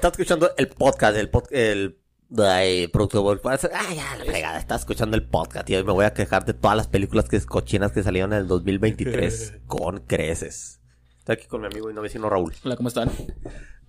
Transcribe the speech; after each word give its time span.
Estás 0.00 0.12
escuchando 0.12 0.50
el 0.56 0.68
podcast, 0.68 1.14
el 1.14 1.28
podcast, 1.28 1.52
el... 1.52 1.98
Ay, 2.38 2.88
productor, 2.88 3.38
ah, 3.44 3.58
ya, 3.94 4.16
la 4.16 4.24
fregada, 4.24 4.58
estás 4.58 4.80
escuchando 4.80 5.14
el 5.14 5.28
podcast 5.28 5.68
y 5.68 5.76
hoy 5.76 5.84
me 5.84 5.92
voy 5.92 6.06
a 6.06 6.14
quejar 6.14 6.46
de 6.46 6.54
todas 6.54 6.74
las 6.74 6.88
películas 6.88 7.28
que 7.28 7.38
cochinas 7.42 7.92
que 7.92 8.02
salieron 8.02 8.32
en 8.32 8.38
el 8.38 8.46
2023 8.46 9.58
con 9.66 9.98
creces. 10.06 10.80
Estoy 11.18 11.34
aquí 11.34 11.48
con 11.48 11.60
mi 11.60 11.66
amigo 11.66 11.90
y 11.90 11.92
no 11.92 12.00
vecino 12.00 12.30
Raúl. 12.30 12.54
Hola, 12.64 12.76
¿cómo 12.76 12.88
están? 12.88 13.10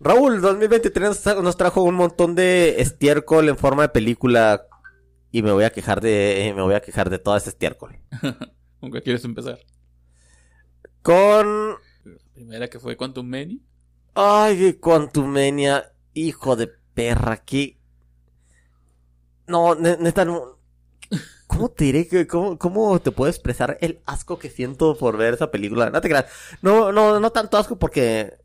Raúl, 0.01 0.41
2023 0.41 1.25
nos 1.41 1.55
trajo 1.55 1.81
un 1.81 1.95
montón 1.95 2.35
de 2.35 2.81
estiércol 2.81 3.47
en 3.47 3.55
forma 3.55 3.83
de 3.83 3.89
película 3.89 4.67
y 5.31 5.43
me 5.43 5.53
voy 5.53 5.63
a 5.63 5.69
quejar 5.69 6.01
de 6.01 6.51
me 6.53 6.61
voy 6.61 6.75
a 6.75 6.81
quejar 6.81 7.09
de 7.09 7.19
todo 7.19 7.37
ese 7.37 7.51
estiércol. 7.51 7.97
¿Con 8.81 8.91
qué 8.91 9.01
quieres 9.01 9.23
empezar? 9.23 9.59
Con 11.01 11.69
La 12.03 12.17
primera 12.33 12.67
que 12.67 12.81
fue 12.81 12.97
Quantum 12.97 13.29
Mania. 13.29 13.59
Ay, 14.13 14.73
Quantumania, 14.73 15.90
hijo 16.13 16.55
de 16.55 16.67
perra, 16.93 17.37
que... 17.37 17.79
No, 19.47 19.75
ne- 19.75 19.97
neta, 19.97 20.25
no... 20.25 20.59
¿Cómo 21.47 21.69
te 21.69 21.83
diré 21.83 22.07
que, 22.07 22.27
cómo, 22.27 22.57
cómo 22.57 23.01
te 23.01 23.11
puedo 23.11 23.29
expresar 23.29 23.77
el 23.81 24.01
asco 24.05 24.39
que 24.39 24.49
siento 24.49 24.97
por 24.97 25.17
ver 25.17 25.33
esa 25.33 25.51
película? 25.51 25.89
No 25.89 25.99
te 25.99 26.07
creas. 26.07 26.25
No, 26.61 26.93
no, 26.93 27.19
no 27.19 27.31
tanto 27.31 27.57
asco 27.57 27.77
porque, 27.77 28.37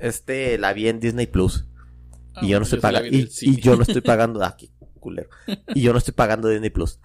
este, 0.00 0.58
la 0.58 0.72
vi 0.72 0.86
en 0.86 1.00
Disney 1.00 1.26
Plus. 1.26 1.66
Ah, 2.34 2.40
y 2.42 2.48
yo 2.50 2.58
no 2.60 2.62
estoy 2.62 2.78
pagando, 2.78 3.08
y, 3.08 3.28
y 3.40 3.60
yo 3.60 3.74
no 3.74 3.82
estoy 3.82 4.00
pagando, 4.00 4.44
ah, 4.44 4.56
qué 4.56 4.70
culero. 5.00 5.28
Y 5.74 5.82
yo 5.82 5.90
no 5.92 5.98
estoy 5.98 6.14
pagando 6.14 6.48
Disney 6.48 6.70
Plus. 6.70 7.00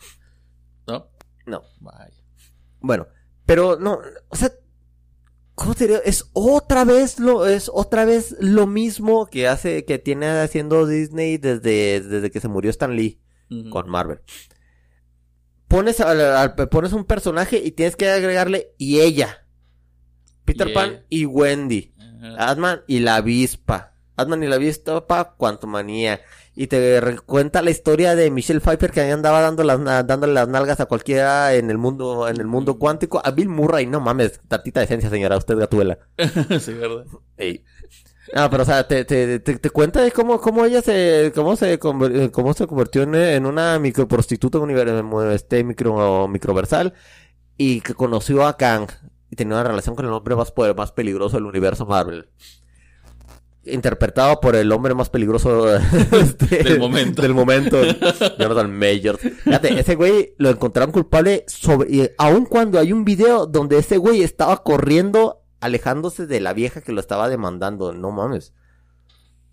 ¿No? 0.86 1.10
No. 1.48 1.64
Vaya. 1.80 2.14
Bueno, 2.80 3.08
pero 3.48 3.78
no, 3.80 4.00
o 4.30 4.36
sea, 4.36 4.52
¿cómo 5.58 5.74
te 5.74 5.86
diría? 5.86 6.02
Es 6.06 6.30
otra 6.34 6.86
vez 6.86 7.20
lo, 7.20 7.48
es 7.48 7.70
otra 7.74 8.06
vez 8.06 8.36
lo 8.40 8.68
mismo 8.68 9.26
que 9.26 9.48
hace, 9.48 9.86
que 9.86 9.98
tiene 9.98 10.28
haciendo 10.28 10.86
Disney 10.86 11.38
desde, 11.40 12.00
desde 12.00 12.30
que 12.30 12.40
se 12.40 12.48
murió 12.48 12.70
Stan 12.70 12.96
Lee 12.96 13.20
con 13.72 13.90
Marvel. 13.90 14.20
Pones, 15.68 15.98
pones 16.70 16.94
un 16.94 17.06
personaje 17.06 17.58
y 17.58 17.72
tienes 17.72 17.96
que 17.96 18.08
agregarle 18.08 18.76
y 18.78 19.00
ella. 19.00 19.48
Peter 20.46 20.72
Pan 20.72 21.06
y 21.10 21.26
Wendy. 21.26 21.94
Ajá. 21.98 22.52
Atman 22.52 22.82
y 22.88 23.00
la 23.00 23.16
avispa. 23.16 23.96
Atman 24.18 24.44
y 24.44 24.48
la 24.48 24.56
avispa, 24.58 25.36
Quantumania. 25.38 26.20
Y 26.56 26.68
te 26.68 27.00
cuenta 27.26 27.62
la 27.62 27.70
historia 27.70 28.16
de 28.16 28.32
Michelle 28.32 28.60
Pfeiffer 28.60 28.92
que 28.92 29.02
ahí 29.02 29.12
andaba 29.12 29.42
dando 29.42 29.64
las, 29.64 29.84
dándole 30.08 30.34
las 30.34 30.48
nalgas 30.48 30.80
a 30.80 30.88
cualquiera 30.88 31.54
en 31.54 31.70
el 31.70 31.78
mundo, 31.78 32.28
en 32.28 32.38
el 32.42 32.48
mundo 32.48 32.80
cuántico. 32.80 33.22
A 33.24 33.32
Bill 33.32 33.48
Murray, 33.50 33.86
no 33.86 34.00
mames, 34.02 34.42
tantita 34.48 34.80
decencia, 34.82 35.10
señora, 35.10 35.38
usted 35.38 35.56
gatuela. 35.58 36.00
sí, 36.60 36.74
¿verdad? 36.74 37.06
Ey. 37.38 37.64
No, 38.36 38.50
pero 38.50 38.64
o 38.64 38.66
sea, 38.66 38.86
te, 38.86 39.06
te, 39.06 39.40
te, 39.40 39.58
te 39.58 39.70
cuenta 39.70 40.02
de 40.02 40.12
cómo, 40.12 40.42
cómo 40.42 40.66
ella 40.66 40.82
se, 40.82 41.32
cómo 41.34 41.56
se, 41.56 41.80
conver- 41.80 42.24
eh, 42.26 42.32
cómo 42.32 42.54
se 42.54 42.68
convirtió 42.68 43.04
en, 43.04 43.16
en 43.16 43.46
una 43.46 43.80
microprostituta 43.80 44.60
este 45.34 45.64
micro, 45.64 46.28
microversal 46.28 46.94
y 47.58 47.80
que 47.82 47.94
conoció 47.94 48.46
a 48.46 48.58
Kang 48.58 48.88
y 49.30 49.36
tenía 49.38 49.56
una 49.56 49.64
relación 49.64 49.96
con 49.96 50.06
el 50.06 50.12
hombre 50.12 50.36
más 50.36 50.52
poder, 50.52 50.76
más 50.76 50.92
peligroso 50.92 51.38
del 51.38 51.46
universo 51.46 51.86
Marvel. 51.86 52.30
Interpretado 53.70 54.40
por 54.40 54.56
el 54.56 54.72
hombre 54.72 54.94
más 54.94 55.10
peligroso 55.10 55.76
este, 56.12 56.64
Del 56.64 56.80
momento. 56.80 57.22
Del 57.22 57.34
momento, 57.34 57.82
Jonathan 58.40 58.72
Majors. 58.72 59.20
Fíjate, 59.20 59.80
ese 59.80 59.96
güey 59.96 60.34
lo 60.38 60.50
encontraron 60.50 60.92
culpable 60.92 61.44
sobre, 61.48 61.92
y 61.92 62.10
aun 62.18 62.46
cuando 62.46 62.80
hay 62.80 62.94
un 62.94 63.06
video 63.06 63.46
donde 63.46 63.78
ese 63.78 63.98
güey 63.98 64.24
estaba 64.24 64.64
corriendo, 64.64 65.44
alejándose 65.60 66.28
de 66.28 66.40
la 66.40 66.54
vieja 66.54 66.82
que 66.82 66.92
lo 66.92 67.00
estaba 67.00 67.30
demandando. 67.30 67.94
No 67.94 68.12
mames. 68.12 68.54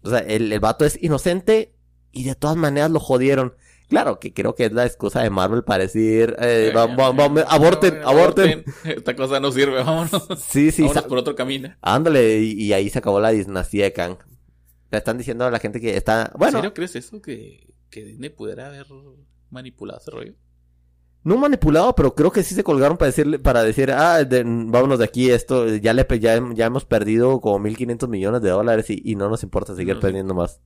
O 0.03 0.11
sea, 0.11 0.19
el, 0.19 0.53
el 0.53 0.61
vato 0.61 0.85
es 0.85 1.03
inocente 1.03 1.75
y 2.13 2.25
de 2.25 2.35
todas 2.35 2.57
maneras 2.57 2.91
lo 2.91 3.01
jodieron. 3.01 3.55
Claro 3.89 4.19
que 4.19 4.33
creo 4.33 4.55
que 4.55 4.65
es 4.67 4.73
la 4.73 4.87
excusa 4.87 5.23
de 5.23 5.31
Marvel 5.31 5.63
para 5.63 5.85
decir, 5.85 6.35
eh, 6.41 6.73
va- 6.75 6.87
va- 6.87 7.11
va- 7.13 7.43
aborten, 7.43 8.01
aborten. 8.05 8.65
Esta 8.85 9.15
cosa 9.15 9.41
no 9.41 9.53
sirve, 9.53 9.83
vámonos. 9.83 10.27
Sí, 10.49 10.71
sí, 10.73 10.83
vámonos 10.83 11.05
por 11.05 11.19
otro 11.19 11.35
camino. 11.35 11.75
ándale, 11.83 12.39
y, 12.39 12.53
y 12.63 12.73
ahí 12.73 12.89
se 12.91 12.99
acabó 12.99 13.21
la 13.21 13.31
dinastía 13.31 13.85
de 13.85 13.93
Kang. 13.93 14.17
Le 14.91 14.99
están 14.99 15.19
diciendo 15.19 15.45
a 15.45 15.51
la 15.51 15.59
gente 15.59 15.81
que 15.81 15.97
está, 15.97 16.33
bueno, 16.37 16.59
¿En 16.59 16.63
serio 16.63 16.75
crees 16.75 16.97
eso? 16.97 17.21
Que, 17.21 17.75
que 17.91 18.05
Disney 18.05 18.31
pudiera 18.31 18.69
haber 18.69 18.87
manipulado 19.51 20.01
ese 20.01 20.11
rollo. 20.11 20.33
No 21.25 21.37
manipulado, 21.39 21.95
pero 21.95 22.15
creo 22.15 22.31
que 22.31 22.43
sí 22.43 22.55
se 22.55 22.63
colgaron 22.63 22.97
para 22.99 23.07
decirle, 23.07 23.39
para 23.39 23.63
decir, 23.65 23.91
ah, 23.91 24.23
de- 24.25 24.45
vámonos 24.45 24.99
de 24.99 25.07
aquí, 25.07 25.31
esto, 25.31 25.67
ya 25.77 25.93
le, 25.95 26.07
ya, 26.21 26.41
ya 26.55 26.67
hemos 26.67 26.85
perdido 26.85 27.41
como 27.41 27.59
1500 27.59 28.09
millones 28.09 28.43
de 28.43 28.51
dólares 28.51 28.91
y, 28.91 29.01
y 29.05 29.17
no 29.17 29.29
nos 29.31 29.43
importa 29.43 29.75
seguir 29.75 29.95
No, 29.95 30.01
perdiendo 30.01 30.35
más. 30.35 30.61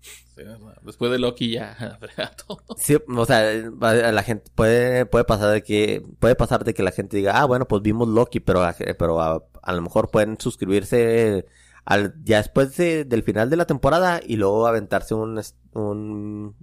Después 0.82 1.10
de 1.12 1.18
Loki 1.18 1.52
ya 1.52 1.98
todo. 2.46 2.58
Sí, 2.76 2.96
o 3.08 3.24
sea, 3.24 3.40
a 3.80 4.12
la 4.12 4.22
gente 4.24 4.50
puede, 4.54 5.06
puede 5.06 5.24
pasar 5.24 5.52
de 5.52 5.62
que, 5.62 6.02
puede 6.18 6.34
pasar 6.34 6.64
de 6.64 6.74
que 6.74 6.82
la 6.82 6.90
gente 6.90 7.16
diga, 7.16 7.40
ah, 7.40 7.44
bueno, 7.44 7.66
pues 7.68 7.80
vimos 7.82 8.08
Loki, 8.08 8.40
pero, 8.40 8.62
a- 8.62 8.74
pero 8.98 9.20
a, 9.20 9.44
a 9.62 9.72
lo 9.72 9.82
mejor 9.82 10.10
pueden 10.10 10.38
suscribirse 10.40 11.46
al, 11.84 12.14
ya 12.24 12.38
después 12.38 12.76
de- 12.76 13.04
del 13.04 13.22
final 13.22 13.48
de 13.48 13.56
la 13.56 13.66
temporada 13.66 14.20
y 14.26 14.34
luego 14.36 14.66
aventarse 14.66 15.14
un, 15.14 15.40
un, 15.74 16.56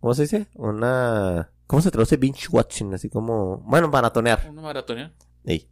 ¿cómo 0.00 0.14
se 0.14 0.22
dice? 0.22 0.48
Una, 0.54 1.51
¿cómo 1.72 1.80
se 1.80 1.90
traduce 1.90 2.18
binge 2.18 2.48
watching? 2.50 2.92
Así 2.92 3.08
como, 3.08 3.56
bueno, 3.60 3.88
maratonear. 3.88 4.46
Una 4.50 4.60
maratón. 4.60 5.10
Sí. 5.46 5.66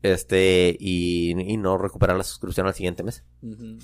Este, 0.00 0.76
y, 0.78 1.32
y 1.52 1.56
no 1.56 1.76
recuperar 1.76 2.16
la 2.16 2.22
suscripción 2.22 2.68
al 2.68 2.74
siguiente 2.74 3.02
mes. 3.02 3.24
Ujú. 3.42 3.78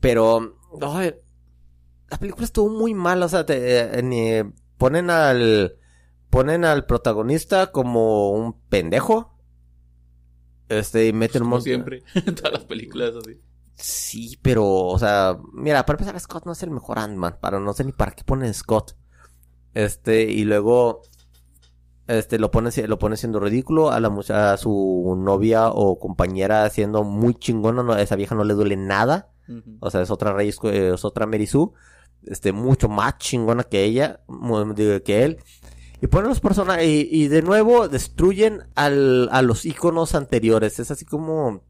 Pero, 0.00 0.56
ay, 0.80 1.14
la 2.10 2.18
película 2.18 2.44
estuvo 2.46 2.70
muy 2.70 2.94
mal, 2.94 3.22
o 3.22 3.28
sea, 3.28 3.44
te, 3.44 3.98
eh, 3.98 4.44
ponen 4.78 5.10
al, 5.10 5.76
ponen 6.30 6.64
al 6.64 6.86
protagonista 6.86 7.70
como 7.72 8.30
un 8.30 8.58
pendejo. 8.70 9.34
Este, 10.70 11.06
y 11.08 11.12
meten 11.12 11.42
un 11.42 11.46
Como 11.48 11.56
mon- 11.56 11.62
siempre. 11.62 12.02
En 12.14 12.34
todas 12.34 12.52
las 12.52 12.64
películas 12.64 13.12
así. 13.16 13.40
Sí, 13.74 14.38
pero, 14.40 14.64
o 14.66 14.98
sea, 14.98 15.38
mira, 15.52 15.84
para 15.84 15.98
empezar, 15.98 16.18
Scott 16.18 16.46
no 16.46 16.52
es 16.52 16.62
el 16.62 16.70
mejor 16.70 16.98
Ant-Man, 16.98 17.38
para 17.40 17.60
no 17.60 17.72
sé 17.74 17.84
ni 17.84 17.92
para 17.92 18.12
qué 18.12 18.24
ponen 18.24 18.54
Scott. 18.54 18.96
Este, 19.74 20.24
y 20.24 20.44
luego, 20.44 21.02
este, 22.06 22.38
lo 22.38 22.50
pone, 22.50 22.70
lo 22.86 22.98
pone 22.98 23.16
siendo 23.16 23.38
ridículo, 23.40 23.90
a 23.90 24.00
la 24.00 24.08
mucha- 24.10 24.52
a 24.52 24.56
su 24.56 25.14
novia 25.18 25.68
o 25.68 25.98
compañera 25.98 26.68
siendo 26.70 27.04
muy 27.04 27.34
chingona, 27.34 27.82
no, 27.82 27.92
a 27.92 28.02
esa 28.02 28.16
vieja 28.16 28.34
no 28.34 28.44
le 28.44 28.54
duele 28.54 28.76
nada. 28.76 29.30
O 29.80 29.90
sea, 29.90 30.02
es 30.02 30.10
otra 30.10 30.32
Rey, 30.32 30.48
es 30.62 31.04
otra 31.04 31.26
Mary 31.26 31.46
Sue. 31.46 31.70
Este, 32.26 32.52
mucho 32.52 32.88
más 32.88 33.16
chingona 33.18 33.62
que 33.64 33.84
ella, 33.84 34.20
que 35.04 35.24
él. 35.24 35.38
Y 36.00 36.06
ponen 36.08 36.28
los 36.28 36.40
personajes, 36.40 36.84
y, 36.86 37.08
y 37.10 37.28
de 37.28 37.42
nuevo 37.42 37.88
destruyen 37.88 38.64
al, 38.74 39.28
a 39.32 39.42
los 39.42 39.64
iconos 39.64 40.14
anteriores. 40.14 40.78
Es 40.78 40.90
así 40.90 41.04
como, 41.04 41.62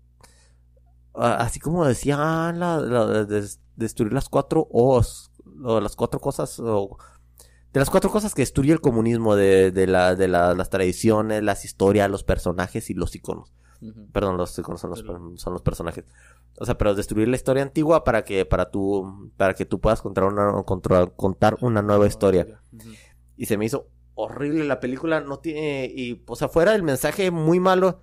así 1.14 1.60
como 1.60 1.84
decía, 1.86 2.16
ah, 2.18 2.52
la, 2.52 2.78
la- 2.80 3.24
des- 3.24 3.60
destruir 3.76 4.12
las 4.12 4.28
cuatro 4.28 4.66
O's, 4.70 5.30
o 5.64 5.80
las 5.80 5.96
cuatro 5.96 6.20
cosas, 6.20 6.58
o, 6.60 6.98
de 7.72 7.80
las 7.80 7.90
cuatro 7.90 8.10
cosas 8.10 8.34
que 8.34 8.42
destruye 8.42 8.72
el 8.72 8.80
comunismo, 8.80 9.36
de, 9.36 9.70
de, 9.70 9.86
la, 9.86 10.14
de 10.14 10.26
la- 10.28 10.54
las 10.54 10.70
tradiciones, 10.70 11.42
las 11.42 11.64
historias, 11.64 12.10
los 12.10 12.24
personajes 12.24 12.88
y 12.90 12.94
los 12.94 13.14
iconos. 13.14 13.52
Perdón, 14.12 14.36
los 14.36 14.58
iconos 14.58 14.80
son 14.80 14.90
los, 14.90 15.02
Pero- 15.02 15.32
son 15.36 15.52
los 15.52 15.62
personajes. 15.62 16.04
O 16.58 16.64
sea, 16.66 16.76
pero 16.76 16.94
destruir 16.96 17.28
la 17.28 17.36
historia 17.36 17.62
antigua 17.62 18.02
para 18.02 18.24
que, 18.24 18.44
para 18.44 18.70
tu, 18.70 19.30
para 19.36 19.54
que 19.54 19.64
tú 19.66 19.78
puedas 19.80 20.02
contar 20.02 20.24
una, 20.24 20.62
contra- 20.64 21.06
contar 21.06 21.56
una 21.60 21.82
nueva 21.82 22.06
historia. 22.08 22.60
Y 23.36 23.46
se 23.46 23.56
me 23.56 23.66
hizo 23.66 23.86
horrible 24.14 24.64
la 24.64 24.80
película, 24.80 25.20
no 25.20 25.38
tiene, 25.38 25.84
y, 25.94 26.24
o 26.26 26.34
sea, 26.34 26.48
fuera 26.48 26.72
del 26.72 26.82
mensaje 26.82 27.30
muy 27.30 27.60
malo, 27.60 28.00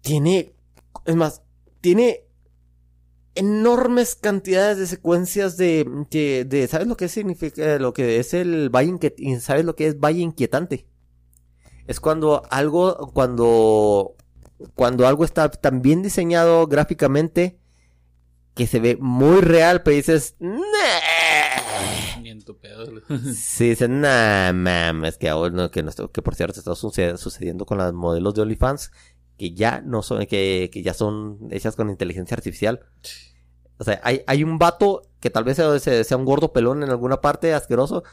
tiene, 0.00 0.54
es 1.04 1.14
más, 1.16 1.42
tiene 1.80 2.24
enormes 3.34 4.14
cantidades 4.14 4.78
de 4.78 4.86
secuencias 4.86 5.56
de, 5.56 5.88
que, 6.10 6.44
de, 6.44 6.66
¿sabes 6.68 6.86
lo 6.86 6.96
que 6.96 7.08
significa, 7.08 7.78
lo 7.78 7.92
que 7.92 8.18
es 8.18 8.34
el 8.34 8.68
valle 8.70 8.90
inquietante? 8.90 9.40
¿Sabes 9.40 9.64
lo 9.64 9.74
que 9.76 9.86
es 9.86 9.98
valle 10.00 10.20
inquietante? 10.20 10.86
Es 11.86 11.98
cuando 12.00 12.42
algo, 12.50 13.10
cuando, 13.12 14.14
cuando 14.74 15.06
algo 15.06 15.24
está 15.24 15.50
tan 15.50 15.82
bien 15.82 16.02
diseñado 16.02 16.66
gráficamente 16.66 17.58
que 18.54 18.66
se 18.66 18.80
ve 18.80 18.96
muy 19.00 19.40
real, 19.40 19.82
pero 19.82 19.96
dices, 19.96 20.36
"Nah". 20.38 22.20
Ni 22.20 22.30
en 22.30 22.44
tu 22.44 22.56
pedo. 22.58 22.84
Sí, 23.34 23.70
dicen, 23.70 24.00
nah, 24.00 24.52
mames, 24.52 25.16
que 25.18 25.28
ahora 25.28 25.52
no, 25.54 25.70
que, 25.70 25.82
no, 25.82 25.90
que 26.12 26.22
por 26.22 26.34
cierto 26.34 26.58
está 26.60 26.74
suce- 26.74 27.16
sucediendo 27.16 27.64
con 27.66 27.78
las 27.78 27.92
modelos 27.92 28.34
de 28.34 28.42
OnlyFans, 28.42 28.92
que 29.42 29.54
ya 29.54 29.80
no 29.80 30.02
son, 30.02 30.24
que, 30.26 30.70
que 30.72 30.82
ya 30.84 30.94
son 30.94 31.48
hechas 31.50 31.74
con 31.74 31.90
inteligencia 31.90 32.36
artificial. 32.36 32.86
O 33.76 33.82
sea, 33.82 34.00
hay, 34.04 34.22
hay 34.28 34.44
un 34.44 34.56
vato 34.56 35.02
que 35.18 35.30
tal 35.30 35.42
vez 35.42 35.56
sea, 35.56 36.16
un 36.16 36.24
gordo 36.24 36.52
pelón 36.52 36.84
en 36.84 36.90
alguna 36.90 37.20
parte 37.20 37.52
asqueroso, 37.52 38.04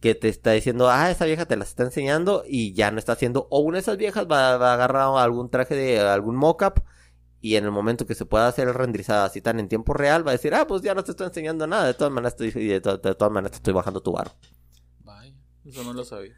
que 0.00 0.14
te 0.14 0.28
está 0.28 0.50
diciendo, 0.52 0.90
ah, 0.90 1.10
esa 1.10 1.24
vieja 1.24 1.46
te 1.46 1.56
las 1.56 1.68
está 1.68 1.84
enseñando 1.84 2.44
y 2.46 2.74
ya 2.74 2.90
no 2.90 2.98
está 2.98 3.12
haciendo, 3.12 3.46
o 3.50 3.60
una 3.60 3.76
de 3.78 3.80
esas 3.80 3.96
viejas 3.96 4.26
va, 4.30 4.58
va 4.58 4.72
a 4.72 4.74
agarrar 4.74 5.16
algún 5.16 5.48
traje 5.48 5.74
de 5.74 6.00
algún 6.00 6.36
mockup 6.36 6.80
y 7.40 7.56
en 7.56 7.64
el 7.64 7.70
momento 7.70 8.06
que 8.06 8.14
se 8.14 8.26
pueda 8.26 8.46
hacer 8.46 8.68
el 8.68 8.74
renderizado 8.74 9.24
así 9.24 9.40
tan 9.40 9.58
en 9.60 9.68
tiempo 9.68 9.94
real, 9.94 10.26
va 10.26 10.32
a 10.32 10.36
decir, 10.36 10.54
ah, 10.54 10.66
pues 10.66 10.82
ya 10.82 10.94
no 10.94 11.02
te 11.02 11.12
estoy 11.12 11.28
enseñando 11.28 11.66
nada, 11.66 11.86
de 11.86 11.94
todas 11.94 12.12
maneras, 12.12 12.34
estoy, 12.38 12.50
de, 12.50 12.82
to- 12.82 12.98
de 12.98 13.14
todas 13.14 13.32
maneras 13.32 13.52
te 13.52 13.56
estoy 13.56 13.72
bajando 13.72 14.02
tu 14.02 14.12
varo. 14.12 14.32
Vaya, 15.02 15.32
eso 15.64 15.82
no 15.82 15.94
lo 15.94 16.04
sabía. 16.04 16.34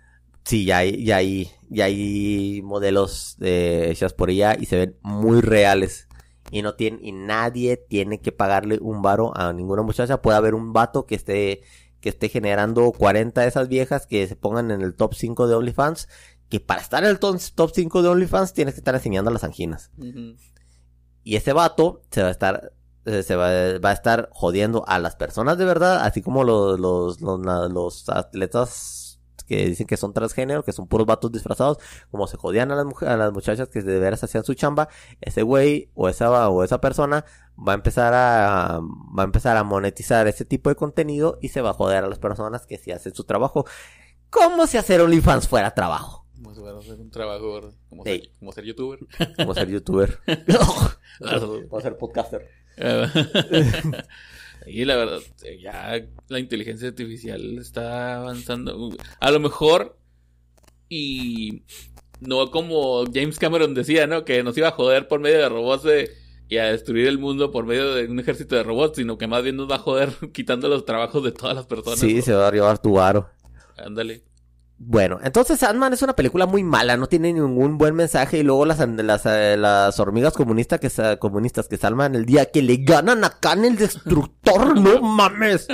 Sí, 0.47 0.65
ya 0.65 0.79
hay, 0.79 1.05
ya 1.05 1.17
hay, 1.17 1.51
ya 1.69 1.87
hay 1.87 2.63
modelos 2.63 3.37
eh, 3.41 3.89
hechas 3.91 4.13
por 4.15 4.31
ella 4.31 4.57
y 4.59 4.67
se 4.67 4.77
ven 4.77 4.97
muy 5.03 5.41
reales. 5.41 6.07
Y 6.53 6.63
no 6.63 6.77
tienen, 6.77 7.05
y 7.05 7.11
nadie 7.11 7.77
tiene 7.77 8.21
que 8.21 8.31
pagarle 8.31 8.79
un 8.81 9.03
varo 9.03 9.37
a 9.37 9.53
ninguna 9.53 9.83
muchacha. 9.83 10.23
Puede 10.23 10.37
haber 10.37 10.55
un 10.55 10.73
vato 10.73 11.05
que 11.05 11.17
esté, 11.17 11.63
que 12.01 12.11
esté 12.11 12.29
generando 12.29 12.93
40 12.93 13.41
de 13.41 13.49
esas 13.49 13.67
viejas 13.67 14.07
que 14.07 14.25
se 14.29 14.37
pongan 14.37 14.71
en 14.71 14.83
el 14.83 14.95
top 14.95 15.15
5 15.15 15.49
de 15.49 15.57
OnlyFans. 15.57 16.09
Que 16.49 16.61
para 16.61 16.81
estar 16.81 17.03
en 17.03 17.11
el 17.11 17.19
top, 17.19 17.41
top 17.57 17.73
5 17.75 18.03
de 18.03 18.09
OnlyFans 18.09 18.53
tienes 18.53 18.75
que 18.75 18.81
estar 18.81 18.95
enseñando 18.95 19.33
las 19.33 19.43
anginas. 19.43 19.91
Y 21.25 21.35
ese 21.35 21.53
vato 21.55 22.03
se 22.13 22.23
va 22.23 22.29
a 22.29 22.31
estar, 22.31 22.73
eh, 23.05 23.25
se 23.25 23.35
va, 23.35 23.81
va 23.81 23.91
a 23.91 23.95
estar 23.95 24.29
jodiendo 24.31 24.85
a 24.87 25.01
las 25.01 25.17
personas 25.17 25.59
de 25.59 25.65
verdad, 25.65 26.05
así 26.05 26.23
como 26.23 26.45
los, 26.45 26.79
los, 26.79 27.21
los 27.21 28.09
atletas 28.11 29.06
que 29.47 29.67
dicen 29.67 29.87
que 29.87 29.97
son 29.97 30.13
transgénero, 30.13 30.63
que 30.65 30.73
son 30.73 30.87
puros 30.89 31.07
vatos 31.07 31.33
disfrazados, 31.33 31.79
como 32.11 32.27
se 32.27 32.37
jodían 32.37 32.71
a 32.73 32.77
las, 32.77 33.03
a 33.03 33.17
las 33.17 33.33
muchachas 33.33 33.69
que 33.69 33.83
de 33.83 33.99
veras 33.99 34.23
hacían 34.25 34.45
su 34.45 34.55
chamba, 34.55 34.89
ese 35.21 35.43
güey 35.43 35.91
o 35.95 36.09
esa, 36.09 36.49
o 36.49 36.65
esa 36.65 36.81
persona 36.81 37.25
va 37.57 37.73
a 37.73 37.75
empezar 37.77 38.13
a, 38.15 38.81
va 39.17 39.23
a 39.23 39.25
empezar 39.25 39.57
a 39.57 39.65
monetizar 39.65 40.27
ese 40.29 40.45
tipo 40.45 40.69
de 40.69 40.77
contenido 40.77 41.39
y 41.41 41.49
se 41.49 41.61
va 41.63 41.71
a 41.71 41.75
joder 41.75 42.05
a 42.05 42.09
las 42.09 42.19
personas 42.19 42.67
que 42.67 42.77
sí 42.79 42.91
hacen 42.91 43.15
su 43.15 43.25
trabajo. 43.25 43.65
Como 44.31 44.67
si 44.67 44.77
hacer 44.77 45.01
OnlyFans 45.01 45.49
fuera 45.49 45.73
trabajo, 45.73 46.27
Como 46.35 46.53
si 46.55 46.61
fuera 46.61 46.79
hacer 46.79 47.01
un 47.01 47.11
trabajo, 47.11 47.55
¿verdad? 47.55 47.71
Como, 47.89 48.05
Sí. 48.05 48.11
ser, 48.21 48.31
como 48.39 48.53
ser 48.53 48.65
youtuber. 48.65 48.99
como 49.37 49.55
ser 49.55 49.69
youtuber, 49.71 50.19
como 51.71 51.81
ser 51.81 51.97
podcaster. 51.97 52.51
y 54.67 54.85
la 54.85 54.97
verdad, 54.97 55.21
ya 55.61 56.05
la 56.29 56.39
inteligencia 56.39 56.89
artificial 56.89 57.59
está 57.59 58.17
avanzando. 58.17 58.91
A 59.21 59.31
lo 59.31 59.41
mejor, 59.41 59.97
y 60.89 61.63
no 62.21 62.51
como 62.51 63.05
James 63.13 63.39
Cameron 63.39 63.75
decía, 63.75 64.07
¿no? 64.07 64.25
Que 64.25 64.43
nos 64.43 64.57
iba 64.59 64.69
a 64.69 64.73
joder 64.73 65.09
por 65.09 65.21
medio 65.21 65.39
de 65.39 65.49
robots 65.49 65.83
de- 65.85 66.11
y 66.49 66.59
a 66.59 66.67
destruir 66.71 67.09
el 67.09 67.19
mundo 67.19 67.51
por 67.51 67.67
medio 67.67 67.93
de 67.95 68.07
un 68.07 68.21
ejército 68.21 68.55
de 68.55 68.63
robots, 68.63 68.97
sino 68.97 69.19
que 69.19 69.27
más 69.27 69.43
bien 69.43 69.57
nos 69.57 69.69
va 69.71 69.77
a 69.77 69.79
joder 69.81 70.11
quitando 70.33 70.69
los 70.69 70.85
trabajos 70.85 71.23
de 71.25 71.33
todas 71.33 71.57
las 71.57 71.67
personas. 71.67 71.99
Sí, 71.99 72.23
se 72.23 72.33
va 72.35 72.49
a 72.49 72.53
llevar 72.53 72.79
tu 72.81 72.93
varo. 72.93 73.29
Ándale. 73.77 74.23
Bueno, 74.79 75.19
entonces 75.25 75.63
Ant-Man 75.63 75.95
es 75.95 76.03
una 76.03 76.15
película 76.15 76.45
muy 76.45 76.63
mala, 76.63 76.99
no 76.99 77.07
tiene 77.07 77.33
ningún 77.33 77.79
buen 77.79 77.95
mensaje 77.95 78.39
y 78.39 78.43
luego 78.43 78.67
las, 78.67 78.79
las, 78.87 79.25
eh, 79.25 79.57
las 79.59 79.99
hormigas 79.99 80.35
comunistas 80.35 80.79
que, 80.81 81.19
comunistas 81.19 81.67
que 81.67 81.79
salvan 81.79 82.15
el 82.15 82.27
día 82.27 82.51
que 82.51 82.61
le 82.61 82.77
ganan 82.77 83.25
acá 83.25 83.55
en 83.55 83.65
el 83.65 83.77
destructor, 83.77 84.79
no 84.81 85.01
mames. 85.01 85.67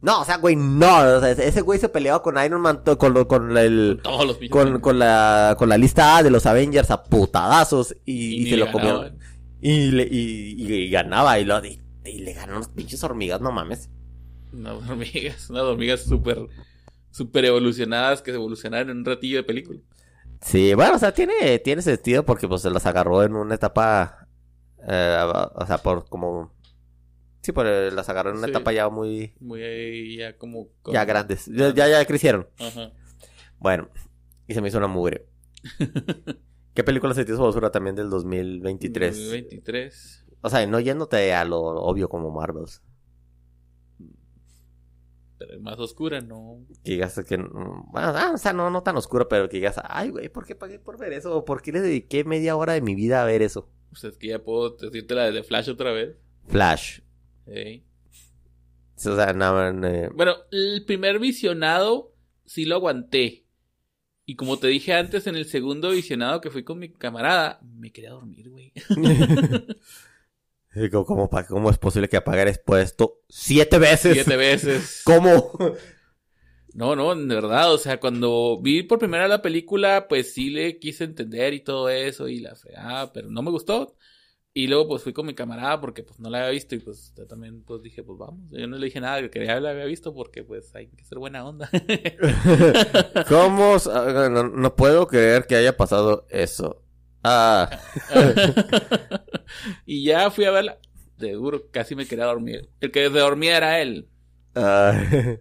No, 0.00 0.20
o 0.20 0.24
sea, 0.24 0.36
güey, 0.36 0.54
no, 0.54 0.98
o 1.16 1.20
sea, 1.20 1.30
ese 1.32 1.60
güey 1.60 1.80
se 1.80 1.88
peleaba 1.88 2.22
con 2.22 2.36
Iron 2.42 2.60
Man, 2.60 2.82
con, 2.96 3.24
con 3.24 3.58
el... 3.58 3.98
Todos 4.04 4.24
los 4.24 4.38
pinches- 4.38 4.50
Con, 4.50 4.80
con 4.80 4.98
la, 5.00 5.56
con 5.58 5.68
la 5.68 5.76
lista 5.76 6.16
A 6.16 6.22
de 6.22 6.30
los 6.30 6.46
Avengers 6.46 6.92
a 6.92 7.02
putadazos 7.02 7.96
y, 8.04 8.48
se 8.48 8.56
lo 8.56 8.70
comieron. 8.70 9.18
Y, 9.60 9.90
le, 9.90 10.04
y, 10.04 10.54
y- 10.56 10.72
y 10.72 10.90
ganaba 10.90 11.40
y, 11.40 11.44
lo, 11.44 11.60
y, 11.64 11.80
le 12.04 12.32
ganan 12.32 12.58
los 12.58 12.68
pinches 12.68 13.02
hormigas, 13.02 13.40
no 13.40 13.50
mames. 13.50 13.90
Unas 14.52 14.88
hormigas, 14.88 15.50
unas 15.50 15.62
hormigas 15.64 16.02
súper 16.02 16.46
súper 17.16 17.46
evolucionadas 17.46 18.20
que 18.20 18.30
se 18.30 18.36
evolucionaron 18.36 18.90
en 18.90 18.98
un 18.98 19.04
ratillo 19.04 19.38
de 19.38 19.42
película. 19.44 19.80
Sí, 20.42 20.74
bueno, 20.74 20.96
o 20.96 20.98
sea, 20.98 21.12
tiene, 21.12 21.58
tiene 21.60 21.80
sentido 21.80 22.24
porque 22.24 22.46
pues 22.46 22.60
se 22.62 22.70
las 22.70 22.84
agarró 22.84 23.22
en 23.22 23.34
una 23.34 23.54
etapa, 23.54 24.28
eh, 24.86 25.18
o 25.54 25.66
sea, 25.66 25.78
por 25.78 26.08
como, 26.10 26.52
sí, 27.40 27.52
por, 27.52 27.66
eh, 27.66 27.90
las 27.90 28.08
agarró 28.10 28.30
en 28.30 28.36
una 28.36 28.46
Sí. 28.46 28.50
etapa 28.50 28.72
ya 28.72 28.88
muy, 28.90 29.34
Muy 29.40 30.16
ya 30.18 30.36
como... 30.36 30.68
ya 30.92 31.04
grandes, 31.06 31.46
ya, 31.46 31.72
ya, 31.72 31.88
ya 31.88 32.04
crecieron. 32.04 32.48
Ajá. 32.58 32.92
Bueno, 33.58 33.88
y 34.46 34.52
se 34.52 34.60
me 34.60 34.68
hizo 34.68 34.76
una 34.78 34.86
mugre. 34.88 35.26
¿Qué 36.74 36.84
película 36.84 37.14
se 37.14 37.24
te 37.24 37.32
hizo 37.32 37.42
basura 37.42 37.70
también 37.70 37.96
del 37.96 38.10
2023? 38.10 39.16
2023. 39.16 40.24
O 40.42 40.50
sea, 40.50 40.66
no 40.66 40.78
yéndote 40.80 41.32
a 41.32 41.46
lo 41.46 41.60
obvio 41.62 42.10
como 42.10 42.30
Marvels. 42.30 42.82
Pero 45.38 45.54
es 45.54 45.60
más 45.60 45.78
oscura, 45.78 46.20
¿no? 46.20 46.64
Que 46.82 46.92
digas 46.92 47.22
que, 47.28 47.36
bueno, 47.36 47.88
ah, 47.92 48.32
o 48.34 48.38
sea, 48.38 48.52
no, 48.52 48.70
no 48.70 48.82
tan 48.82 48.96
oscuro, 48.96 49.28
pero 49.28 49.48
que 49.48 49.58
digas, 49.58 49.78
ay, 49.84 50.10
güey, 50.10 50.28
¿por 50.30 50.46
qué 50.46 50.54
pagué 50.54 50.78
por 50.78 50.98
ver 50.98 51.12
eso? 51.12 51.44
¿Por 51.44 51.60
qué 51.60 51.72
le 51.72 51.80
dediqué 51.80 52.24
media 52.24 52.56
hora 52.56 52.72
de 52.72 52.80
mi 52.80 52.94
vida 52.94 53.22
a 53.22 53.26
ver 53.26 53.42
eso? 53.42 53.68
O 53.92 53.96
sea, 53.96 54.10
es 54.10 54.16
que 54.16 54.28
ya 54.28 54.42
puedo 54.42 54.70
decirte 54.76 55.14
la 55.14 55.30
de 55.30 55.42
Flash 55.42 55.68
otra 55.68 55.92
vez. 55.92 56.16
Flash. 56.48 57.00
Ey. 57.46 57.84
O 58.96 59.14
sea, 59.14 59.32
nada, 59.34 59.70
eh, 59.88 60.08
Bueno, 60.14 60.36
el 60.50 60.84
primer 60.86 61.18
visionado 61.18 62.14
sí 62.46 62.64
lo 62.64 62.76
aguanté. 62.76 63.44
Y 64.24 64.36
como 64.36 64.58
te 64.58 64.66
dije 64.68 64.92
antes, 64.94 65.26
en 65.26 65.36
el 65.36 65.44
segundo 65.44 65.90
visionado 65.90 66.40
que 66.40 66.50
fui 66.50 66.64
con 66.64 66.78
mi 66.78 66.88
camarada, 66.88 67.60
me 67.62 67.92
quería 67.92 68.10
dormir, 68.10 68.50
güey. 68.50 68.72
Pa- 71.30 71.46
¿Cómo 71.46 71.70
es 71.70 71.78
posible 71.78 72.08
que 72.08 72.16
apagar 72.16 72.48
expuesto 72.48 73.20
siete 73.28 73.78
veces? 73.78 74.14
Siete 74.14 74.36
veces. 74.36 75.02
¿Cómo? 75.04 75.52
No, 76.74 76.94
no, 76.94 77.14
de 77.14 77.34
verdad, 77.34 77.72
o 77.72 77.78
sea, 77.78 77.98
cuando 77.98 78.60
vi 78.60 78.82
por 78.82 78.98
primera 78.98 79.22
vez 79.24 79.30
la 79.30 79.40
película, 79.40 80.06
pues 80.08 80.34
sí 80.34 80.50
le 80.50 80.78
quise 80.78 81.04
entender 81.04 81.54
y 81.54 81.60
todo 81.60 81.88
eso 81.88 82.28
y 82.28 82.40
la 82.40 82.54
fregada, 82.54 83.12
pero 83.12 83.30
no 83.30 83.40
me 83.42 83.50
gustó. 83.50 83.96
Y 84.52 84.68
luego 84.68 84.88
pues 84.88 85.02
fui 85.02 85.12
con 85.12 85.26
mi 85.26 85.34
camarada 85.34 85.80
porque 85.80 86.02
pues 86.02 86.18
no 86.18 86.30
la 86.30 86.38
había 86.38 86.50
visto 86.50 86.74
y 86.74 86.78
pues 86.78 87.12
yo 87.16 87.26
también 87.26 87.62
pues 87.62 87.82
dije, 87.82 88.02
pues 88.02 88.18
vamos. 88.18 88.50
Yo 88.50 88.66
no 88.66 88.76
le 88.78 88.86
dije 88.86 89.00
nada 89.00 89.20
que 89.20 89.28
quería 89.30 89.60
la 89.60 89.70
había 89.70 89.84
visto 89.84 90.14
porque 90.14 90.44
pues 90.44 90.74
hay 90.74 90.88
que 90.88 91.04
ser 91.04 91.18
buena 91.18 91.44
onda. 91.46 91.68
¿Cómo? 93.28 93.76
ah, 93.92 94.28
No, 94.30 94.44
no 94.48 94.76
puedo 94.76 95.06
creer 95.06 95.46
que 95.46 95.56
haya 95.56 95.76
pasado 95.76 96.26
eso. 96.30 96.82
Ah, 97.22 97.68
y 99.86 100.04
ya 100.04 100.30
fui 100.30 100.44
a 100.44 100.50
verla. 100.50 100.78
De 101.18 101.32
duro, 101.32 101.70
casi 101.70 101.94
me 101.94 102.06
quería 102.06 102.26
dormir. 102.26 102.68
El 102.80 102.90
que 102.90 103.04
se 103.04 103.10
dormía 103.10 103.56
era 103.56 103.80
él. 103.80 104.08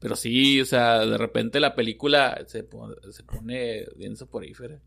Pero 0.00 0.14
sí, 0.14 0.60
o 0.60 0.64
sea, 0.64 1.04
de 1.04 1.18
repente 1.18 1.58
la 1.60 1.74
película 1.74 2.44
se, 2.46 2.62
pone, 2.62 2.94
se 3.10 3.24
pone 3.24 3.86
bien 3.96 4.16
soporífera. 4.16 4.80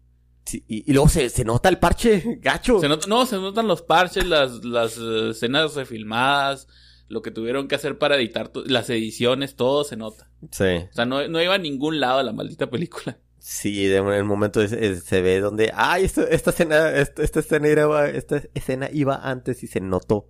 Sí, 0.45 0.63
y, 0.67 0.89
y 0.89 0.93
luego 0.93 1.09
se, 1.09 1.29
se 1.29 1.43
nota 1.43 1.67
el 1.69 1.79
parche 1.79 2.23
gacho. 2.41 2.79
Se 2.79 2.87
nota- 2.87 3.07
no, 3.07 3.25
se 3.25 3.35
notan 3.35 3.67
los 3.67 3.81
parches, 3.81 4.25
las, 4.25 4.63
las 4.63 4.97
escenas 4.97 5.75
refilmadas, 5.75 6.67
lo 7.09 7.21
que 7.21 7.31
tuvieron 7.31 7.67
que 7.67 7.75
hacer 7.75 7.97
para 7.97 8.15
editar, 8.15 8.51
las 8.65 8.89
ediciones, 8.89 9.55
todo 9.55 9.83
se 9.83 9.97
nota. 9.97 10.31
Sí. 10.51 10.63
O 10.89 10.93
sea, 10.93 11.05
no, 11.05 11.27
no 11.27 11.41
iba 11.41 11.55
a 11.55 11.59
ningún 11.59 11.99
lado 11.99 12.23
la 12.23 12.31
maldita 12.31 12.69
película. 12.69 13.19
Sí, 13.43 13.87
de 13.87 13.99
un- 14.01 14.09
en 14.09 14.19
el 14.19 14.23
momento 14.23 14.61
es- 14.61 14.71
es- 14.71 15.03
se 15.03 15.21
ve 15.23 15.39
donde, 15.39 15.71
ay, 15.73 16.05
esto- 16.05 16.27
esta 16.27 16.51
escena, 16.51 16.91
esta, 16.91 17.23
esta 17.23 17.39
escena 17.39 17.67
iba, 17.69 18.07
esta 18.07 18.43
escena 18.53 18.87
iba 18.93 19.15
antes 19.15 19.63
y 19.63 19.67
se 19.67 19.81
notó. 19.81 20.29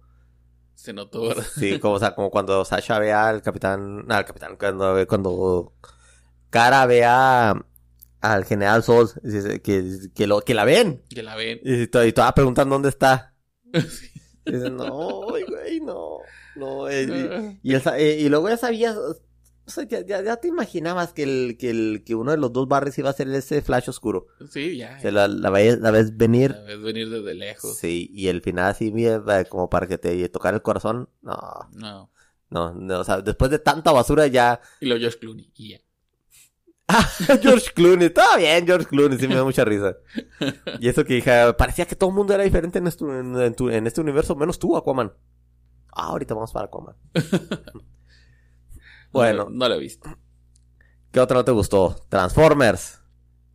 Se 0.76 0.94
notó, 0.94 1.28
¿verdad? 1.28 1.44
Sí, 1.56 1.78
como, 1.80 1.96
o 1.96 2.00
sea, 2.00 2.16
como 2.16 2.32
cuando 2.32 2.64
Sasha 2.64 3.00
ve 3.00 3.12
al 3.12 3.42
capitán, 3.42 4.06
al 4.10 4.24
capitán, 4.26 4.56
cuando, 4.58 5.06
cuando 5.08 5.74
Cara 6.50 6.86
ve 6.86 7.04
a- 7.04 7.66
al 8.22 8.46
general 8.46 8.82
Sol, 8.84 9.10
que, 9.62 9.98
que, 10.16 10.28
lo, 10.28 10.40
que 10.42 10.54
la 10.54 10.64
ven. 10.64 11.04
Que 11.10 11.22
la 11.22 11.36
ven. 11.36 11.60
Y, 11.64 11.88
to- 11.88 12.06
y 12.06 12.14
toda 12.14 12.34
preguntando 12.34 12.76
dónde 12.76 12.90
está. 12.90 13.36
Y 14.44 14.54
dice, 14.54 14.72
no, 14.72 15.22
güey, 15.28 15.80
no, 15.82 16.18
no. 16.56 16.90
eh, 16.90 17.04
y, 17.62 17.72
y, 17.72 17.76
él 17.76 17.82
eh, 17.98 18.18
y 18.22 18.28
luego 18.30 18.50
ya 18.50 18.58
sabías, 18.58 18.98
o 19.72 19.74
sea, 19.76 19.84
ya, 19.88 20.02
ya, 20.06 20.22
ya 20.22 20.38
te 20.38 20.48
imaginabas 20.48 21.14
que, 21.14 21.24
el, 21.24 21.58
que, 21.58 21.70
el, 21.70 22.04
que 22.06 22.16
uno 22.16 22.32
de 22.32 22.38
los 22.38 22.52
dos 22.54 22.68
barrios 22.68 22.98
iba 22.98 23.10
a 23.10 23.14
ser 23.14 23.28
ese 23.30 23.62
flash 23.62 23.90
oscuro. 23.90 24.28
Sí, 24.50 24.78
ya. 24.78 25.00
La, 25.12 25.28
la, 25.28 25.50
ves, 25.50 25.80
la 25.80 25.92
ves 25.92 26.16
venir. 26.18 26.52
La 26.52 26.62
ves 26.64 26.82
venir 26.82 27.10
desde 27.10 27.34
lejos. 27.34 27.78
Sí, 27.78 28.10
y 28.14 28.28
el 28.28 28.42
final 28.42 28.66
así, 28.72 28.92
mira, 28.92 29.46
como 29.46 29.70
para 29.70 29.88
que 29.88 29.98
te 29.98 30.28
tocara 30.30 30.56
el 30.58 30.62
corazón. 30.64 31.10
No, 31.22 31.38
No. 31.74 32.10
no, 32.50 32.74
no, 32.74 33.00
o 33.00 33.04
sea, 33.04 33.22
después 33.22 33.50
de 33.52 33.60
tanta 33.60 33.92
basura 33.92 34.28
ya. 34.28 34.60
Y 34.80 34.86
lo 34.88 34.98
George 34.98 35.18
Clooney. 35.20 35.52
Y 35.56 35.70
ya. 35.72 35.80
George 37.42 37.72
Clooney, 37.74 38.08
estaba 38.08 38.36
bien, 38.36 38.66
George 38.66 38.86
Clooney, 38.88 39.18
sí 39.18 39.26
me 39.28 39.36
da 39.36 39.46
mucha 39.46 39.64
risa. 39.64 39.96
Y 40.82 40.90
eso 40.90 41.06
que 41.06 41.14
dije, 41.14 41.54
parecía 41.58 41.86
que 41.86 41.96
todo 41.96 42.10
el 42.10 42.16
mundo 42.18 42.34
era 42.34 42.44
diferente 42.44 42.80
en 42.80 42.88
en, 42.88 43.40
en 43.42 43.56
tu- 43.56 43.70
en 43.70 43.88
este 43.88 44.02
universo, 44.02 44.36
menos 44.36 44.60
tú, 44.60 44.76
Aquaman. 44.76 45.14
Ah, 45.94 46.08
ahorita 46.08 46.34
vamos 46.34 46.52
para 46.52 46.66
Aquaman. 46.66 46.96
bueno, 49.12 49.46
No, 49.46 49.50
no 49.52 49.70
la 49.70 49.76
he 49.76 49.80
visto. 49.80 50.10
¿qué 51.12 51.20
otro 51.20 51.38
no 51.38 51.46
te 51.46 51.52
gustó? 51.52 51.96
Transformers. 52.10 53.00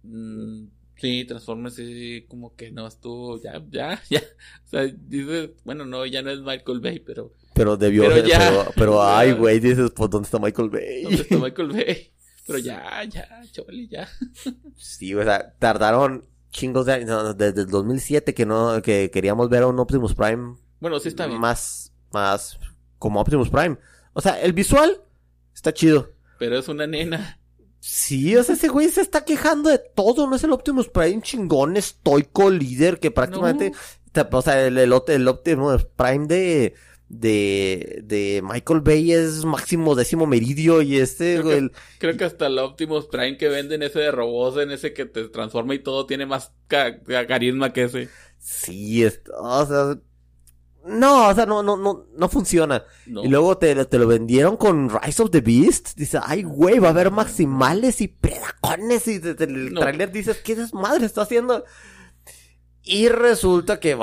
Mm, 0.03 0.67
sí, 0.97 1.25
Transformers 1.25 1.75
sí, 1.77 2.27
como 2.29 2.55
que 2.55 2.71
no 2.71 2.87
estuvo. 2.87 3.41
Ya, 3.43 3.63
ya, 3.71 4.01
ya. 4.11 4.21
O 4.67 4.69
sea, 4.69 4.83
dices, 4.85 5.51
bueno, 5.65 5.85
no, 5.87 6.05
ya 6.07 6.23
no 6.23 6.31
es 6.31 6.41
Michael 6.41 6.81
Bay, 6.81 7.01
pero. 7.01 7.33
Pero 7.55 7.77
debió 7.77 8.03
Pero 8.03 8.15
ser, 8.17 8.27
ya. 8.27 8.39
pero, 8.39 8.65
pero, 8.77 9.03
ay, 9.07 9.33
güey, 9.33 9.59
dices, 9.61 9.91
pues, 9.95 10.11
¿dónde 10.11 10.27
está 10.27 10.39
Michael 10.39 10.69
Bay? 10.71 11.03
¿Dónde 11.05 11.23
está 11.23 11.37
Michael 11.39 11.69
Bay? 11.69 12.13
Pero 12.47 12.59
ya, 12.61 13.03
ya, 13.03 13.27
chole, 13.51 13.89
ya. 13.89 14.09
Sí, 14.77 15.13
o 15.17 15.25
sea, 15.25 15.55
tardaron 15.59 16.25
chingos 16.51 16.87
de 16.87 17.05
no, 17.05 17.35
desde 17.35 17.63
el 17.63 17.67
2007 17.67 18.35
que 18.35 18.47
no 18.47 18.81
que 18.83 19.11
queríamos 19.11 19.49
ver 19.49 19.65
a 19.65 19.67
un 19.67 19.81
Optimus 19.81 20.15
Prime 20.15 20.55
Bueno, 20.79 21.01
sí 21.01 21.09
está 21.09 21.27
bien. 21.27 21.41
más 21.41 21.93
más 22.13 22.57
como 23.01 23.21
Optimus 23.21 23.51
Prime. 23.51 23.77
O 24.13 24.21
sea, 24.21 24.41
el 24.41 24.53
visual 24.53 25.03
está 25.57 25.75
chido. 25.75 26.13
Pero 26.39 26.57
es 26.59 26.69
una 26.69 26.87
nena. 26.87 27.41
Sí, 27.81 28.37
o 28.37 28.43
sea, 28.45 28.55
ese 28.57 28.69
güey 28.69 28.89
se 28.89 29.01
está 29.01 29.25
quejando 29.25 29.71
de 29.71 29.79
todo, 29.79 30.27
no 30.29 30.37
es 30.37 30.45
el 30.45 30.53
Optimus 30.53 30.89
Prime 30.89 31.23
chingón, 31.23 31.77
estoico, 31.77 32.51
líder, 32.51 32.99
que 33.01 33.11
prácticamente, 33.11 33.73
te- 34.13 34.27
o 34.31 34.43
sea, 34.43 34.67
el, 34.67 34.77
el, 34.79 34.93
el 35.07 35.29
Optimus 35.29 35.85
Prime 35.97 36.27
de, 36.27 36.75
de, 37.09 38.01
de 38.05 38.43
Michael 38.43 38.81
Bay 38.81 39.13
es 39.13 39.45
máximo 39.45 39.95
décimo 39.95 40.27
meridio 40.27 40.83
y 40.83 40.97
este, 40.99 41.35
Creo 41.35 41.43
güey, 41.45 41.55
que- 41.55 41.59
el- 41.59 41.73
Creo 41.99 42.17
que 42.17 42.25
hasta 42.25 42.47
el 42.49 42.59
Optimus 42.59 43.07
Prime 43.07 43.37
que 43.37 43.49
venden 43.49 43.83
ese 43.85 44.01
de 44.01 44.11
robots, 44.11 44.59
en 44.59 44.73
ese 44.73 44.93
que 44.93 45.07
te 45.07 45.29
transforma 45.29 45.75
y 45.75 45.79
todo, 45.79 46.07
tiene 46.07 46.27
más 46.27 46.53
ca- 46.67 47.01
ca- 47.03 47.27
carisma 47.29 47.73
que 47.73 47.85
ese. 47.85 48.09
sí, 48.39 49.05
es, 49.05 49.21
o 49.39 49.65
sea, 49.67 49.99
no, 50.87 51.29
o 51.29 51.35
sea, 51.35 51.47
no, 51.47 51.63
no, 51.63 51.77
no, 51.77 52.07
no 52.17 52.29
funciona. 52.29 52.85
No. 53.07 53.25
Y 53.25 53.29
luego 53.29 53.59
te, 53.59 53.85
te 53.87 53.99
lo 53.99 54.07
vendieron 54.07 54.57
con 54.57 54.89
Rise 54.91 55.23
of 55.23 55.31
the 55.31 55.41
Beast. 55.41 55.95
Dice, 55.97 56.19
ay, 56.23 56.43
güey, 56.45 56.79
va 56.79 56.89
a 56.89 56.91
haber 56.93 57.11
maximales 57.11 58.01
y 58.01 58.09
predacones. 58.09 59.07
Y 59.09 59.19
desde 59.19 59.45
el 59.45 59.73
No. 59.75 59.81
trailer 59.81 60.13
dices, 60.13 60.39
¿qué 60.43 60.55
desmadre 60.55 61.07
está 61.07 61.23
haciendo? 61.23 61.65
Y 62.83 63.09
resulta 63.09 63.81
que, 63.81 63.99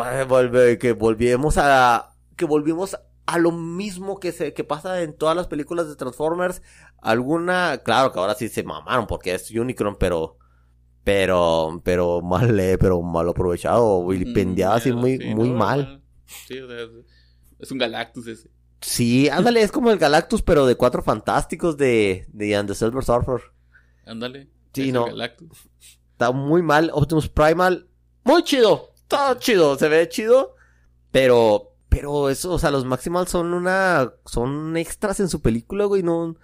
que 0.79 0.91
volvimos 0.93 1.57
a, 1.57 2.15
que 2.35 2.45
volvimos 2.45 2.97
a 3.25 3.37
lo 3.37 3.51
mismo 3.53 4.19
que 4.19 4.33
se, 4.33 4.53
que 4.53 4.65
pasa 4.65 5.01
en 5.01 5.13
todas 5.13 5.35
las 5.37 5.47
películas 5.47 5.87
de 5.87 5.95
Transformers. 5.95 6.61
Alguna, 7.01 7.79
claro 7.83 8.11
que 8.11 8.19
ahora 8.19 8.35
sí 8.35 8.49
se 8.49 8.63
mamaron 8.63 9.07
porque 9.07 9.33
es 9.35 9.49
Unicron, 9.51 9.95
pero, 9.97 10.37
pero, 11.05 11.81
pero 11.83 12.21
mal, 12.21 12.59
eh, 12.59 12.77
pero 12.77 13.01
mal 13.01 13.29
aprovechado, 13.29 14.05
vilipendiado 14.05 14.73
así 14.73 14.91
Mm, 14.91 14.95
muy, 14.97 15.17
sí, 15.17 15.35
muy 15.35 15.49
no, 15.51 15.55
mal. 15.57 16.02
Sí, 16.25 16.59
o 16.59 16.67
sea, 16.67 16.87
es, 17.59 17.71
un 17.71 17.77
Galactus 17.77 18.27
ese. 18.27 18.49
Sí, 18.81 19.29
ándale, 19.29 19.61
es 19.61 19.71
como 19.71 19.91
el 19.91 19.97
Galactus, 19.97 20.41
pero 20.41 20.65
de 20.65 20.75
cuatro 20.75 21.01
fantásticos 21.01 21.77
de, 21.77 22.25
de 22.33 22.55
And 22.55 22.67
the 22.67 22.75
Silver 22.75 23.03
Surfer. 23.03 23.41
Ándale. 24.05 24.49
Sí, 24.73 24.91
no. 24.91 25.05
Galactus. 25.05 25.69
Está 26.11 26.31
muy 26.31 26.61
mal. 26.61 26.91
Optimus 26.93 27.29
Primal, 27.29 27.87
muy 28.23 28.43
chido. 28.43 28.91
Está 28.95 29.37
chido, 29.37 29.77
se 29.77 29.87
ve 29.87 30.09
chido. 30.09 30.55
Pero, 31.11 31.75
pero 31.89 32.29
eso, 32.29 32.53
o 32.53 32.59
sea, 32.59 32.71
los 32.71 32.85
Maximals 32.85 33.29
son 33.29 33.53
una, 33.53 34.13
son 34.25 34.75
extras 34.77 35.19
en 35.19 35.29
su 35.29 35.41
película, 35.41 35.85
güey, 35.85 36.01
no. 36.01 36.35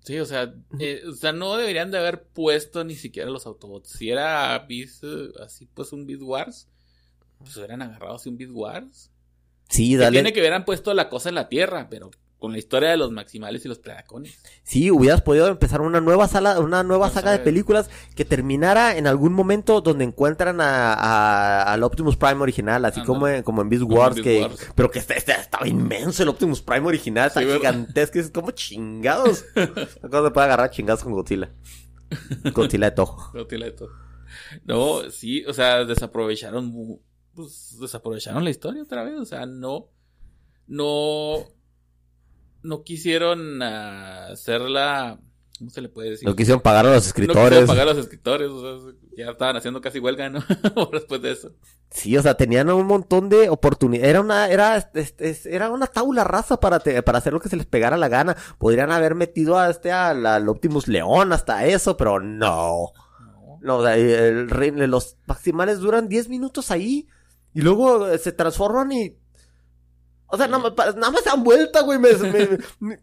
Sí, 0.00 0.18
o 0.18 0.26
sea, 0.26 0.54
eh, 0.78 1.02
o 1.08 1.12
sea, 1.12 1.32
no 1.32 1.56
deberían 1.56 1.90
de 1.90 1.98
haber 1.98 2.24
puesto 2.24 2.84
ni 2.84 2.94
siquiera 2.94 3.30
los 3.30 3.46
Autobots. 3.46 3.90
Si 3.90 4.10
era 4.10 4.58
Beast, 4.68 5.04
eh, 5.04 5.32
así 5.42 5.66
pues 5.66 5.92
un 5.92 6.06
Beast 6.06 6.22
Wars, 6.22 6.68
pues 7.38 7.56
hubieran 7.56 7.82
agarrado 7.82 8.16
así 8.16 8.28
un 8.28 8.36
Beast 8.36 8.52
Wars. 8.54 9.10
Sí, 9.68 9.90
Que 9.92 9.96
dale. 9.98 10.12
tiene 10.12 10.32
que 10.32 10.40
hubieran 10.40 10.64
puesto 10.64 10.94
la 10.94 11.08
cosa 11.08 11.28
en 11.28 11.34
la 11.36 11.48
Tierra, 11.48 11.88
pero 11.90 12.10
con 12.38 12.52
la 12.52 12.58
historia 12.58 12.90
de 12.90 12.96
los 12.96 13.10
maximales 13.10 13.64
y 13.64 13.68
los 13.68 13.80
predacones. 13.80 14.38
Sí, 14.62 14.92
hubieras 14.92 15.22
podido 15.22 15.48
empezar 15.48 15.80
una 15.80 16.00
nueva 16.00 16.28
sala, 16.28 16.60
una 16.60 16.84
nueva 16.84 17.08
No 17.08 17.12
saga 17.12 17.32
de 17.32 17.40
películas 17.40 17.90
que 18.14 18.24
terminara 18.24 18.96
en 18.96 19.08
algún 19.08 19.32
momento 19.32 19.80
donde 19.80 20.04
encuentran 20.04 20.60
a, 20.60 20.94
a- 20.94 21.62
al 21.72 21.82
Optimus 21.82 22.16
Prime 22.16 22.40
original, 22.40 22.84
así 22.84 23.02
como 23.02 23.26
en, 23.26 23.42
como 23.42 23.60
en 23.62 23.68
Beast 23.68 23.82
Como 23.82 23.94
en 23.94 23.98
Wars, 24.00 24.14
Beast 24.14 24.24
que, 24.24 24.40
Wars. 24.42 24.72
pero 24.76 24.90
que 24.90 25.00
este- 25.00 25.18
este 25.18 25.32
estaba 25.32 25.66
inmenso 25.66 26.22
el 26.22 26.28
Optimus 26.28 26.62
Prime 26.62 26.86
original, 26.86 27.26
está 27.26 27.40
Sí, 27.40 27.46
¿verdad? 27.46 27.58
gigantesco, 27.58 28.18
es 28.20 28.30
como 28.30 28.52
chingados. 28.52 29.44
Cosa 30.00 30.24
se 30.24 30.30
puede 30.30 30.44
agarrar 30.46 30.70
chingados 30.70 31.02
con 31.02 31.12
Godzilla. 31.14 31.50
Godzilla 32.54 32.86
de 32.90 32.92
Toho. 32.96 33.32
No 33.34 33.46
tiene 33.48 33.70
todo. 33.72 33.90
No, 34.64 35.10
sí, 35.10 35.44
o 35.46 35.52
sea, 35.52 35.84
desaprovecharon, 35.84 36.72
pues, 37.44 37.76
desaprovecharon 37.80 38.42
la 38.44 38.50
historia 38.50 38.82
otra 38.82 39.04
vez, 39.04 39.14
o 39.18 39.24
sea, 39.24 39.46
no, 39.46 39.88
no, 40.66 41.36
no 42.62 42.82
quisieron 42.82 43.62
ah, 43.62 44.26
hacerla, 44.32 45.18
¿cómo 45.58 45.70
se 45.70 45.80
le 45.80 45.88
puede 45.88 46.10
decir? 46.10 46.28
No 46.28 46.34
quisieron 46.36 46.60
pagar 46.60 46.86
a 46.86 46.90
los 46.94 47.04
No 47.04 47.08
escritores. 47.08 47.42
quisieron 47.48 47.66
pagar 47.68 47.88
a 47.88 47.92
los 47.94 47.98
escritores, 47.98 48.48
o 48.50 48.60
sea, 48.82 48.92
ya 49.16 49.30
estaban 49.30 49.56
haciendo 49.56 49.80
casi 49.80 49.98
huelga, 49.98 50.28
¿no? 50.28 50.40
Después 50.92 51.22
de 51.22 51.32
eso. 51.32 51.52
Sí, 51.90 52.16
o 52.16 52.22
sea, 52.22 52.34
tenían 52.36 52.68
un 52.70 52.86
montón 52.86 53.28
de 53.30 53.48
oportunidades. 53.48 54.10
Era 54.10 54.20
una, 54.20 54.48
era, 54.48 54.90
era 55.46 55.70
una 55.70 55.86
tabula 55.86 56.22
rasa 56.22 56.60
para, 56.60 56.80
te- 56.80 57.02
para 57.02 57.18
hacer 57.18 57.32
lo 57.32 57.40
que 57.40 57.48
se 57.48 57.56
les 57.56 57.64
pegara 57.66 57.96
la 57.96 58.08
gana. 58.08 58.36
Podrían 58.58 58.90
haber 58.92 59.14
metido 59.14 59.58
a 59.58 59.70
este, 59.70 59.90
al, 59.90 60.26
al 60.26 60.48
Optimus 60.48 60.86
León 60.86 61.32
hasta 61.32 61.64
eso, 61.64 61.96
pero 61.96 62.20
no. 62.20 62.92
No. 63.20 63.58
No, 63.62 63.76
o 63.78 63.82
sea, 63.84 63.96
el 63.96 64.50
rey- 64.50 64.70
los 64.72 65.16
maximales 65.26 65.78
duran 65.78 66.08
10 66.08 66.28
minutos 66.28 66.70
ahí. 66.70 67.08
Y 67.58 67.60
luego 67.62 68.06
eh, 68.08 68.18
se 68.18 68.30
transforman 68.30 68.92
y. 68.92 69.16
O 70.28 70.36
sea, 70.36 70.46
nada 70.46 70.72
nada 70.76 71.10
más 71.10 71.24
se 71.24 71.30
dan 71.30 71.42
vuelta, 71.42 71.80
güey. 71.80 71.98
Me, 71.98 72.10
me, 72.78 72.98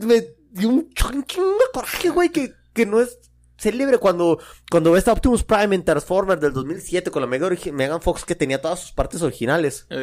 me, 0.00 0.26
dio 0.50 0.70
un 0.70 0.88
chin- 0.94 1.26
chingo 1.26 1.50
de 1.50 1.64
coraje, 1.74 2.08
güey, 2.08 2.30
que, 2.30 2.54
que 2.72 2.86
no 2.86 3.02
es 3.02 3.18
célebre 3.58 3.98
cuando, 3.98 4.38
cuando 4.70 4.92
ves 4.92 5.06
a 5.08 5.12
Optimus 5.12 5.44
Prime 5.44 5.74
en 5.74 5.84
Transformers 5.84 6.40
del 6.40 6.54
2007 6.54 7.10
con 7.10 7.20
la 7.20 7.28
Mega 7.28 7.50
Megan 7.70 8.00
Fox 8.00 8.24
que 8.24 8.34
tenía 8.34 8.62
todas 8.62 8.80
sus 8.80 8.92
partes 8.92 9.20
originales. 9.20 9.86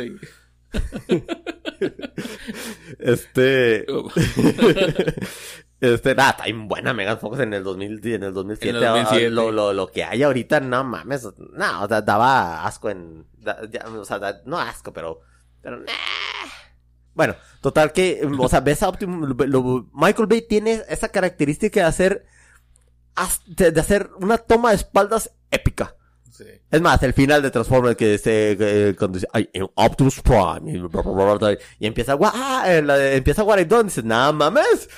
Este. 3.00 3.88
Este, 5.82 6.14
nada, 6.14 6.32
está 6.32 6.44
bien 6.44 6.68
buena 6.68 6.94
Megan 6.94 7.20
Fox 7.20 7.40
en 7.40 7.54
el 7.54 7.64
2000, 7.64 8.02
en 8.14 8.24
el 8.24 8.34
2007. 8.34 8.70
En 8.70 8.76
el 8.76 8.82
2007. 8.82 9.26
Ah, 9.28 9.30
Lo, 9.30 9.52
lo, 9.52 9.74
lo 9.74 9.88
que 9.88 10.04
hay 10.04 10.24
ahorita, 10.24 10.60
no 10.60 10.84
mames. 10.84 11.24
No, 11.38 11.84
o 11.84 11.88
sea, 11.88 12.02
daba 12.02 12.66
asco 12.66 12.90
en. 12.90 13.26
da- 13.38 13.60
ya, 13.70 13.86
o 13.88 14.04
sea, 14.04 14.20
da- 14.20 14.42
no 14.46 14.60
asco, 14.60 14.92
pero. 14.92 15.22
pero 15.62 15.78
nah. 15.78 15.86
Bueno, 17.14 17.36
total 17.62 17.92
que. 17.94 18.28
O 18.38 18.50
sea, 18.50 18.60
ves 18.60 18.84
a 18.84 18.90
Optimus. 18.90 19.30
lo- 19.48 19.90
Michael 19.94 20.28
Bay 20.28 20.42
tiene 20.42 20.84
esa 20.90 21.10
característica 21.10 21.80
de 21.82 21.86
hacer. 21.86 22.26
de 23.48 23.80
hacer 23.80 24.10
una 24.20 24.38
toma 24.38 24.70
de 24.72 24.76
espaldas 24.78 25.32
épica. 25.52 25.96
Sí. 26.40 26.46
Es 26.72 26.82
más, 26.82 27.04
el 27.04 27.14
final 27.14 27.42
de 27.42 27.52
Transformers 27.52 27.98
que 27.98 28.18
se 28.18 28.96
cuando 28.98 29.18
dice 29.20 29.28
"I 29.34 29.60
am 29.60 29.68
Optimus 29.76 30.22
Prime 30.22 30.72
y, 30.72 30.78
bla, 30.78 31.02
bla, 31.02 31.12
bla, 31.12 31.34
bla, 31.36 31.58
y 31.80 31.86
empieza 31.86 32.16
gua- 32.16 32.32
ah, 32.34 32.66
la 32.82 32.96
de- 32.98 33.18
empieza 33.18 33.42
Guaridón 33.44 33.88
dice, 33.88 34.04
nada 34.04 34.32
mames, 34.32 34.90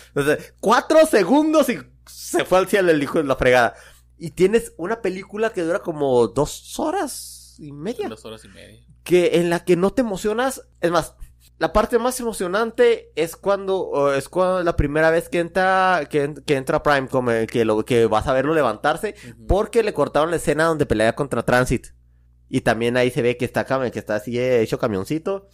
cuatro 0.59 1.05
segundos 1.07 1.67
y 1.69 1.79
se 2.07 2.45
fue 2.45 2.59
al 2.59 2.67
cielo 2.67 2.91
el 2.91 3.01
hijo 3.01 3.17
de 3.17 3.23
la 3.23 3.35
fregada. 3.35 3.73
Y 4.19 4.31
tienes 4.31 4.73
una 4.77 5.01
película 5.01 5.51
que 5.51 5.63
dura 5.63 5.79
como 5.79 6.27
dos 6.27 6.77
horas 6.79 7.55
y 7.57 7.71
media, 7.71 8.07
Dos 8.07 8.23
horas 8.25 8.45
y 8.45 8.49
media. 8.49 8.85
que 9.03 9.37
en 9.39 9.49
la 9.49 9.63
que 9.65 9.75
no 9.75 9.91
te 9.91 10.01
emocionas, 10.01 10.61
es 10.79 10.91
más, 10.91 11.15
la 11.61 11.73
parte 11.73 11.99
más 11.99 12.19
emocionante 12.19 13.11
es 13.15 13.35
cuando 13.35 14.11
es 14.15 14.27
cuando 14.29 14.63
la 14.63 14.75
primera 14.75 15.11
vez 15.11 15.29
que 15.29 15.37
entra 15.39 16.07
que, 16.09 16.23
en- 16.23 16.35
que 16.43 16.55
entra 16.55 16.81
Prime 16.81 17.07
como 17.07 17.29
que 17.47 17.65
lo 17.65 17.85
que 17.85 18.07
vas 18.07 18.25
a 18.25 18.33
verlo 18.33 18.55
levantarse 18.55 19.13
porque 19.47 19.83
le 19.83 19.93
cortaron 19.93 20.31
la 20.31 20.37
escena 20.37 20.65
donde 20.65 20.87
pelea 20.87 21.13
contra 21.15 21.43
Transit. 21.43 21.89
Y 22.49 22.61
también 22.61 22.97
ahí 22.97 23.11
se 23.11 23.21
ve 23.21 23.37
que 23.37 23.45
está, 23.45 23.63
que 23.91 23.99
está 23.99 24.15
así 24.15 24.39
eh, 24.39 24.61
hecho 24.61 24.79
camioncito. 24.79 25.47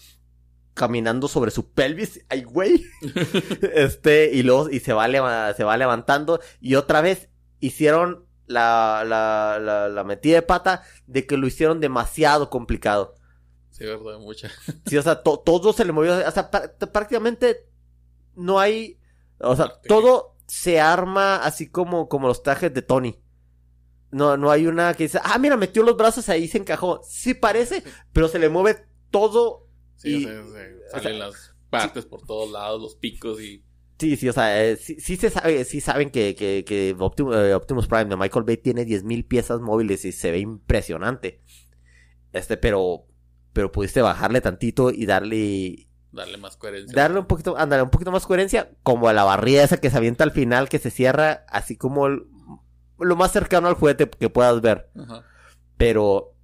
Caminando 0.74 1.28
sobre 1.28 1.52
su 1.52 1.72
pelvis. 1.74 2.24
Ay, 2.30 2.44
güey. 2.44 2.86
este, 3.76 4.32
y 4.34 4.44
luego, 4.44 4.70
y 4.70 4.80
se 4.80 4.94
va, 4.94 5.54
se 5.54 5.64
va 5.66 5.78
levantando. 5.78 6.40
Y 6.62 6.76
otra 6.76 7.02
vez 7.02 7.30
hicieron 7.60 8.26
la, 8.46 9.04
la, 9.06 9.60
la, 9.62 9.90
la 9.90 10.04
metida 10.06 10.36
de 10.36 10.42
pata 10.44 10.84
de 11.06 11.28
que 11.28 11.36
lo 11.36 11.48
hicieron 11.48 11.82
demasiado 11.82 12.50
complicado. 12.50 13.17
Sí, 13.78 13.86
verdad, 13.86 14.20
mucha. 14.20 14.50
Sí, 14.86 14.98
o 14.98 15.02
sea, 15.02 15.22
to- 15.22 15.40
todo 15.40 15.72
se 15.74 15.86
le 15.86 15.92
movió. 15.92 16.14
O 16.14 16.32
sea, 16.32 16.50
pr- 16.50 16.92
prácticamente 16.92 17.68
no 18.36 18.60
hay. 18.60 19.00
O 19.40 19.56
sea, 19.56 19.72
todo 19.88 20.36
se 20.48 20.80
arma 20.80 21.36
así 21.38 21.70
como, 21.70 22.08
como 22.10 22.28
los 22.28 22.42
trajes 22.42 22.74
de 22.74 22.82
Tony. 22.82 23.20
No, 24.10 24.38
no 24.38 24.50
hay 24.50 24.66
una 24.68 24.94
que 24.94 25.04
dice, 25.04 25.20
ah, 25.22 25.38
mira, 25.38 25.58
metió 25.58 25.84
los 25.84 25.98
brazos 25.98 26.28
ahí 26.30 26.44
y 26.44 26.48
se 26.48 26.58
encajó. 26.58 27.02
Sí 27.08 27.34
parece, 27.34 27.84
pero 28.14 28.28
se 28.30 28.40
le 28.40 28.50
mueve 28.50 28.86
todo. 29.12 29.68
Sí, 29.96 30.22
Y- 30.22 30.26
o 30.26 30.30
sea, 30.30 30.44
se- 30.44 30.76
o 30.76 30.90
salen 30.92 31.18
sea, 31.20 31.28
las 31.28 31.56
partes 31.70 32.06
por 32.06 32.26
todos 32.26 32.50
lados, 32.52 32.82
los 32.82 32.96
picos 32.96 33.42
y... 33.42 33.64
Sí, 34.00 34.16
sí, 34.16 34.30
o 34.30 34.34
sea, 34.34 34.64
eh, 34.64 34.78
sí, 34.78 35.00
sí 35.00 35.18
se 35.18 35.30
sabe, 35.32 35.66
sí 35.66 35.82
saben 35.82 36.12
que, 36.12 36.36
que, 36.36 36.64
que 36.66 36.96
Optimus, 37.00 37.36
eh, 37.36 37.54
Optimus 37.56 37.88
Prime 37.88 38.06
de 38.06 38.16
Michael 38.16 38.46
Bay 38.46 38.58
tiene 38.58 38.86
10.000 38.86 39.28
piezas 39.28 39.60
móviles 39.60 40.06
y 40.06 40.12
se 40.12 40.32
ve 40.32 40.38
impresionante. 40.40 41.42
Este, 42.32 42.58
pero, 42.58 43.08
pero 43.58 43.72
pudiste 43.72 44.04
bajarle 44.04 44.40
tantito 44.40 44.92
y 44.92 45.08
darle, 45.08 45.88
darle 46.12 46.38
más 46.38 46.58
coherencia. 46.58 46.96
darle 46.96 47.18
un 47.18 47.26
poquito, 47.26 47.58
ándale, 47.58 47.82
un 47.82 47.90
poquito 47.90 48.12
más 48.12 48.28
coherencia, 48.28 48.70
como 48.84 49.10
a 49.10 49.14
la 49.14 49.24
barrida 49.24 49.64
esa 49.64 49.78
que 49.82 49.90
se 49.90 49.98
avienta 49.98 50.24
al 50.24 50.30
final, 50.32 50.70
que 50.70 50.78
se 50.78 50.92
cierra, 50.92 51.44
así 51.50 51.76
como 51.76 52.06
el- 52.06 52.28
lo 53.00 53.16
más 53.16 53.32
cercano 53.32 53.68
al 53.68 53.74
juguete 53.74 54.08
que 54.08 54.30
puedas 54.30 54.62
ver. 54.62 54.92
Ajá. 54.96 55.24
Pero, 55.76 56.36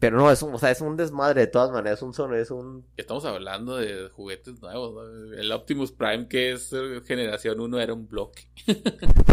pero 0.00 0.16
no, 0.16 0.32
es 0.32 0.42
un, 0.42 0.52
o 0.52 0.58
sea, 0.58 0.72
es 0.72 0.80
un 0.80 0.96
desmadre 0.96 1.42
de 1.42 1.46
todas 1.46 1.70
maneras, 1.70 2.02
un 2.02 2.12
son, 2.12 2.34
es 2.34 2.50
un, 2.50 2.84
Estamos 2.96 3.24
hablando 3.24 3.76
de 3.76 4.08
juguetes 4.08 4.60
nuevos. 4.60 4.94
¿no? 4.94 5.32
El 5.32 5.52
Optimus 5.52 5.92
Prime, 5.92 6.26
que 6.26 6.50
es 6.50 6.72
eh, 6.72 7.02
generación 7.06 7.60
1, 7.60 7.78
era 7.78 7.94
un 7.94 8.08
bloque. 8.08 8.48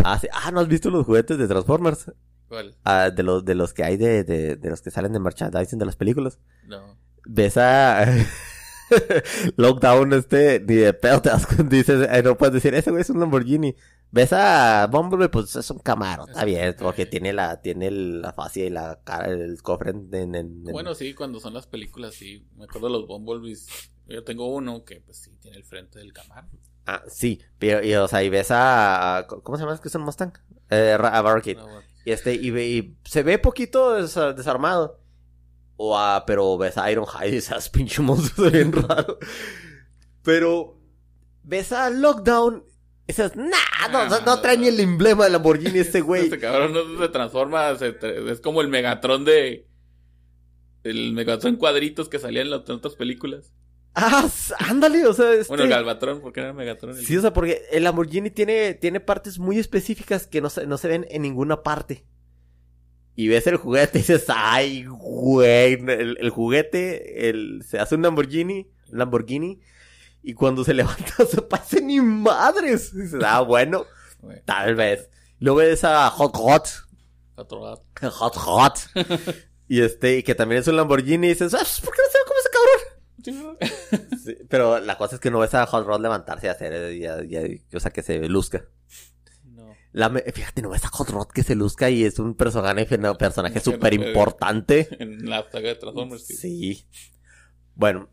ah, 0.04 0.20
sí, 0.20 0.28
ah, 0.32 0.52
¿no 0.52 0.60
has 0.60 0.68
visto 0.68 0.92
los 0.92 1.08
juguetes 1.08 1.40
de 1.40 1.48
Transformers? 1.48 2.12
¿Cuál? 2.54 2.76
Ah, 2.84 3.10
de 3.10 3.24
los 3.24 3.44
de 3.44 3.56
los 3.56 3.74
que 3.74 3.84
hay 3.84 3.98
de, 3.98 4.24
de, 4.24 4.56
de 4.56 4.70
los 4.70 4.82
que 4.82 4.92
salen 4.92 5.12
de 5.14 5.20
merchandising 5.20 5.80
de 5.80 5.86
las 5.86 5.96
películas. 5.96 6.38
No. 6.68 6.98
Ves 7.26 7.58
a 7.58 8.06
Lockdown 9.58 10.14
este 10.14 10.60
ni 10.60 10.76
de 10.76 10.94
pedo 10.94 11.22
te 11.22 11.30
das 11.30 11.46
cuenta, 11.48 11.64
dices, 11.76 12.08
eh, 12.12 12.22
no 12.24 12.38
puedes 12.38 12.54
decir, 12.54 12.74
ese 12.76 12.92
güey 12.92 13.02
es 13.02 13.10
un 13.10 13.20
Lamborghini. 13.20 13.76
Ves 14.12 14.32
a 14.34 14.86
Bumblebee, 14.92 15.30
pues 15.30 15.56
es 15.56 15.72
un 15.72 15.80
Camaro, 15.80 16.28
está 16.28 16.46
bien, 16.46 16.76
porque 16.78 17.08
tiene 17.08 17.34
la 17.34 17.60
tiene 17.62 17.90
la 17.90 18.32
fascia 18.34 18.64
y 18.66 18.70
la 18.70 19.00
cara, 19.04 19.28
el 19.30 19.60
cofre 19.64 19.90
en, 19.92 20.14
en- 20.14 20.36
en- 20.36 20.64
Bueno, 20.66 20.94
sí, 20.94 21.16
cuando 21.16 21.40
son 21.40 21.56
las 21.56 21.66
películas, 21.66 22.14
sí. 22.14 22.46
Me 22.56 22.66
acuerdo 22.66 22.88
de 22.88 22.94
los 22.94 23.08
Bumblebees. 23.08 23.68
Yo 24.06 24.24
tengo 24.24 24.54
uno 24.54 24.84
que, 24.86 25.02
pues 25.02 25.18
sí, 25.18 25.32
tiene 25.42 25.58
el 25.58 25.64
frente 25.64 25.98
del 25.98 26.14
Camaro. 26.14 26.48
Ah, 26.86 27.02
sí, 27.08 27.42
pero, 27.58 27.84
y, 27.84 27.96
o 27.96 28.08
sea, 28.08 28.22
y 28.24 28.30
ves 28.30 28.48
a, 28.52 29.26
¿cómo 29.28 29.58
se 29.58 29.64
llama? 29.64 29.74
¿Es 29.74 29.80
que 29.82 29.88
es 29.88 29.96
un 29.96 30.02
Mustang? 30.04 30.34
Eh, 30.70 30.96
a 31.00 31.22
Barricade. 31.22 31.56
No, 31.56 31.64
bueno. 31.64 31.88
Y 32.06 32.12
este, 32.12 32.34
y, 32.36 32.96
se 33.06 33.24
ve 33.24 33.40
poquito 33.40 33.94
des- 33.96 34.16
desarmado. 34.36 35.00
O 35.78 35.98
a, 35.98 36.26
pero 36.26 36.58
ves 36.58 36.78
a 36.78 36.92
Ironhide 36.92 37.30
y 37.34 37.38
esas 37.38 37.70
pinche 37.70 38.02
monstruos 38.02 38.52
bien 38.54 38.72
raro. 38.72 39.18
Pero 40.22 40.78
ves 41.44 41.72
a 41.72 41.90
Lockdown 41.90 42.64
y 43.06 43.08
dices, 43.08 43.36
nah, 43.36 43.88
no, 43.92 44.08
no, 44.08 44.22
no 44.22 44.40
trae 44.40 44.58
ni 44.58 44.68
el 44.68 44.80
emblema 44.80 45.26
de 45.26 45.32
Lamborghini 45.32 45.80
este 45.80 46.02
güey. 46.02 46.24
Este 46.26 46.40
cabrón 46.40 46.74
no 46.74 47.00
se 47.00 47.10
transforma, 47.10 47.76
se 47.76 48.00
tra- 48.00 48.32
es 48.32 48.40
como 48.40 48.62
el 48.62 48.68
Megatron 48.70 49.26
de... 49.26 49.68
El 50.84 51.14
Megatron 51.14 51.56
cuadritos 51.56 52.10
que 52.10 52.20
salía 52.20 52.42
en 52.42 52.50
las 52.50 52.68
en 52.68 52.76
otras 52.76 52.96
películas. 52.96 53.54
Ah, 53.96 54.28
ándale, 54.58 55.06
o 55.06 55.14
sea, 55.14 55.32
este... 55.34 55.48
Bueno, 55.50 55.64
el 55.66 55.70
Galvatron, 55.70 56.20
porque 56.22 56.40
era 56.40 56.52
Megatron. 56.54 56.98
el- 56.98 57.06
Sí, 57.06 57.16
o 57.18 57.22
sea, 57.22 57.32
porque 57.34 57.64
el 57.72 57.84
Lamborghini 57.84 58.32
tiene, 58.32 58.74
tiene 58.74 59.00
partes 59.00 59.38
muy 59.38 59.60
específicas 59.60 60.26
que 60.26 60.42
no 60.42 60.50
se, 60.50 60.66
no 60.66 60.78
se 60.78 60.88
ven 60.88 61.06
en 61.10 61.22
ninguna 61.22 61.62
parte. 61.62 62.06
Y 63.16 63.28
ves 63.28 63.46
el 63.46 63.58
juguete 63.58 64.00
y 64.00 64.02
dices, 64.02 64.26
ay, 64.30 64.86
güey, 64.88 65.74
el, 65.74 66.18
el 66.20 66.30
juguete, 66.32 67.30
el, 67.30 67.64
se 67.68 67.78
hace 67.78 67.94
un 67.94 68.02
Lamborghini, 68.02 68.72
Lamborghini, 68.90 69.60
y 70.24 70.34
cuando 70.34 70.64
se 70.64 70.74
levanta 70.74 71.26
se 71.30 71.42
pasa 71.44 71.80
ni 71.80 72.02
madres. 72.02 72.92
Y 72.96 73.02
dices, 73.02 73.22
ah, 73.24 73.42
bueno, 73.42 73.86
tal 74.46 74.74
vez. 74.74 75.10
Luego 75.38 75.60
ves 75.60 75.84
a 75.84 76.10
Hot 76.10 76.36
Hot. 76.36 76.68
Hot 77.36 78.36
Hot, 78.38 78.80
y 79.68 79.82
este, 79.82 80.18
y 80.18 80.24
que 80.24 80.34
también 80.34 80.62
es 80.62 80.68
un 80.68 80.78
Lamborghini, 80.78 81.28
y 81.28 81.30
dices, 81.32 81.54
ah, 81.54 81.58
pues, 81.60 81.82
¿por 81.82 81.94
qué 81.94 82.02
no 82.02 82.12
se 82.12 82.18
ve 82.18 82.24
cabrón? 82.26 82.43
Sí, 84.24 84.38
pero 84.50 84.80
la 84.80 84.98
cosa 84.98 85.16
es 85.16 85.22
que 85.22 85.32
no 85.32 85.40
ves 85.40 85.54
a 85.54 85.66
Hot 85.66 85.86
Rod 85.86 86.02
levantarse 86.02 86.48
y 86.48 86.50
hacer, 86.50 86.74
eh, 86.74 87.62
o 87.74 87.80
sea, 87.80 87.92
que 87.92 88.02
se 88.04 88.28
luzca. 88.30 88.66
No. 89.46 89.74
La 89.92 90.10
me- 90.10 90.22
fíjate, 90.22 90.62
no 90.62 90.70
ves 90.70 90.86
a 90.86 90.90
Hot 90.90 91.10
Rod 91.10 91.28
que 91.28 91.44
se 91.44 91.56
luzca 91.56 91.90
y 91.90 92.04
es 92.06 92.20
un 92.20 92.36
personaje, 92.36 92.86
personaje 93.18 93.56
no 93.56 93.62
súper 93.62 93.94
importante. 93.94 94.88
En 95.00 95.30
la 95.30 95.44
saga 95.52 95.70
de 95.70 95.76
Transformers, 95.76 96.26
sí. 96.26 96.36
Sí. 96.36 96.86
Bueno. 97.76 98.10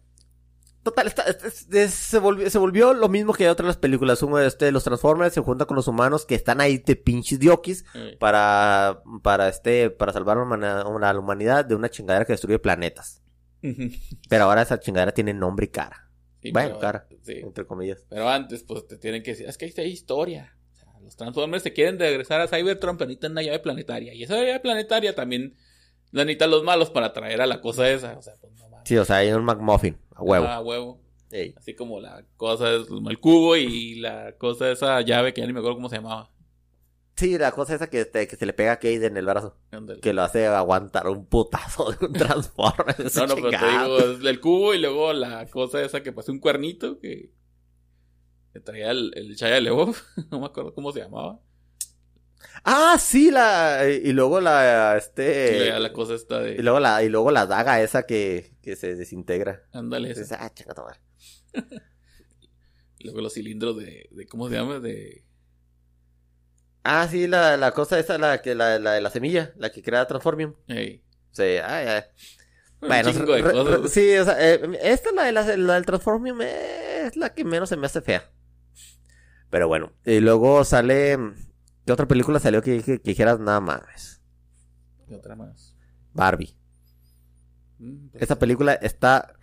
Total, 0.83 1.09
es- 1.09 1.67
es- 1.71 1.93
se, 1.95 2.19
volvió, 2.19 2.49
se 2.49 2.57
volvió 2.59 2.95
lo 2.95 3.11
mismo 3.11 3.35
que 3.35 3.51
otras 3.51 3.77
películas. 3.77 4.23
Uno 4.23 4.39
de 4.39 4.47
este, 4.47 4.73
los 4.73 4.83
Transformers 4.83 5.35
se 5.35 5.43
junta 5.43 5.67
con 5.67 5.77
los 5.77 5.87
humanos 5.89 6.25
que 6.25 6.35
están 6.35 6.63
ahí 6.63 6.79
de 6.79 6.97
pinches 6.97 7.39
diokis 7.39 7.85
para, 8.19 9.03
para 9.23 9.49
este, 9.51 9.91
para 9.91 10.15
salvar 10.15 10.39
a 10.39 11.13
la 11.13 11.19
humanidad 11.19 11.67
de 11.67 11.75
una 11.75 11.91
chingadera 11.91 12.25
que 12.25 12.33
destruye 12.33 12.59
planetas. 12.59 13.21
Pero 14.29 14.45
ahora 14.45 14.63
esa 14.63 14.79
chingadera 14.81 15.13
tiene 15.13 15.35
nombre 15.35 15.67
y 15.67 15.69
cara. 15.69 16.09
Sí, 16.43 16.53
Bueno, 16.53 16.69
pero- 16.71 16.81
cara. 16.81 17.07
Sí. 17.23 17.35
Entre 17.43 17.67
comillas. 17.67 18.05
Pero 18.09 18.29
antes, 18.29 18.63
pues 18.65 18.87
te 18.87 18.97
tienen 18.97 19.23
que 19.23 19.33
decir, 19.33 19.47
es 19.47 19.59
que 19.59 19.67
ahí 19.67 19.69
está 19.69 19.83
historia. 19.83 20.57
O 20.73 20.77
sea, 20.77 21.01
los 21.01 21.17
Transformers 21.17 21.63
se 21.63 21.73
quieren 21.73 21.99
regresar 21.99 22.41
a 22.41 22.49
Cybertron, 22.49 22.97
pero 22.97 23.09
necesitan 23.09 23.33
una 23.33 23.43
llave 23.43 23.59
planetaria. 23.59 24.15
Y 24.15 24.23
esa 24.23 24.37
llave 24.37 24.61
planetaria 24.61 25.15
también 25.15 25.55
la 26.13 26.25
necesitan 26.25 26.51
los 26.51 26.65
malos 26.65 26.91
para 26.91 27.13
traer 27.13 27.41
a 27.43 27.47
la 27.47 27.61
cosa 27.61 27.89
esa. 27.91 28.17
O 28.19 28.23
sea, 28.23 28.35
pues 28.41 28.53
no 28.55 28.69
mames. 28.71 28.89
Sí, 28.89 28.97
o 28.97 29.05
sea, 29.05 29.17
hay 29.17 29.31
un 29.33 29.45
McMuffin, 29.45 29.99
a 30.15 30.23
huevo. 30.23 30.47
Ah, 30.49 30.61
huevo. 30.61 31.01
Ey. 31.31 31.55
Así 31.57 31.75
como 31.75 32.01
la 32.01 32.25
cosa 32.37 32.73
es 32.75 32.87
el 32.91 33.21
cubo 33.21 33.55
y 33.57 33.97
la 33.97 34.33
cosa 34.39 34.71
esa 34.73 35.01
llave 35.03 35.33
que 35.33 35.43
ya 35.43 35.47
ni 35.47 35.53
me 35.53 35.61
acuerdo 35.61 35.77
cómo 35.77 35.89
se 35.89 35.97
llamaba. 35.97 36.31
Sí, 37.21 37.37
la 37.37 37.53
cosa 37.53 37.75
esa 37.75 37.91
que, 37.91 38.07
te- 38.07 38.27
que 38.27 38.37
se 38.37 38.47
le 38.47 38.55
pega 38.55 38.73
a 38.73 38.79
Cade 38.79 39.05
en 39.05 39.17
el 39.19 39.27
brazo. 39.27 39.55
Que 40.01 40.15
lo 40.15 40.23
hace 40.23 40.47
aguantar 40.47 41.07
un 41.07 41.27
putazo 41.27 41.93
de 41.93 42.07
un 42.07 42.15
Transformer. 42.15 42.97
No, 43.15 43.27
no, 43.27 43.35
pero 43.35 43.51
te 43.51 43.57
digo, 43.59 44.29
el 44.31 44.41
cubo 44.41 44.73
y 44.73 44.79
luego 44.79 45.13
la 45.13 45.47
cosa 45.51 45.83
esa 45.83 46.03
que 46.03 46.13
pasó 46.13 46.33
un 46.33 46.39
cuernito 46.39 46.99
que, 46.99 47.31
que 48.55 48.61
traía 48.61 48.91
el, 48.91 49.13
el 49.17 49.35
Shia 49.37 49.61
no 50.31 50.41
me 50.41 50.47
acuerdo 50.47 50.73
cómo 50.73 50.93
se 50.93 51.01
llamaba. 51.01 51.41
Ah, 52.65 52.97
sí, 52.99 53.31
la... 53.31 53.87
Y 53.87 54.15
luego 54.15 54.41
la... 54.41 54.97
Este... 54.97 55.57
y 55.57 55.59
luego 55.67 55.79
la 55.79 55.93
cosa 55.93 56.15
esta 56.15 56.41
de... 56.41 56.53
Y 56.53 56.63
luego 56.63 56.81
la, 56.81 57.03
y 57.03 57.11
luego 57.11 57.31
la 57.33 57.45
daga 57.45 57.83
esa 57.83 58.07
que, 58.07 58.57
que 58.63 58.77
se 58.77 58.97
desintegra. 58.97 59.69
Ándale, 59.73 60.15
ah. 60.39 60.51
Y 62.99 63.05
luego 63.05 63.21
los 63.21 63.35
cilindros 63.35 63.77
de, 63.77 64.09
de 64.11 64.27
¿cómo 64.27 64.49
se 64.49 64.55
llama? 64.55 64.79
De... 64.79 65.27
Ah, 66.83 67.07
sí, 67.11 67.27
la, 67.27 67.57
la 67.57 67.73
cosa 67.73 67.99
esa, 67.99 68.17
la 68.19 68.41
que 68.41 68.55
la, 68.55 68.79
la 68.79 68.93
de 68.93 69.01
la 69.01 69.11
semilla, 69.11 69.53
la 69.57 69.71
que 69.71 69.83
crea 69.83 70.07
Transformium. 70.07 70.55
Hey, 70.67 71.03
Sí, 71.33 71.43
ay, 71.43 71.87
ay. 71.87 72.03
Bueno, 72.81 73.13
re- 73.13 73.77
re- 73.83 73.89
sí, 73.89 74.17
o 74.17 74.25
sea, 74.25 74.37
eh, 74.39 74.79
esta, 74.83 75.13
la, 75.13 75.31
la, 75.31 75.43
la 75.57 75.75
del 75.75 75.85
Transformium, 75.87 76.41
es 76.41 77.15
la 77.17 77.35
que 77.35 77.45
menos 77.45 77.69
se 77.69 77.77
me 77.77 77.87
hace 77.87 78.01
fea. 78.01 78.31
Pero 79.51 79.69
bueno, 79.69 79.93
y 80.05 80.21
luego 80.21 80.65
sale... 80.65 81.19
¿Qué 81.85 81.93
otra 81.93 82.07
película 82.09 82.39
salió 82.39 82.63
que, 82.63 82.83
que, 82.83 83.01
que 83.01 83.11
dijeras 83.11 83.39
nada 83.41 83.61
más? 83.61 84.23
Y 85.09 85.15
otra 85.15 85.35
más. 85.37 85.77
Barbie. 86.15 86.57
Mm, 87.79 88.09
pues, 88.11 88.23
Esta 88.23 88.39
película 88.39 88.75
está... 88.75 89.35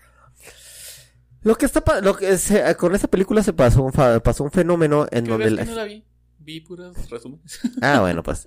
Lo 1.42 1.56
que 1.56 1.66
está... 1.66 1.84
Lo 2.02 2.16
que 2.16 2.38
se- 2.38 2.76
con 2.76 2.96
esa 2.96 3.08
película 3.08 3.44
se 3.44 3.54
pasó 3.54 3.84
un, 3.84 3.94
fa- 3.94 4.20
pasó 4.22 4.44
un 4.44 4.52
fenómeno 4.52 5.08
en 5.12 5.26
¿qué 5.26 5.32
donde... 5.32 5.52
la- 5.52 5.66
no 5.66 5.76
la 5.76 5.84
vi? 5.84 6.04
Vi 6.48 6.64
resúmenes. 7.10 7.60
Ah, 7.82 8.00
bueno, 8.00 8.24
pues. 8.24 8.46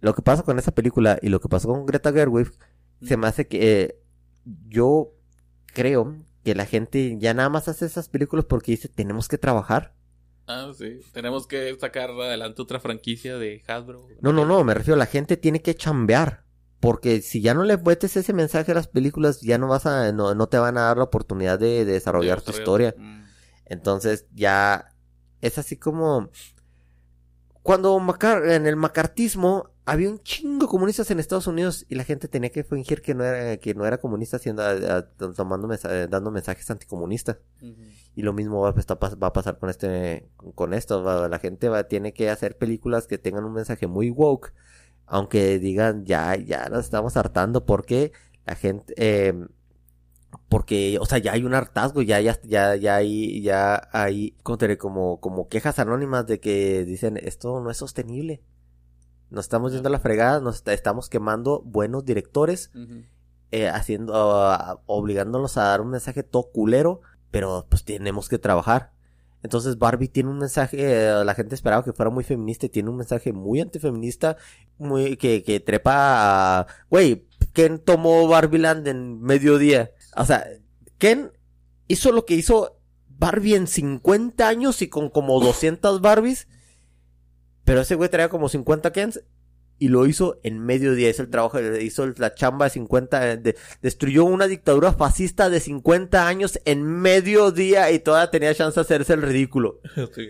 Lo 0.00 0.14
que 0.14 0.22
pasa 0.22 0.44
con 0.44 0.58
esa 0.58 0.72
película 0.72 1.18
y 1.20 1.30
lo 1.30 1.40
que 1.40 1.48
pasó 1.48 1.68
con 1.68 1.84
Greta 1.84 2.12
Gerwig 2.12 2.52
se 3.02 3.16
me 3.16 3.26
hace 3.26 3.48
que 3.48 3.82
eh, 3.82 4.00
yo 4.68 5.12
creo 5.66 6.16
que 6.44 6.54
la 6.54 6.64
gente 6.64 7.18
ya 7.18 7.34
nada 7.34 7.48
más 7.48 7.66
hace 7.66 7.86
esas 7.86 8.08
películas 8.08 8.44
porque 8.46 8.72
dice 8.72 8.88
tenemos 8.88 9.26
que 9.26 9.36
trabajar. 9.36 9.94
Ah, 10.46 10.70
sí. 10.76 11.00
Tenemos 11.12 11.48
que 11.48 11.76
sacar 11.78 12.10
adelante 12.10 12.62
otra 12.62 12.78
franquicia 12.78 13.36
de 13.36 13.62
Hasbro. 13.66 14.06
No, 14.20 14.32
no, 14.32 14.46
no, 14.46 14.62
me 14.62 14.72
refiero 14.72 14.96
la 14.96 15.06
gente 15.06 15.36
tiene 15.36 15.60
que 15.60 15.74
chambear. 15.74 16.44
Porque 16.78 17.20
si 17.20 17.42
ya 17.42 17.52
no 17.52 17.64
le 17.64 17.76
metes 17.76 18.16
ese 18.16 18.32
mensaje 18.32 18.72
a 18.72 18.76
las 18.76 18.88
películas, 18.88 19.42
ya 19.42 19.58
no 19.58 19.66
vas 19.66 19.84
a, 19.84 20.12
no, 20.12 20.34
no 20.34 20.48
te 20.48 20.56
van 20.56 20.78
a 20.78 20.82
dar 20.82 20.96
la 20.96 21.04
oportunidad 21.04 21.58
de, 21.58 21.84
de 21.84 21.92
desarrollar 21.92 22.40
tu 22.40 22.52
historia. 22.52 22.94
Mm. 22.96 23.24
Entonces 23.66 24.26
ya 24.32 24.94
es 25.42 25.58
así 25.58 25.76
como 25.76 26.30
cuando 27.62 27.98
Macar 28.00 28.46
en 28.48 28.66
el 28.66 28.76
macartismo 28.76 29.70
había 29.84 30.08
un 30.08 30.20
chingo 30.22 30.64
de 30.66 30.70
comunistas 30.70 31.10
en 31.10 31.18
Estados 31.20 31.46
Unidos 31.46 31.84
y 31.88 31.94
la 31.96 32.04
gente 32.04 32.28
tenía 32.28 32.50
que 32.50 32.64
fingir 32.64 33.02
que 33.02 33.14
no 33.14 33.24
era 33.24 33.56
que 33.58 33.74
no 33.74 33.84
era 33.86 33.98
comunista 33.98 34.36
haciendo 34.36 34.62
a- 34.62 34.70
a- 34.98 35.06
tomando 35.34 35.66
mensa- 35.68 36.06
dando 36.06 36.30
mensajes 36.30 36.70
anticomunistas 36.70 37.38
y 38.14 38.22
lo 38.22 38.32
mismo 38.32 38.60
va, 38.60 38.74
pas- 38.74 39.22
va 39.22 39.26
a 39.28 39.32
pasar 39.32 39.58
con 39.58 39.68
este 39.68 40.28
con 40.54 40.74
esto 40.74 41.02
va- 41.02 41.28
la 41.28 41.38
gente 41.38 41.68
va 41.68 41.84
tiene 41.88 42.12
que 42.14 42.30
hacer 42.30 42.56
películas 42.56 43.06
que 43.06 43.18
tengan 43.18 43.44
un 43.44 43.52
mensaje 43.52 43.86
muy 43.88 44.10
woke 44.10 44.52
aunque 45.06 45.58
digan 45.58 46.04
ya 46.06 46.36
ya 46.36 46.68
nos 46.68 46.84
estamos 46.84 47.16
hartando 47.16 47.66
porque 47.66 48.12
la 48.46 48.54
gente 48.54 48.94
eh, 48.96 49.34
porque 50.50 50.98
o 51.00 51.06
sea 51.06 51.16
ya 51.16 51.32
hay 51.32 51.44
un 51.44 51.54
hartazgo 51.54 52.02
ya 52.02 52.20
ya 52.20 52.38
ya 52.42 52.76
ya 52.76 52.96
hay 52.96 53.40
ya 53.40 53.88
hay 53.92 54.36
como 54.78 55.18
como 55.20 55.48
quejas 55.48 55.78
anónimas 55.78 56.26
de 56.26 56.40
que 56.40 56.84
dicen 56.84 57.16
esto 57.16 57.60
no 57.60 57.70
es 57.70 57.78
sostenible 57.78 58.42
nos 59.30 59.46
estamos 59.46 59.72
yendo 59.72 59.88
a 59.88 59.92
la 59.92 60.00
fregada 60.00 60.40
nos 60.40 60.66
estamos 60.66 61.08
quemando 61.08 61.62
buenos 61.64 62.04
directores 62.04 62.70
eh, 63.52 63.68
haciendo, 63.68 64.14
ah, 64.14 64.80
obligándonos 64.86 65.56
a 65.58 65.64
dar 65.64 65.80
un 65.80 65.90
mensaje 65.90 66.22
todo 66.22 66.50
culero, 66.52 67.00
pero 67.32 67.66
pues 67.68 67.84
tenemos 67.84 68.28
que 68.28 68.38
trabajar. 68.38 68.92
Entonces 69.42 69.76
Barbie 69.78 70.06
tiene 70.08 70.30
un 70.30 70.38
mensaje, 70.38 70.76
eh, 70.78 71.24
la 71.24 71.34
gente 71.34 71.56
esperaba 71.56 71.82
que 71.82 71.92
fuera 71.92 72.10
muy 72.10 72.22
feminista 72.22 72.66
y 72.66 72.68
tiene 72.68 72.90
un 72.90 72.96
mensaje 72.96 73.32
muy 73.32 73.60
antifeminista, 73.60 74.36
muy, 74.78 75.16
que, 75.16 75.42
que 75.42 75.58
trepa 75.58 76.60
a, 76.60 76.66
güey, 76.90 77.26
Ken 77.52 77.80
tomó 77.80 78.28
Barbieland 78.28 78.86
en 78.86 79.20
mediodía. 79.20 79.90
O 80.16 80.24
sea, 80.24 80.46
Ken 80.98 81.32
hizo 81.88 82.12
lo 82.12 82.24
que 82.26 82.34
hizo 82.34 82.78
Barbie 83.08 83.54
en 83.54 83.66
50 83.66 84.48
años 84.48 84.82
y 84.82 84.88
con 84.88 85.08
como 85.10 85.40
200 85.40 86.00
Barbies, 86.00 86.48
pero 87.64 87.80
ese 87.82 87.94
güey 87.94 88.08
traía 88.10 88.28
como 88.28 88.48
50 88.48 88.92
Kens 88.92 89.22
y 89.78 89.88
lo 89.88 90.06
hizo 90.06 90.40
en 90.42 90.58
mediodía. 90.58 91.08
Hizo 91.10 91.22
el 91.22 91.30
trabajo, 91.30 91.60
hizo 91.60 92.06
la 92.16 92.34
chamba 92.34 92.66
de 92.66 92.70
50, 92.70 93.36
de- 93.36 93.56
destruyó 93.82 94.24
una 94.24 94.46
dictadura 94.46 94.92
fascista 94.92 95.48
de 95.48 95.60
50 95.60 96.26
años 96.28 96.58
en 96.64 96.82
mediodía 96.84 97.90
y 97.90 97.98
todavía 97.98 98.30
tenía 98.30 98.54
chance 98.54 98.78
de 98.78 98.82
hacerse 98.82 99.12
el 99.14 99.22
ridículo. 99.22 99.80
Sí. 100.14 100.28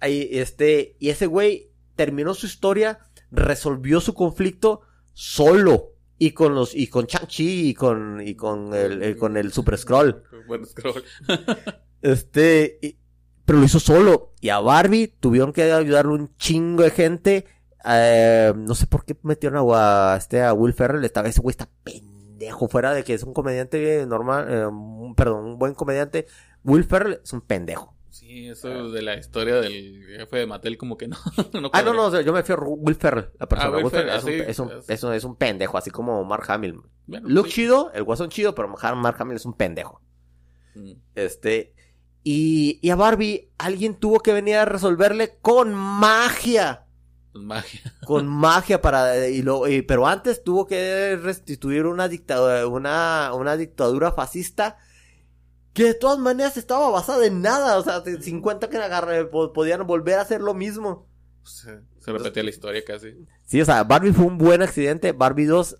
Ahí, 0.00 0.28
este, 0.32 0.96
y 0.98 1.08
ese 1.10 1.26
güey 1.26 1.70
terminó 1.96 2.34
su 2.34 2.46
historia, 2.46 2.98
resolvió 3.30 4.00
su 4.00 4.14
conflicto 4.14 4.80
solo. 5.12 5.92
Y 6.18 6.32
con 6.32 6.54
los, 6.54 6.74
y 6.74 6.88
con 6.88 7.06
Chang-Chi 7.06 7.68
y 7.70 7.74
con, 7.74 8.20
y 8.26 8.34
con 8.34 8.74
el, 8.74 9.02
el- 9.02 9.16
con 9.16 9.36
el 9.36 9.52
Super 9.52 9.78
Scroll. 9.78 10.22
Bueno, 10.48 10.64
scroll. 10.66 11.04
Este, 12.02 12.78
y- 12.82 12.96
pero 13.44 13.58
lo 13.60 13.64
hizo 13.64 13.80
solo. 13.80 14.32
Y 14.40 14.50
a 14.50 14.58
Barbie 14.60 15.08
tuvieron 15.20 15.52
que 15.52 15.70
ayudarle 15.72 16.12
un 16.12 16.34
chingo 16.36 16.82
de 16.82 16.90
gente. 16.90 17.46
Eh, 17.84 18.52
no 18.56 18.74
sé 18.74 18.86
por 18.86 19.04
qué 19.04 19.16
metieron 19.22 19.66
a, 19.74 20.14
a 20.14 20.16
este, 20.16 20.42
a 20.42 20.52
Will 20.52 20.74
Ferrell. 20.74 21.04
Estaba, 21.04 21.28
ese 21.28 21.40
güey 21.40 21.52
está 21.52 21.68
pendejo. 21.82 22.68
Fuera 22.68 22.92
de 22.92 23.04
que 23.04 23.14
es 23.14 23.22
un 23.22 23.32
comediante 23.32 24.04
normal, 24.06 24.46
eh, 24.52 24.66
un- 24.66 25.14
perdón, 25.14 25.44
un 25.46 25.58
buen 25.58 25.74
comediante. 25.74 26.26
Will 26.64 26.84
Ferrell 26.84 27.20
es 27.22 27.32
un 27.32 27.40
pendejo. 27.40 27.94
Sí, 28.10 28.48
eso 28.48 28.90
de 28.90 29.02
la 29.02 29.16
historia 29.16 29.56
del 29.56 30.02
jefe 30.06 30.38
de 30.38 30.46
Mattel 30.46 30.78
como 30.78 30.96
que 30.96 31.08
no. 31.08 31.16
no 31.60 31.70
Ah, 31.72 31.82
no, 31.82 31.92
no, 31.92 32.20
yo 32.20 32.32
me 32.32 32.42
fui 32.42 32.54
a 32.54 32.58
Will 32.58 32.96
Ferrell, 32.96 33.30
la 33.38 33.46
persona. 33.48 33.76
Ah, 33.76 33.80
Will 33.80 33.90
Ferrell 33.90 34.16
es, 34.16 34.24
un, 34.24 34.30
ah, 34.30 34.34
es, 34.48 34.58
un, 34.58 34.68
sí, 34.68 34.74
es, 34.78 34.82
un, 34.88 34.92
es 34.94 35.02
un- 35.04 35.12
es 35.14 35.24
un 35.24 35.36
pendejo, 35.36 35.76
así 35.78 35.90
como 35.90 36.24
Mark 36.24 36.44
Hamill. 36.48 36.80
Bueno, 37.06 37.44
sí. 37.44 37.50
chido, 37.50 37.90
el 37.92 38.04
guasón 38.04 38.30
chido, 38.30 38.54
pero 38.54 38.68
Mark 38.68 39.16
Hamill 39.20 39.36
es 39.36 39.44
un 39.46 39.54
pendejo. 39.54 40.00
Mm. 40.74 40.92
Este. 41.14 41.74
Y, 42.24 42.78
y 42.82 42.90
a 42.90 42.96
Barbie, 42.96 43.50
alguien 43.58 43.94
tuvo 43.94 44.20
que 44.20 44.32
venir 44.32 44.56
a 44.56 44.64
resolverle 44.64 45.38
con 45.40 45.72
magia. 45.74 46.84
Pues 47.32 47.44
magia. 47.44 47.80
Con 48.06 48.26
magia 48.26 48.80
para. 48.80 49.28
Y 49.28 49.42
lo, 49.42 49.68
y- 49.68 49.82
pero 49.82 50.06
antes 50.06 50.42
tuvo 50.42 50.66
que 50.66 51.16
restituir 51.22 51.86
una 51.86 52.08
dictadura, 52.08 52.66
una, 52.66 53.32
una 53.34 53.56
dictadura 53.56 54.12
fascista. 54.12 54.78
Que 55.78 55.84
de 55.84 55.94
todas 55.94 56.18
maneras 56.18 56.56
estaba 56.56 56.90
basada 56.90 57.24
en 57.24 57.40
nada. 57.40 57.78
O 57.78 57.84
sea, 57.84 58.00
de 58.00 58.20
50 58.20 58.68
que 58.68 58.78
po- 59.30 59.52
podían 59.52 59.86
volver 59.86 60.18
a 60.18 60.22
hacer 60.22 60.40
lo 60.40 60.52
mismo. 60.52 61.06
Se, 61.44 61.80
se 62.00 62.12
repetía 62.12 62.42
la 62.42 62.50
historia 62.50 62.84
casi. 62.84 63.14
Sí, 63.44 63.60
o 63.60 63.64
sea, 63.64 63.84
Barbie 63.84 64.12
fue 64.12 64.24
un 64.26 64.38
buen 64.38 64.60
accidente. 64.60 65.12
Barbie 65.12 65.44
2. 65.44 65.76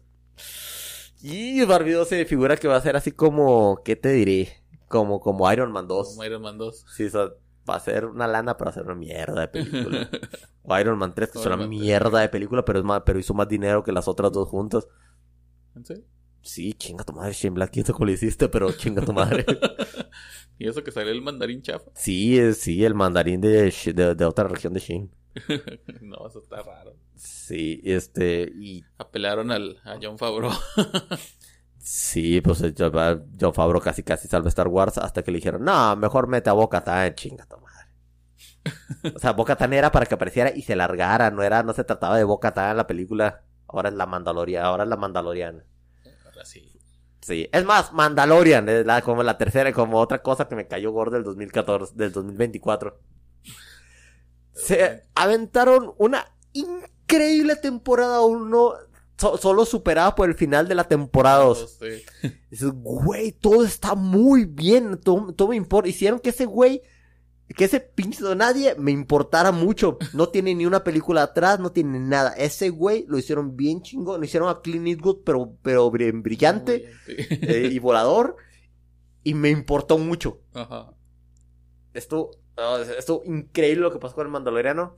Y 1.20 1.64
Barbie 1.64 1.94
2 1.94 2.08
se 2.08 2.24
figura 2.26 2.56
que 2.56 2.68
va 2.68 2.76
a 2.76 2.80
ser 2.80 2.94
así 2.94 3.10
como. 3.10 3.82
¿Qué 3.84 3.96
te 3.96 4.10
diré? 4.10 4.62
Como, 4.86 5.18
como 5.18 5.50
Iron 5.52 5.72
Man 5.72 5.88
2. 5.88 6.10
Como 6.10 6.24
Iron 6.24 6.42
Man 6.42 6.58
2. 6.58 6.84
Sí, 6.96 7.06
o 7.06 7.10
sea, 7.10 7.30
va 7.68 7.74
a 7.74 7.80
ser 7.80 8.04
una 8.04 8.28
lana, 8.28 8.56
pero 8.56 8.66
va 8.66 8.70
a 8.70 8.74
ser 8.74 8.84
una 8.84 8.94
mierda 8.94 9.40
de 9.40 9.48
película. 9.48 10.08
o 10.62 10.78
Iron 10.78 10.96
Man 10.96 11.12
3, 11.12 11.32
que 11.32 11.38
es 11.40 11.44
una 11.46 11.56
Man 11.56 11.70
3. 11.70 11.80
mierda 11.80 12.20
de 12.20 12.28
película, 12.28 12.64
pero, 12.64 12.78
es 12.78 12.84
más, 12.84 13.02
pero 13.04 13.18
hizo 13.18 13.34
más 13.34 13.48
dinero 13.48 13.82
que 13.82 13.90
las 13.90 14.06
otras 14.06 14.30
dos 14.30 14.48
juntas. 14.48 14.86
¿En 15.74 15.84
serio? 15.84 16.04
Sí, 16.42 16.72
chinga 16.74 17.04
tu 17.04 17.12
madre, 17.12 17.32
Shane 17.32 17.54
Black, 17.54 17.70
quién 17.72 17.84
sabe 17.84 18.04
lo 18.06 18.10
hiciste, 18.12 18.48
pero 18.48 18.72
chinga 18.72 19.02
tu 19.04 19.12
madre. 19.12 19.44
Y 20.60 20.66
eso 20.66 20.82
que 20.82 20.90
salió 20.90 21.12
el 21.12 21.22
mandarín 21.22 21.62
chafa. 21.62 21.88
sí, 21.94 22.36
es- 22.36 22.58
sí, 22.58 22.84
el 22.84 22.92
mandarín 22.94 23.40
de, 23.40 23.72
de, 23.94 24.14
de 24.16 24.24
otra 24.24 24.48
región 24.48 24.72
de 24.72 24.80
Shane. 24.80 25.08
no, 26.00 26.26
eso 26.26 26.40
está 26.40 26.62
raro. 26.62 26.96
Sí, 27.14 27.80
este, 27.84 28.50
y 28.56 28.84
Apelaron 28.98 29.52
al, 29.52 29.76
a 29.84 29.98
John 30.02 30.18
Favreau. 30.18 30.50
sí, 31.78 32.40
pues 32.40 32.60
eh, 32.62 32.74
John 32.76 32.92
Fa- 32.92 33.20
John 33.40 33.54
Favreau 33.54 33.80
casi 33.80 34.02
casi 34.02 34.26
salva 34.28 34.48
Star 34.48 34.66
Wars 34.68 34.98
hasta 34.98 35.22
que 35.22 35.30
le 35.30 35.38
dijeron, 35.38 35.62
no, 35.64 35.94
mejor 35.96 36.26
mete 36.26 36.50
a 36.50 36.54
Boca 36.54 36.82
Tan, 36.82 37.14
chinga 37.14 37.46
tu 37.46 37.56
madre. 37.58 37.88
o 39.14 39.18
sea, 39.18 39.32
Boca 39.32 39.56
Tan 39.56 39.72
era 39.72 39.90
para 39.92 40.06
que 40.06 40.14
apareciera 40.14 40.50
y 40.54 40.62
se 40.62 40.76
largara, 40.76 41.30
no 41.30 41.42
era, 41.42 41.62
no 41.62 41.72
se 41.72 41.84
trataba 41.84 42.16
de 42.16 42.24
Boca 42.24 42.52
Tan 42.52 42.76
la 42.76 42.86
película. 42.86 43.44
Ahora 43.68 43.90
es 43.90 43.94
la 43.94 44.06
Mandaloriana, 44.06 44.66
ahora 44.68 44.84
es 44.84 44.88
la 44.90 44.96
Mandaloriana. 44.96 45.62
Sí. 47.28 47.46
Es 47.52 47.62
más, 47.66 47.92
Mandalorian, 47.92 48.66
es 48.70 48.86
la, 48.86 49.02
como 49.02 49.22
la 49.22 49.36
tercera, 49.36 49.70
como 49.74 49.98
otra 49.98 50.22
cosa 50.22 50.48
que 50.48 50.56
me 50.56 50.66
cayó 50.66 50.92
gordo 50.92 51.16
del 51.16 51.24
2014, 51.24 51.92
del 51.94 52.10
2024. 52.10 52.98
Se 54.54 55.04
aventaron 55.14 55.92
una 55.98 56.24
increíble 56.54 57.56
temporada 57.56 58.22
1, 58.22 58.72
solo 59.38 59.66
superada 59.66 60.14
por 60.14 60.30
el 60.30 60.36
final 60.36 60.68
de 60.68 60.74
la 60.74 60.84
temporada 60.84 61.44
2. 61.44 61.78
Sí. 61.78 62.30
Dices, 62.50 62.70
güey, 62.72 63.32
todo 63.32 63.62
está 63.62 63.94
muy 63.94 64.46
bien, 64.46 64.98
todo, 64.98 65.34
todo 65.34 65.48
me 65.48 65.56
importa. 65.56 65.90
Hicieron 65.90 66.20
que 66.20 66.30
ese 66.30 66.46
güey, 66.46 66.80
que 67.54 67.64
ese 67.64 67.80
pinche 67.80 68.22
de 68.24 68.36
nadie 68.36 68.74
me 68.76 68.90
importara 68.90 69.52
mucho. 69.52 69.98
No 70.12 70.28
tiene 70.28 70.54
ni 70.54 70.66
una 70.66 70.84
película 70.84 71.22
atrás, 71.22 71.58
no 71.60 71.72
tiene 71.72 71.98
nada. 71.98 72.32
Ese 72.34 72.70
güey 72.70 73.04
lo 73.08 73.18
hicieron 73.18 73.56
bien 73.56 73.82
chingón, 73.82 74.20
lo 74.20 74.26
hicieron 74.26 74.48
a 74.48 74.60
Clint 74.60 74.86
Eastwood, 74.86 75.22
pero, 75.24 75.56
pero 75.62 75.90
br- 75.90 76.22
brillante 76.22 76.90
eh, 77.08 77.70
y 77.72 77.78
volador. 77.78 78.36
Y 79.24 79.34
me 79.34 79.50
importó 79.50 79.98
mucho. 79.98 80.40
Ajá. 80.54 80.92
Esto, 81.94 82.30
ah, 82.56 82.82
esto 82.96 83.22
increíble 83.24 83.82
lo 83.82 83.92
que 83.92 83.98
pasó 83.98 84.14
con 84.14 84.26
el 84.26 84.32
Mandaloriano. 84.32 84.94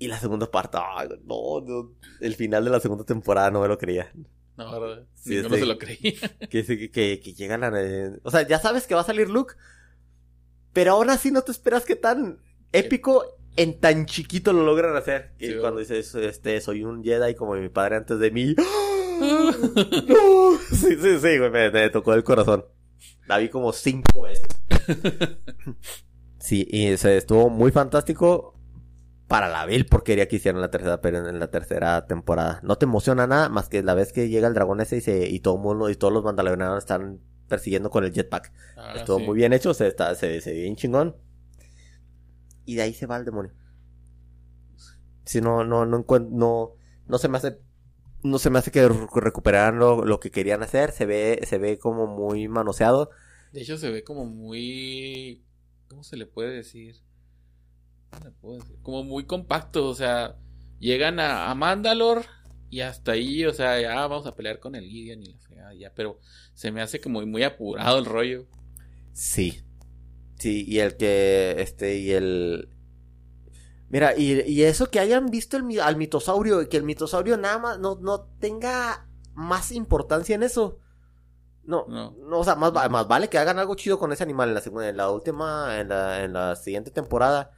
Y 0.00 0.06
la 0.06 0.18
segunda 0.20 0.48
parte, 0.50 0.78
ay, 0.80 1.08
no, 1.24 1.60
no, 1.60 1.92
el 2.20 2.34
final 2.36 2.64
de 2.64 2.70
la 2.70 2.78
segunda 2.78 3.04
temporada 3.04 3.50
no 3.50 3.60
me 3.62 3.68
lo 3.68 3.78
creía. 3.78 4.12
No, 4.56 4.80
verdad. 4.80 5.06
Sí, 5.14 5.36
este- 5.36 5.58
se 5.58 5.66
lo 5.66 5.76
creía. 5.78 6.14
Que, 6.48 6.90
que, 6.90 7.20
que 7.20 7.34
llega 7.34 7.58
la... 7.58 7.72
eh, 7.80 8.18
O 8.22 8.30
sea, 8.30 8.46
ya 8.46 8.58
sabes 8.60 8.86
que 8.86 8.94
va 8.94 9.00
a 9.00 9.04
salir 9.04 9.28
Luke, 9.28 9.54
pero 10.72 10.92
aún 10.92 11.10
así 11.10 11.30
no 11.30 11.42
te 11.42 11.52
esperas 11.52 11.84
que 11.84 11.96
tan 11.96 12.40
épico 12.72 13.24
en 13.56 13.80
tan 13.80 14.06
chiquito 14.06 14.52
lo 14.52 14.64
logran 14.64 14.96
hacer. 14.96 15.32
Y 15.38 15.48
Sí, 15.48 15.54
cuando 15.60 15.80
dices, 15.80 16.14
este, 16.14 16.60
soy 16.60 16.84
un 16.84 17.02
Jedi 17.02 17.34
como 17.34 17.54
mi 17.54 17.68
padre 17.68 17.96
antes 17.96 18.18
de 18.18 18.30
mí. 18.30 18.54
¡No! 19.20 20.58
Sí, 20.70 20.96
sí, 20.96 21.18
sí, 21.20 21.38
güey, 21.38 21.50
me, 21.50 21.70
me 21.70 21.90
tocó 21.90 22.14
el 22.14 22.22
corazón. 22.22 22.64
La 23.26 23.38
vi 23.38 23.48
como 23.48 23.72
cinco 23.72 24.22
veces. 24.22 24.46
Sí, 26.40 26.66
y 26.70 26.96
se 26.96 27.16
estuvo 27.16 27.50
muy 27.50 27.72
fantástico 27.72 28.54
para 29.26 29.48
la 29.48 29.66
vil 29.66 29.86
porquería 29.86 30.28
que 30.28 30.36
hicieron 30.36 30.58
en 30.58 30.62
la 30.62 30.70
tercera, 30.70 31.00
pero 31.00 31.28
en 31.28 31.38
la 31.38 31.50
tercera 31.50 32.06
temporada. 32.06 32.60
No 32.62 32.76
te 32.78 32.86
emociona 32.86 33.26
nada 33.26 33.48
más 33.48 33.68
que 33.68 33.82
la 33.82 33.94
vez 33.94 34.12
que 34.12 34.28
llega 34.28 34.48
el 34.48 34.54
dragón 34.54 34.80
ese 34.80 34.96
y, 34.96 35.00
se, 35.00 35.28
y 35.28 35.40
todo 35.40 35.56
el 35.56 35.62
mundo 35.62 35.90
y 35.90 35.96
todos 35.96 36.14
los 36.14 36.24
mandalorianos 36.24 36.78
están 36.78 37.20
persiguiendo 37.48 37.90
con 37.90 38.04
el 38.04 38.12
jetpack. 38.12 38.52
Ah, 38.76 38.94
Estuvo 38.94 39.18
sí. 39.18 39.24
muy 39.24 39.36
bien 39.36 39.52
hecho, 39.52 39.74
se, 39.74 39.88
está, 39.88 40.14
se, 40.14 40.40
se 40.40 40.52
ve 40.52 40.60
bien 40.62 40.76
chingón. 40.76 41.16
Y 42.64 42.76
de 42.76 42.82
ahí 42.82 42.94
se 42.94 43.06
va 43.06 43.16
el 43.16 43.24
demonio. 43.24 43.52
Si 45.24 45.40
no, 45.40 45.64
no, 45.64 45.84
no 45.86 45.98
encuentro, 45.98 46.30
no, 46.36 46.72
no 47.06 47.18
se 47.18 47.28
me 47.28 47.36
hace, 47.38 47.58
no 48.22 48.38
se 48.38 48.50
me 48.50 48.58
hace 48.58 48.70
que 48.70 48.88
re- 48.88 49.08
recuperaran 49.14 49.78
lo, 49.78 50.04
lo 50.04 50.20
que 50.20 50.30
querían 50.30 50.62
hacer, 50.62 50.92
se 50.92 51.06
ve, 51.06 51.40
se 51.46 51.58
ve 51.58 51.78
como 51.78 52.06
muy 52.06 52.48
manoseado. 52.48 53.10
De 53.52 53.60
hecho, 53.62 53.76
se 53.78 53.90
ve 53.90 54.04
como 54.04 54.24
muy. 54.26 55.44
¿Cómo 55.88 56.02
se 56.02 56.16
le 56.16 56.26
puede 56.26 56.50
decir? 56.54 56.96
¿Cómo 58.10 58.24
le 58.24 58.30
puedo 58.32 58.56
decir? 58.58 58.78
Como 58.82 59.04
muy 59.04 59.24
compacto, 59.26 59.86
o 59.88 59.94
sea, 59.94 60.36
llegan 60.78 61.20
a, 61.20 61.50
a 61.50 61.54
Mandalor 61.54 62.24
y 62.70 62.80
hasta 62.80 63.12
ahí, 63.12 63.44
o 63.44 63.52
sea, 63.52 63.80
ya 63.80 63.94
vamos 64.06 64.26
a 64.26 64.34
pelear 64.34 64.60
con 64.60 64.74
el 64.74 64.84
Gideon 64.84 65.22
y 65.22 65.32
la 65.32 65.38
fregada, 65.38 65.74
ya, 65.74 65.92
pero 65.94 66.20
se 66.54 66.70
me 66.72 66.82
hace 66.82 67.00
como 67.00 67.24
muy 67.26 67.42
apurado 67.42 67.98
el 67.98 68.04
rollo. 68.06 68.46
Sí. 69.12 69.62
Sí, 70.38 70.64
y 70.68 70.78
el 70.80 70.96
que, 70.96 71.56
este, 71.60 71.98
y 71.98 72.12
el... 72.12 72.70
Mira, 73.88 74.14
y, 74.16 74.42
y 74.46 74.64
eso 74.64 74.90
que 74.90 75.00
hayan 75.00 75.30
visto 75.30 75.56
el, 75.56 75.80
al 75.80 75.96
mitosaurio, 75.96 76.62
y 76.62 76.68
que 76.68 76.76
el 76.76 76.82
mitosaurio 76.84 77.36
nada 77.38 77.58
más 77.58 77.78
no, 77.78 77.96
no 78.00 78.22
tenga 78.38 79.08
más 79.34 79.72
importancia 79.72 80.34
en 80.34 80.42
eso. 80.42 80.78
No, 81.64 81.86
No. 81.86 82.12
no, 82.18 82.38
o 82.40 82.44
sea, 82.44 82.54
más, 82.56 82.72
más 82.72 83.08
vale 83.08 83.28
que 83.28 83.38
hagan 83.38 83.58
algo 83.58 83.74
chido 83.74 83.98
con 83.98 84.12
ese 84.12 84.22
animal 84.22 84.48
en 84.50 84.54
la 84.54 84.60
segunda, 84.60 84.88
en 84.88 84.96
la 84.96 85.10
última, 85.10 85.80
en 85.80 85.88
la, 85.88 86.24
en 86.24 86.32
la 86.32 86.56
siguiente 86.56 86.90
temporada. 86.90 87.52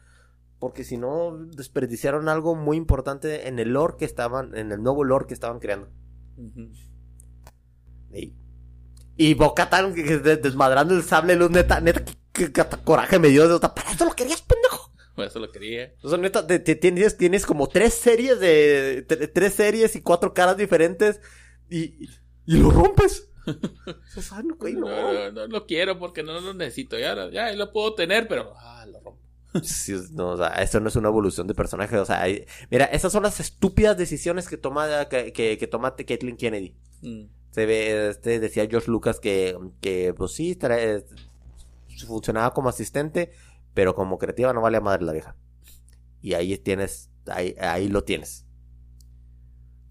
Porque 0.61 0.85
si 0.85 0.97
no, 0.99 1.37
desperdiciaron 1.57 2.29
algo 2.29 2.55
muy 2.55 2.77
importante 2.77 3.49
en 3.49 3.59
el 3.59 3.71
lore 3.71 3.95
que 3.99 4.05
estaban, 4.05 4.55
en 4.57 4.71
el 4.71 4.83
nuevo 4.83 5.03
lore 5.03 5.27
que 5.27 5.35
estaban 5.35 5.59
creando. 5.59 5.89
Y, 8.13 8.35
y 9.17 9.35
Bocatan 9.35 9.95
desmadrando 9.95 10.95
el 10.95 11.03
sable 11.03 11.35
luz, 11.37 11.51
neta, 11.51 11.81
neta, 11.81 12.05
que, 12.33 12.53
coraje 12.85 13.19
me 13.19 13.29
dio 13.29 13.49
de 13.49 13.55
otra. 13.55 13.75
¿Para 13.75 13.91
eso 13.93 14.05
lo 14.05 14.13
querías, 14.13 14.43
pendejo? 14.43 14.93
Eso 15.17 15.39
lo 15.39 15.51
quería. 15.51 15.93
O 16.03 16.09
sea, 16.09 16.19
neta, 16.19 16.47
te- 16.47 16.59
te- 16.61 16.77
tienes, 16.77 17.17
tienes 17.17 17.45
como 17.45 17.69
tres 17.69 17.95
series 17.95 18.41
de. 18.41 19.05
tre- 19.07 19.31
tres 19.33 19.55
series 19.55 19.95
y 19.97 20.03
cuatro 20.03 20.33
caras 20.33 20.57
diferentes. 20.57 21.21
Y, 21.69 22.07
y 22.47 22.57
lo 22.59 22.71
rompes. 22.71 23.27
O 24.17 24.21
sea, 24.21 24.43
no, 24.43 25.33
no 25.33 25.47
lo 25.47 25.67
quiero 25.67 25.99
porque 25.99 26.23
no 26.23 26.39
lo 26.41 26.55
necesito. 26.55 26.99
Ya, 26.99 27.31
ya 27.31 27.51
lo 27.53 27.73
puedo 27.73 27.95
tener, 27.95 28.29
pero 28.29 28.53
ah, 28.57 28.85
lo 28.87 29.01
rompo. 29.01 29.20
Sí, 29.63 29.95
no, 30.13 30.31
o 30.31 30.37
sea, 30.37 30.49
esto 30.63 30.79
no 30.81 30.89
es 30.89 30.97
una 30.97 31.09
evolución 31.09 31.47
de 31.47 31.55
personaje. 31.55 31.97
O 31.99 32.05
sea, 32.05 32.23
hay- 32.23 32.45
mira, 32.71 32.85
esas 32.87 33.13
son 33.13 33.23
las 33.25 33.41
estúpidas 33.41 33.97
decisiones 33.97 34.49
que 34.49 34.57
toma, 34.57 35.09
que, 35.09 35.33
que, 35.33 35.59
que 35.59 35.67
toma 35.67 35.97
Caitlyn 35.97 36.37
Kennedy. 36.37 36.77
Mm. 37.03 37.25
Se 37.51 37.67
ve, 37.67 38.11
este, 38.11 38.39
decía 38.39 38.67
George 38.71 38.91
Lucas 38.91 39.19
que, 39.19 39.59
que 39.81 40.15
pues 40.15 40.33
sí, 40.33 40.55
trae- 40.55 41.05
funcionaba 42.07 42.55
como 42.55 42.69
asistente, 42.69 43.33
pero 43.75 43.95
como 43.95 44.19
creativa 44.19 44.53
no 44.53 44.61
vale 44.61 44.77
a 44.77 44.81
madre 44.81 45.05
la 45.05 45.13
vieja. 45.13 45.37
Y 46.23 46.35
ahí 46.35 46.57
tienes, 46.59 47.11
ahí, 47.27 47.57
ahí 47.61 47.89
lo 47.89 48.05
tienes. 48.05 48.47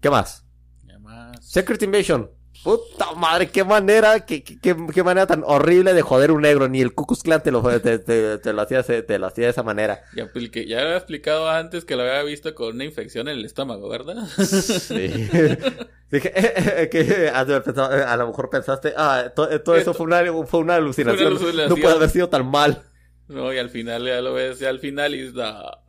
¿Qué 0.00 0.08
más? 0.10 0.46
Y 0.86 0.90
además, 0.90 1.36
Secret 1.46 1.82
Invasion. 1.82 2.30
Puta 2.62 3.12
madre, 3.14 3.48
qué 3.48 3.64
manera, 3.64 4.26
qué, 4.26 4.44
qué, 4.44 4.58
qué, 4.60 5.02
manera 5.02 5.26
tan 5.26 5.42
horrible 5.46 5.94
de 5.94 6.02
joder 6.02 6.30
un 6.30 6.42
negro. 6.42 6.68
Ni 6.68 6.82
el 6.82 6.92
Ku 6.94 7.06
Klux 7.06 7.22
Klan 7.22 7.42
te 7.42 7.50
lo, 7.50 7.62
te, 7.80 7.98
te- 7.98 8.36
te 8.38 8.52
lo 8.52 8.60
hacía, 8.62 8.82
te 8.82 9.18
lo 9.18 9.26
hacía 9.26 9.44
de 9.46 9.50
esa 9.50 9.62
manera. 9.62 10.02
Ya, 10.14 10.24
apliqué- 10.24 10.66
ya 10.66 10.82
había 10.82 10.96
explicado 10.98 11.48
antes 11.48 11.86
que 11.86 11.96
lo 11.96 12.02
había 12.02 12.22
visto 12.22 12.54
con 12.54 12.74
una 12.74 12.84
infección 12.84 13.28
en 13.28 13.38
el 13.38 13.44
estómago, 13.46 13.88
¿verdad? 13.88 14.26
Sí. 14.36 15.08
Dije, 16.10 16.32
eh, 16.34 16.82
eh, 16.82 16.88
que 16.90 17.04
de 17.04 17.30
haber 17.30 17.62
pensado, 17.62 17.96
eh, 17.96 18.02
a 18.02 18.16
lo 18.16 18.26
mejor 18.26 18.50
pensaste, 18.50 18.92
ah, 18.96 19.32
to- 19.34 19.50
eh, 19.50 19.60
todo 19.60 19.76
eso 19.76 19.94
fue 19.94 20.06
una, 20.06 20.22
fue 20.46 20.60
una 20.60 20.74
alucinación. 20.74 21.34
No 21.68 21.76
puede 21.76 21.94
haber 21.94 22.10
sido 22.10 22.28
tan 22.28 22.50
mal. 22.50 22.82
no, 23.28 23.52
y 23.54 23.58
al 23.58 23.70
final 23.70 24.04
ya 24.04 24.20
lo 24.20 24.34
ves, 24.34 24.58
ya 24.58 24.68
al 24.68 24.80
final 24.80 25.14
y 25.14 25.32
da. 25.32 25.82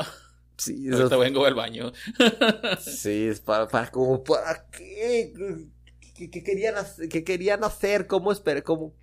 Sí, 0.57 0.88
eso 0.88 0.97
Ahorita 0.97 1.17
vengo 1.17 1.45
al 1.47 1.55
baño. 1.55 1.91
sí, 2.79 3.25
es 3.27 3.39
para, 3.41 3.67
para, 3.67 3.89
como, 3.89 4.23
¿para 4.23 4.63
qué? 4.71 5.34
¿Qué, 6.21 6.29
qué 6.29 6.43
querían, 6.43 6.77
hacer, 6.77 7.10
qué 7.10 7.23
querían 7.23 7.63
hacer? 7.63 8.05
¿Cómo 8.05 8.31
esperar? 8.31 8.62
¿Cómo? 8.62 8.93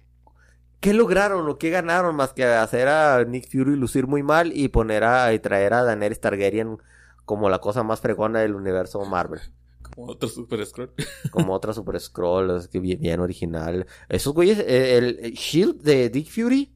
¿Qué 0.78 0.94
lograron 0.94 1.48
o 1.48 1.58
qué 1.58 1.70
ganaron 1.70 2.14
más 2.14 2.32
que 2.32 2.44
hacer 2.44 2.86
a 2.86 3.24
Nick 3.24 3.50
Fury 3.50 3.74
lucir 3.74 4.06
muy 4.06 4.22
mal 4.22 4.52
y 4.56 4.68
poner 4.68 5.02
a, 5.02 5.32
y 5.34 5.40
traer 5.40 5.74
a 5.74 5.82
Daenerys 5.82 6.20
Targaryen 6.20 6.78
como 7.24 7.50
la 7.50 7.58
cosa 7.58 7.82
más 7.82 8.00
fregona 8.00 8.38
del 8.38 8.54
universo 8.54 9.04
Marvel? 9.04 9.40
Como 9.82 10.12
otro 10.12 10.28
Super 10.28 10.64
Scroll. 10.64 10.92
como 11.32 11.54
otra 11.54 11.72
Super 11.72 11.98
Scroll, 11.98 12.56
es 12.56 12.68
que 12.68 12.78
bien, 12.78 13.00
bien 13.00 13.18
original. 13.18 13.88
Esos 14.08 14.32
güeyes, 14.32 14.60
eh, 14.60 14.96
el, 14.96 15.18
el 15.20 15.32
Shield 15.32 15.82
de 15.82 16.10
Dick 16.10 16.30
Fury 16.30 16.72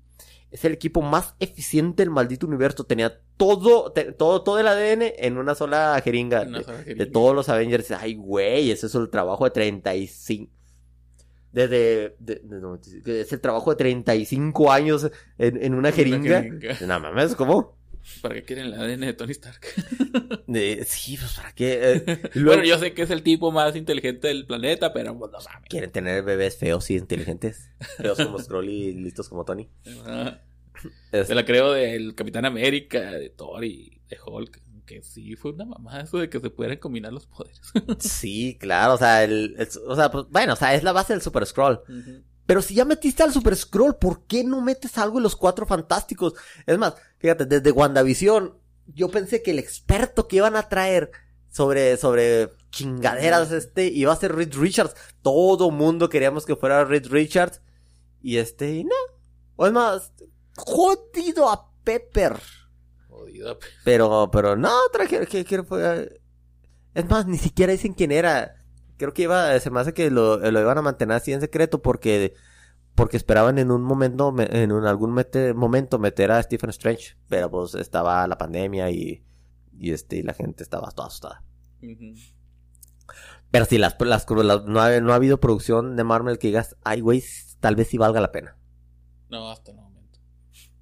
es 0.52 0.64
el 0.64 0.72
equipo 0.72 1.02
más 1.02 1.34
eficiente 1.40 2.02
del 2.02 2.10
maldito 2.10 2.46
universo. 2.46 2.84
Tenía 2.84 3.20
todo, 3.36 3.90
te- 3.92 4.12
todo, 4.12 4.42
todo 4.42 4.58
el 4.60 4.68
ADN 4.68 5.02
en 5.16 5.38
una 5.38 5.54
sola 5.54 6.00
jeringa. 6.04 6.42
Una 6.42 6.58
de, 6.58 6.64
sola 6.64 6.78
de 6.78 6.84
jeringa. 6.84 7.10
todos 7.12 7.34
los 7.34 7.48
Avengers. 7.48 7.90
Ay, 7.92 8.14
güey, 8.14 8.70
ese 8.70 8.86
es 8.86 8.94
el 8.94 9.08
trabajo 9.10 9.44
de 9.44 9.50
35. 9.50 10.52
Desde, 11.52 12.16
de- 12.18 12.40
de- 12.44 12.60
no, 12.60 12.76
es 12.76 13.32
el 13.32 13.40
trabajo 13.40 13.70
de 13.70 13.76
35 13.76 14.72
años 14.72 15.10
en, 15.38 15.62
en 15.62 15.74
una 15.74 15.92
jeringa. 15.92 16.42
jeringa. 16.42 16.76
No 16.86 17.00
mames, 17.00 17.34
¿cómo? 17.34 17.76
¿Para 18.20 18.34
qué 18.36 18.42
quieren 18.44 18.66
el 18.66 18.74
ADN 18.74 19.00
de 19.00 19.12
Tony 19.14 19.32
Stark? 19.32 19.60
Sí, 20.86 21.16
pues 21.18 21.32
para 21.34 21.52
qué. 21.52 21.92
Eh, 22.06 22.22
luego- 22.34 22.58
Bueno, 22.58 22.64
yo 22.64 22.78
sé 22.78 22.92
que 22.94 23.02
es 23.02 23.10
el 23.10 23.22
tipo 23.22 23.50
más 23.52 23.74
inteligente 23.76 24.28
del 24.28 24.46
planeta, 24.46 24.92
pero 24.92 25.16
pues 25.18 25.30
no 25.32 25.40
sabe. 25.40 25.66
Quieren 25.68 25.90
tener 25.90 26.22
bebés 26.22 26.56
feos 26.56 26.90
y 26.90 26.96
inteligentes. 26.96 27.70
Feos 27.98 28.18
como 28.18 28.38
Scroll 28.42 28.68
y 28.68 28.92
listos 28.92 29.28
como 29.28 29.44
Tony. 29.44 29.68
Ah, 30.06 30.38
Es- 31.12 31.28
Se 31.28 31.34
la 31.34 31.44
creo 31.44 31.72
del 31.72 32.14
Capitán 32.14 32.44
América, 32.44 33.12
de 33.12 33.30
Thor 33.30 33.64
y 33.64 34.00
de 34.08 34.18
Hulk. 34.24 34.60
Que 34.84 35.00
sí, 35.00 35.36
fue 35.36 35.52
una 35.52 35.64
mamá 35.64 36.00
eso 36.00 36.18
de 36.18 36.28
que 36.28 36.40
se 36.40 36.50
pudieran 36.50 36.78
combinar 36.78 37.12
los 37.12 37.26
poderes. 37.26 37.60
Sí, 38.00 38.56
claro, 38.60 38.94
o 38.94 38.98
sea, 38.98 39.22
el, 39.22 39.54
el- 39.56 39.68
o 39.86 39.94
sea, 39.96 40.10
pues, 40.10 40.26
bueno, 40.28 40.54
o 40.54 40.56
sea, 40.56 40.74
es 40.74 40.82
la 40.82 40.90
base 40.92 41.12
del 41.12 41.22
Super 41.22 41.46
Scroll. 41.46 41.80
Pero 42.46 42.62
si 42.62 42.74
ya 42.74 42.85
metiste 42.85 43.22
al 43.22 43.33
Super 43.33 43.57
Scroll, 43.57 43.96
¿por 43.96 44.26
qué 44.26 44.44
no 44.44 44.61
metes 44.61 44.98
algo 44.98 45.18
de 45.18 45.22
los 45.22 45.37
cuatro 45.37 45.66
fantásticos? 45.66 46.35
Es 46.66 46.76
más, 46.76 46.94
fíjate, 47.18 47.46
desde 47.46 47.70
WandaVision, 47.70 48.55
yo 48.87 49.09
pensé 49.11 49.42
que 49.42 49.52
el 49.52 49.59
experto 49.59 50.26
que 50.26 50.37
iban 50.37 50.57
a 50.57 50.68
traer 50.68 51.11
sobre, 51.48 51.96
sobre 51.96 52.50
chingaderas, 52.70 53.52
este, 53.52 53.87
iba 53.87 54.12
a 54.12 54.16
ser 54.16 54.35
Reed 54.35 54.55
Richards. 54.55 54.94
Todo 55.22 55.70
mundo 55.70 56.09
queríamos 56.09 56.46
que 56.46 56.57
fuera 56.57 56.85
Reed 56.85 57.07
Richards. 57.09 57.61
Y 58.20 58.38
este, 58.38 58.72
y 58.72 58.85
no. 58.85 58.94
O 59.57 59.66
es 59.66 59.72
más, 59.72 60.12
jodido 60.57 61.50
a 61.50 61.70
Pepper. 61.85 62.40
Jodido. 63.09 63.59
Pero, 63.85 64.31
pero 64.33 64.57
no, 64.57 64.72
trajeron 64.92 65.26
que, 65.26 65.44
que. 65.44 66.20
Es 66.94 67.09
más, 67.09 67.26
ni 67.26 67.38
siquiera 67.38 67.72
dicen 67.72 67.94
quién 67.94 68.12
era. 68.12 68.57
Creo 69.02 69.12
que 69.14 69.22
iba, 69.22 69.58
se 69.58 69.68
me 69.70 69.80
hace 69.80 69.92
que 69.94 70.12
lo, 70.12 70.36
lo 70.38 70.60
iban 70.60 70.78
a 70.78 70.82
mantener 70.82 71.16
así 71.16 71.32
en 71.32 71.40
secreto 71.40 71.82
porque, 71.82 72.34
porque 72.94 73.16
esperaban 73.16 73.58
en 73.58 73.72
un 73.72 73.82
momento, 73.82 74.30
me- 74.30 74.48
en 74.62 74.70
un, 74.70 74.86
algún 74.86 75.12
mete- 75.12 75.54
momento 75.54 75.98
meter 75.98 76.30
a 76.30 76.40
Stephen 76.40 76.70
Strange. 76.70 77.16
Pero 77.28 77.50
pues 77.50 77.74
estaba 77.74 78.24
la 78.28 78.38
pandemia 78.38 78.90
y, 78.90 79.24
y 79.76 79.90
este, 79.90 80.18
y 80.18 80.22
la 80.22 80.34
gente 80.34 80.62
estaba 80.62 80.88
toda 80.92 81.08
asustada. 81.08 81.42
Pero 83.50 83.64
sí, 83.64 83.76
las, 83.76 83.96
las, 84.00 84.24
las- 84.30 84.64
no, 84.66 84.80
ha, 84.80 85.00
no 85.00 85.12
ha 85.12 85.16
habido 85.16 85.40
producción 85.40 85.96
de 85.96 86.04
Marvel 86.04 86.38
que 86.38 86.46
digas, 86.46 86.76
ay 86.84 87.00
güey, 87.00 87.24
tal 87.58 87.74
vez 87.74 87.88
sí 87.88 87.98
valga 87.98 88.20
la 88.20 88.30
pena. 88.30 88.56
No, 89.28 89.50
hasta 89.50 89.72
el 89.72 89.78
momento. 89.78 90.20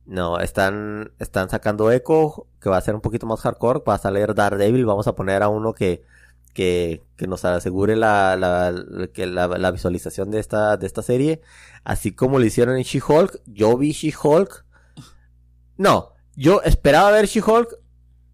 No, 0.04 0.40
están, 0.40 1.12
están 1.18 1.48
sacando 1.48 1.90
Echo, 1.90 2.48
que 2.60 2.68
va 2.68 2.76
a 2.76 2.80
ser 2.82 2.94
un 2.94 3.00
poquito 3.00 3.26
más 3.26 3.40
hardcore, 3.40 3.80
va 3.88 3.94
a 3.94 3.98
salir 3.98 4.34
Daredevil, 4.34 4.84
vamos 4.84 5.06
a 5.06 5.14
poner 5.14 5.42
a 5.42 5.48
uno 5.48 5.72
que, 5.72 6.04
que, 6.54 7.02
que 7.16 7.26
nos 7.26 7.44
asegure 7.44 7.96
la, 7.96 8.36
la, 8.36 9.08
que 9.12 9.26
la, 9.26 9.46
la 9.46 9.70
visualización 9.70 10.30
de 10.30 10.40
esta, 10.40 10.76
de 10.76 10.86
esta 10.86 11.02
serie, 11.02 11.40
así 11.84 12.12
como 12.12 12.38
lo 12.38 12.44
hicieron 12.44 12.76
en 12.76 12.82
She-Hulk, 12.82 13.42
yo 13.46 13.76
vi 13.76 13.92
She-Hulk, 13.92 14.64
no, 15.76 16.12
yo 16.36 16.62
esperaba 16.62 17.10
ver 17.10 17.26
She-Hulk, 17.26 17.78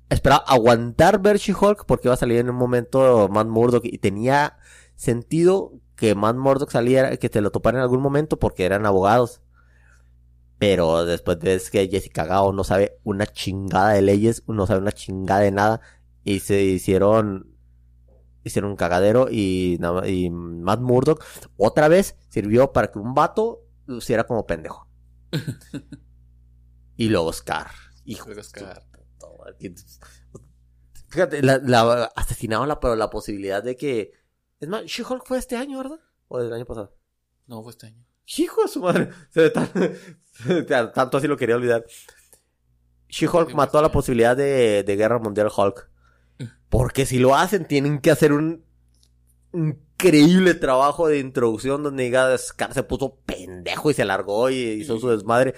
esperaba 0.08 0.44
aguantar 0.46 1.20
ver 1.20 1.38
She-Hulk 1.38 1.84
porque 1.86 2.08
iba 2.08 2.14
a 2.14 2.18
salir 2.18 2.38
en 2.38 2.50
un 2.50 2.56
momento 2.56 3.28
Matt 3.30 3.48
Murdock 3.48 3.84
y 3.84 3.98
tenía 3.98 4.58
sentido 4.94 5.72
que 5.96 6.14
Matt 6.14 6.36
Murdock 6.36 6.70
saliera, 6.70 7.16
que 7.16 7.28
te 7.28 7.40
lo 7.40 7.50
toparan 7.50 7.80
en 7.80 7.82
algún 7.82 8.02
momento 8.02 8.38
porque 8.38 8.64
eran 8.64 8.86
abogados. 8.86 9.42
Pero 10.58 11.04
después 11.04 11.38
ves 11.38 11.70
que 11.70 11.88
Jessica 11.88 12.24
Gao 12.24 12.52
no 12.52 12.64
sabe 12.64 12.98
una 13.04 13.26
chingada 13.26 13.90
de 13.90 14.02
leyes, 14.02 14.42
no 14.46 14.66
sabe 14.66 14.80
una 14.80 14.92
chingada 14.92 15.40
de 15.40 15.50
nada. 15.50 15.80
Y 16.24 16.40
se 16.40 16.62
hicieron. 16.62 17.55
Hicieron 18.46 18.70
un 18.70 18.76
cagadero 18.76 19.26
y, 19.28 19.76
Matt 19.80 20.78
Murdock 20.78 21.24
otra 21.56 21.88
vez 21.88 22.16
sirvió 22.28 22.72
para 22.72 22.92
que 22.92 23.00
un 23.00 23.12
vato 23.12 23.64
luciera 23.86 24.24
como 24.24 24.46
pendejo. 24.46 24.88
y 26.96 27.08
luego 27.08 27.32
Scar. 27.32 27.72
Hijo 28.04 28.26
Luego 28.26 28.44
Scar. 28.44 28.86
Fíjate, 31.08 31.42
la, 31.42 31.58
la, 31.58 32.04
asesinaron 32.14 32.68
la, 32.68 32.78
la 32.94 33.10
posibilidad 33.10 33.64
de 33.64 33.76
que. 33.76 34.12
Es 34.60 34.68
más, 34.68 34.84
She-Hulk 34.84 35.24
fue 35.26 35.38
este 35.38 35.56
año, 35.56 35.78
¿verdad? 35.78 35.98
O 36.28 36.38
del 36.38 36.52
año 36.52 36.66
pasado. 36.66 36.96
No, 37.48 37.64
fue 37.64 37.72
este 37.72 37.86
año. 37.88 38.06
Hijo 38.38 38.62
de 38.62 38.68
su 38.68 38.80
madre. 38.80 39.10
Se- 39.30 39.50
tan- 39.50 39.70
tan- 40.68 40.92
tanto 40.92 41.16
así 41.16 41.26
lo 41.26 41.36
quería 41.36 41.56
olvidar. 41.56 41.84
She-Hulk 43.08 43.54
mató 43.54 43.78
a 43.78 43.82
la 43.82 43.88
sí. 43.88 43.92
posibilidad 43.94 44.36
de, 44.36 44.84
de 44.84 44.96
Guerra 44.96 45.18
Mundial 45.18 45.50
Hulk. 45.54 45.90
Porque 46.76 47.06
si 47.06 47.18
lo 47.18 47.34
hacen, 47.34 47.66
tienen 47.66 48.00
que 48.00 48.10
hacer 48.10 48.34
un 48.34 48.62
increíble 49.54 50.52
trabajo 50.52 51.08
de 51.08 51.20
introducción 51.20 51.82
donde 51.82 52.04
diga 52.04 52.36
Scar 52.36 52.74
se 52.74 52.82
puso 52.82 53.16
pendejo 53.24 53.90
y 53.90 53.94
se 53.94 54.04
largó 54.04 54.50
y 54.50 54.56
hizo 54.56 54.98
su 54.98 55.08
desmadre. 55.08 55.54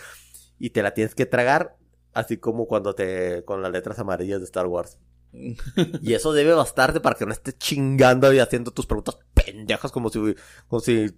Y 0.61 0.71
te 0.71 0.81
la 0.81 0.95
tienes 0.95 1.17
que 1.17 1.27
tragar. 1.27 1.77
Así 2.13 2.37
como 2.37 2.69
cuando 2.69 2.95
te. 2.95 3.45
con 3.45 3.63
las 3.63 3.73
letras 3.73 3.99
amarillas 3.99 4.39
de 4.39 4.45
Star 4.45 4.69
Wars. 4.69 4.99
Y 6.03 6.15
eso 6.15 6.33
debe 6.33 6.53
bastarte 6.53 7.01
para 7.01 7.17
que 7.17 7.27
no 7.27 7.33
estés 7.33 7.59
chingando 7.59 8.33
y 8.33 8.39
haciendo 8.39 8.71
tus 8.71 8.87
preguntas 8.87 9.19
pendejas 9.35 9.91
como 9.91 10.11
si. 10.11 10.37
como 10.69 10.79
si. 10.79 11.11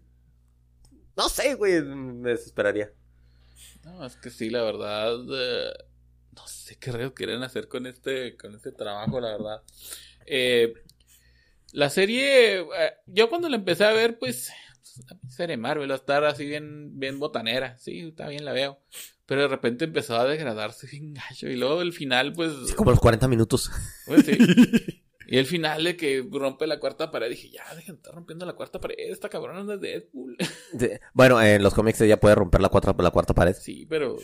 No 1.14 1.28
sé, 1.28 1.56
güey. 1.56 1.82
Me 1.82 2.30
desesperaría. 2.30 2.90
No, 3.84 4.06
es 4.06 4.16
que 4.16 4.30
sí, 4.30 4.48
la 4.48 4.62
verdad. 4.62 5.18
eh, 5.30 5.72
no 6.34 6.46
sé 6.46 6.76
qué 6.76 6.92
rayos 6.92 7.12
quieren 7.12 7.42
hacer 7.42 7.68
con 7.68 7.86
este, 7.86 8.36
con 8.36 8.54
este 8.54 8.72
trabajo, 8.72 9.20
la 9.20 9.32
verdad. 9.32 9.62
Eh, 10.26 10.74
la 11.72 11.90
serie, 11.90 12.60
eh, 12.60 12.94
yo 13.06 13.28
cuando 13.28 13.48
la 13.48 13.56
empecé 13.56 13.84
a 13.84 13.92
ver, 13.92 14.18
pues, 14.18 14.50
serie 15.28 15.56
Marvel, 15.56 15.90
va 15.90 15.94
a 15.94 15.98
estar 15.98 16.24
así 16.24 16.44
bien, 16.46 16.98
bien 16.98 17.18
botanera. 17.18 17.76
Sí, 17.78 18.00
está 18.00 18.28
bien, 18.28 18.44
la 18.44 18.52
veo. 18.52 18.80
Pero 19.26 19.42
de 19.42 19.48
repente 19.48 19.84
empezó 19.84 20.16
a 20.16 20.24
degradarse 20.24 20.86
bien 20.88 21.14
gacho. 21.14 21.48
Y 21.48 21.56
luego 21.56 21.82
el 21.82 21.92
final, 21.92 22.32
pues. 22.32 22.52
Así 22.64 22.74
como 22.74 22.90
los 22.90 23.00
40 23.00 23.28
minutos. 23.28 23.70
pues, 24.06 24.26
sí. 24.26 24.36
Y 25.30 25.38
el 25.38 25.46
final 25.46 25.84
de 25.84 25.96
que 25.96 26.26
rompe 26.30 26.66
la 26.66 26.80
cuarta 26.80 27.10
pared, 27.10 27.30
dije, 27.30 27.50
ya, 27.50 27.62
dejen 27.76 27.94
de 27.94 27.98
estar 28.00 28.14
rompiendo 28.14 28.44
la 28.44 28.54
cuarta 28.54 28.80
pared, 28.80 28.96
esta 28.98 29.28
cabrona 29.28 29.62
no 29.62 29.72
es 29.74 29.80
Deadpool. 29.80 30.36
De- 30.72 31.00
Bueno, 31.14 31.40
en 31.40 31.62
los 31.62 31.72
cómics 31.72 32.00
ya 32.00 32.18
puede 32.18 32.34
romper 32.34 32.60
la, 32.60 32.68
cuarta 32.68 32.94
la 33.00 33.10
cuarta 33.10 33.32
pared. 33.34 33.54
Sí, 33.58 33.86
pero 33.88 34.16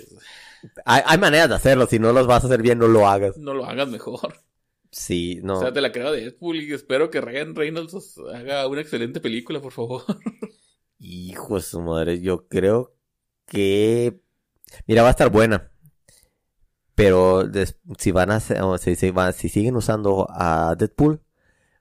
Hay, 0.84 1.02
hay 1.06 1.18
maneras 1.18 1.48
de 1.48 1.54
hacerlo. 1.54 1.86
Si 1.86 1.98
no 1.98 2.12
los 2.12 2.26
vas 2.26 2.42
a 2.42 2.46
hacer 2.48 2.60
bien, 2.60 2.78
no 2.78 2.88
lo 2.88 3.06
hagas. 3.08 3.36
no 3.38 3.54
lo 3.54 3.64
hagas 3.66 3.88
mejor. 3.88 4.34
Sí, 4.90 5.40
no. 5.42 5.58
O 5.58 5.60
sea, 5.60 5.72
te 5.72 5.80
la 5.80 5.92
creo 5.92 6.10
de 6.10 6.22
Deadpool 6.22 6.56
y 6.56 6.72
espero 6.72 7.10
que 7.10 7.20
Ryan 7.20 7.54
Reynolds 7.54 8.18
haga 8.34 8.66
una 8.66 8.80
excelente 8.80 9.20
película, 9.20 9.60
por 9.60 9.72
favor. 9.72 10.02
Hijo 10.98 11.56
de 11.56 11.60
su 11.62 11.80
madre, 11.80 12.20
yo 12.20 12.48
creo 12.48 12.96
que... 13.46 14.18
Mira, 14.86 15.02
va 15.02 15.08
a 15.08 15.10
estar 15.12 15.30
buena. 15.30 15.70
Pero 16.96 17.44
des- 17.44 17.76
si 17.98 18.10
van 18.10 18.30
a 18.32 18.40
si, 18.40 18.96
si 18.96 19.10
van- 19.10 19.32
si 19.32 19.48
siguen 19.48 19.76
usando 19.76 20.26
a 20.30 20.74
Deadpool, 20.76 21.20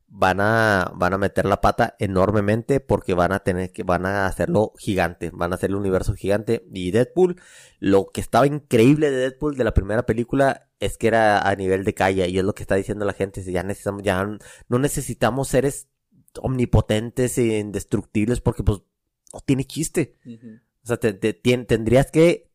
van 0.07 0.39
a, 0.39 0.91
van 0.95 1.13
a 1.13 1.17
meter 1.17 1.45
la 1.45 1.59
pata 1.61 1.95
enormemente 1.99 2.79
porque 2.79 3.13
van 3.15 3.31
a 3.31 3.39
tener 3.39 3.71
que, 3.71 3.83
van 3.83 4.05
a 4.05 4.27
hacerlo 4.27 4.71
gigante, 4.77 5.29
van 5.33 5.51
a 5.51 5.55
hacer 5.55 5.71
el 5.71 5.75
universo 5.77 6.13
gigante. 6.13 6.65
Y 6.71 6.91
Deadpool, 6.91 7.35
lo 7.79 8.07
que 8.13 8.21
estaba 8.21 8.45
increíble 8.45 9.09
de 9.09 9.17
Deadpool 9.17 9.57
de 9.57 9.63
la 9.63 9.73
primera 9.73 10.05
película 10.05 10.67
es 10.79 10.97
que 10.97 11.07
era 11.07 11.39
a 11.49 11.55
nivel 11.55 11.83
de 11.85 11.93
calle 11.95 12.27
y 12.29 12.37
es 12.37 12.43
lo 12.45 12.53
que 12.53 12.63
está 12.63 12.75
diciendo 12.75 13.03
la 13.05 13.13
gente, 13.13 13.41
ya 13.43 13.63
necesitamos, 13.63 14.03
ya 14.03 14.23
no 14.69 14.79
necesitamos 14.79 15.47
seres 15.47 15.87
omnipotentes 16.41 17.37
e 17.37 17.59
indestructibles 17.59 18.41
porque 18.41 18.63
pues 18.63 18.79
no 19.33 19.39
tiene 19.41 19.63
chiste. 19.65 20.15
O 20.83 20.87
sea, 20.87 20.97
te- 20.97 21.13
tendrías 21.13 22.11
que... 22.11 22.51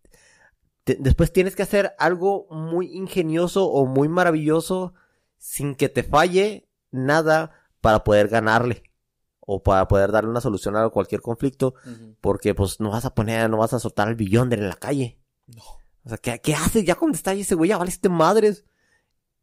te- 0.85 0.97
después 0.99 1.33
tienes 1.33 1.57
que 1.57 1.63
hacer 1.63 1.95
algo 1.99 2.47
muy 2.51 2.87
ingenioso 2.95 3.67
o 3.67 3.87
muy 3.87 4.09
maravilloso 4.09 4.95
sin 5.39 5.75
que 5.75 5.89
te 5.89 6.03
falle 6.03 6.69
nada 6.91 7.53
para 7.81 8.05
poder 8.05 8.29
ganarle. 8.29 8.83
O 9.41 9.63
para 9.63 9.89
poder 9.89 10.13
darle 10.13 10.31
una 10.31 10.41
solución 10.41 10.77
a 10.77 10.89
cualquier 10.91 11.23
conflicto. 11.23 11.75
Porque 12.21 12.55
pues 12.55 12.79
no 12.81 12.91
vas 12.91 13.05
a 13.05 13.15
poner, 13.15 13.49
no 13.51 13.57
vas 13.59 13.73
a 13.73 13.81
soltar 13.81 14.09
al 14.09 14.15
billón 14.15 14.53
en 14.53 14.69
la 14.69 14.77
calle. 14.77 15.19
No. 15.47 15.63
O 16.05 16.09
sea, 16.09 16.19
¿qué, 16.19 16.41
qué 16.41 16.55
haces? 16.55 16.85
Ya 16.85 16.95
cuando 16.95 17.17
está 17.17 17.33
ahí 17.33 17.41
ese 17.41 17.55
güey, 17.55 17.71
ya 17.71 17.79
valiste 17.79 18.09
madres. 18.09 18.65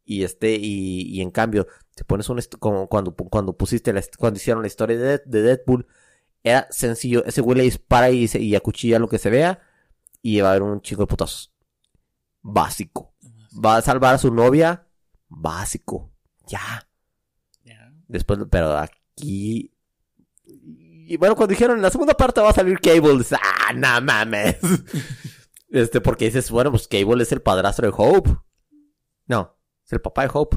Y 0.04 0.22
este, 0.24 0.54
y, 0.54 1.02
y 1.02 1.20
en 1.20 1.30
cambio, 1.30 1.66
te 1.94 2.02
pones 2.04 2.28
un, 2.30 2.40
como 2.58 2.88
cuando, 2.88 3.14
cuando 3.14 3.56
pusiste, 3.56 3.92
la, 3.92 4.02
cuando 4.18 4.38
hicieron 4.38 4.62
la 4.62 4.66
historia 4.68 4.96
de, 4.96 5.20
de 5.26 5.42
Deadpool, 5.42 5.86
era 6.42 6.66
sencillo, 6.70 7.24
ese 7.26 7.42
güey 7.42 7.58
le 7.58 7.64
dispara 7.64 8.08
y, 8.10 8.26
se- 8.26 8.40
y 8.40 8.54
acuchilla 8.56 8.98
lo 8.98 9.08
que 9.08 9.18
se 9.18 9.28
vea, 9.28 9.60
y 10.22 10.40
va 10.40 10.48
a 10.48 10.50
haber 10.52 10.62
un 10.62 10.80
chico 10.80 11.02
de 11.02 11.06
putazos. 11.06 11.52
Básico. 12.42 13.14
Va 13.64 13.76
a 13.76 13.82
salvar 13.82 14.14
a 14.14 14.18
su 14.18 14.32
novia, 14.32 14.86
básico. 15.28 16.12
Ya. 16.46 16.88
Ya. 17.64 17.92
Después, 18.06 18.38
pero 18.50 18.76
aquí. 18.76 19.72
Y 20.44 21.16
bueno, 21.16 21.34
cuando 21.36 21.52
dijeron 21.52 21.76
en 21.76 21.82
la 21.82 21.90
segunda 21.90 22.14
parte 22.14 22.40
va 22.40 22.50
a 22.50 22.54
salir 22.54 22.80
Cable, 22.80 23.18
dices, 23.18 23.38
ah, 23.42 23.72
no 23.74 24.00
mames. 24.00 24.56
Este, 25.70 26.00
porque 26.00 26.24
dices, 26.24 26.50
bueno, 26.50 26.70
pues 26.70 26.88
Cable 26.88 27.22
es 27.22 27.30
el 27.30 27.42
padrastro 27.42 27.86
de 27.86 27.94
Hope. 27.94 28.34
No, 29.26 29.54
es 29.84 29.92
el 29.92 30.00
papá 30.00 30.22
de 30.22 30.30
Hope. 30.32 30.56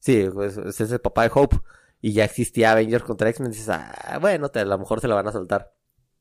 Sí, 0.00 0.26
pues, 0.34 0.56
es 0.56 0.80
el 0.90 1.00
papá 1.00 1.22
de 1.22 1.30
Hope. 1.32 1.60
Y 2.00 2.12
ya 2.14 2.24
existía 2.24 2.72
Avengers 2.72 3.04
contra 3.04 3.28
X-Men. 3.30 3.52
Dices, 3.52 3.68
ah, 3.68 4.18
bueno, 4.20 4.48
te- 4.48 4.58
a 4.58 4.64
lo 4.64 4.76
mejor 4.76 5.00
se 5.00 5.06
la 5.06 5.14
van 5.14 5.28
a 5.28 5.32
soltar. 5.32 5.72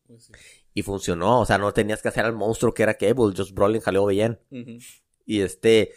Pues 0.06 0.26
sí. 0.26 0.32
Y 0.78 0.84
funcionó, 0.84 1.40
o 1.42 1.46
sea, 1.48 1.58
no 1.58 1.74
tenías 1.74 2.04
que 2.04 2.10
hacer 2.10 2.24
al 2.26 2.34
monstruo 2.34 2.72
que 2.76 2.84
era 2.84 2.94
Cable. 2.94 3.34
Josh 3.36 3.52
Brolin 3.52 3.82
jaleó 3.82 4.06
bien. 4.06 4.40
Y 5.26 5.42
este, 5.42 5.92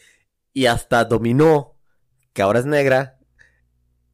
y 0.55 0.65
hasta 0.65 1.05
dominó, 1.05 1.77
que 2.33 2.41
ahora 2.41 2.61
es 2.61 2.65
negra, 2.65 3.19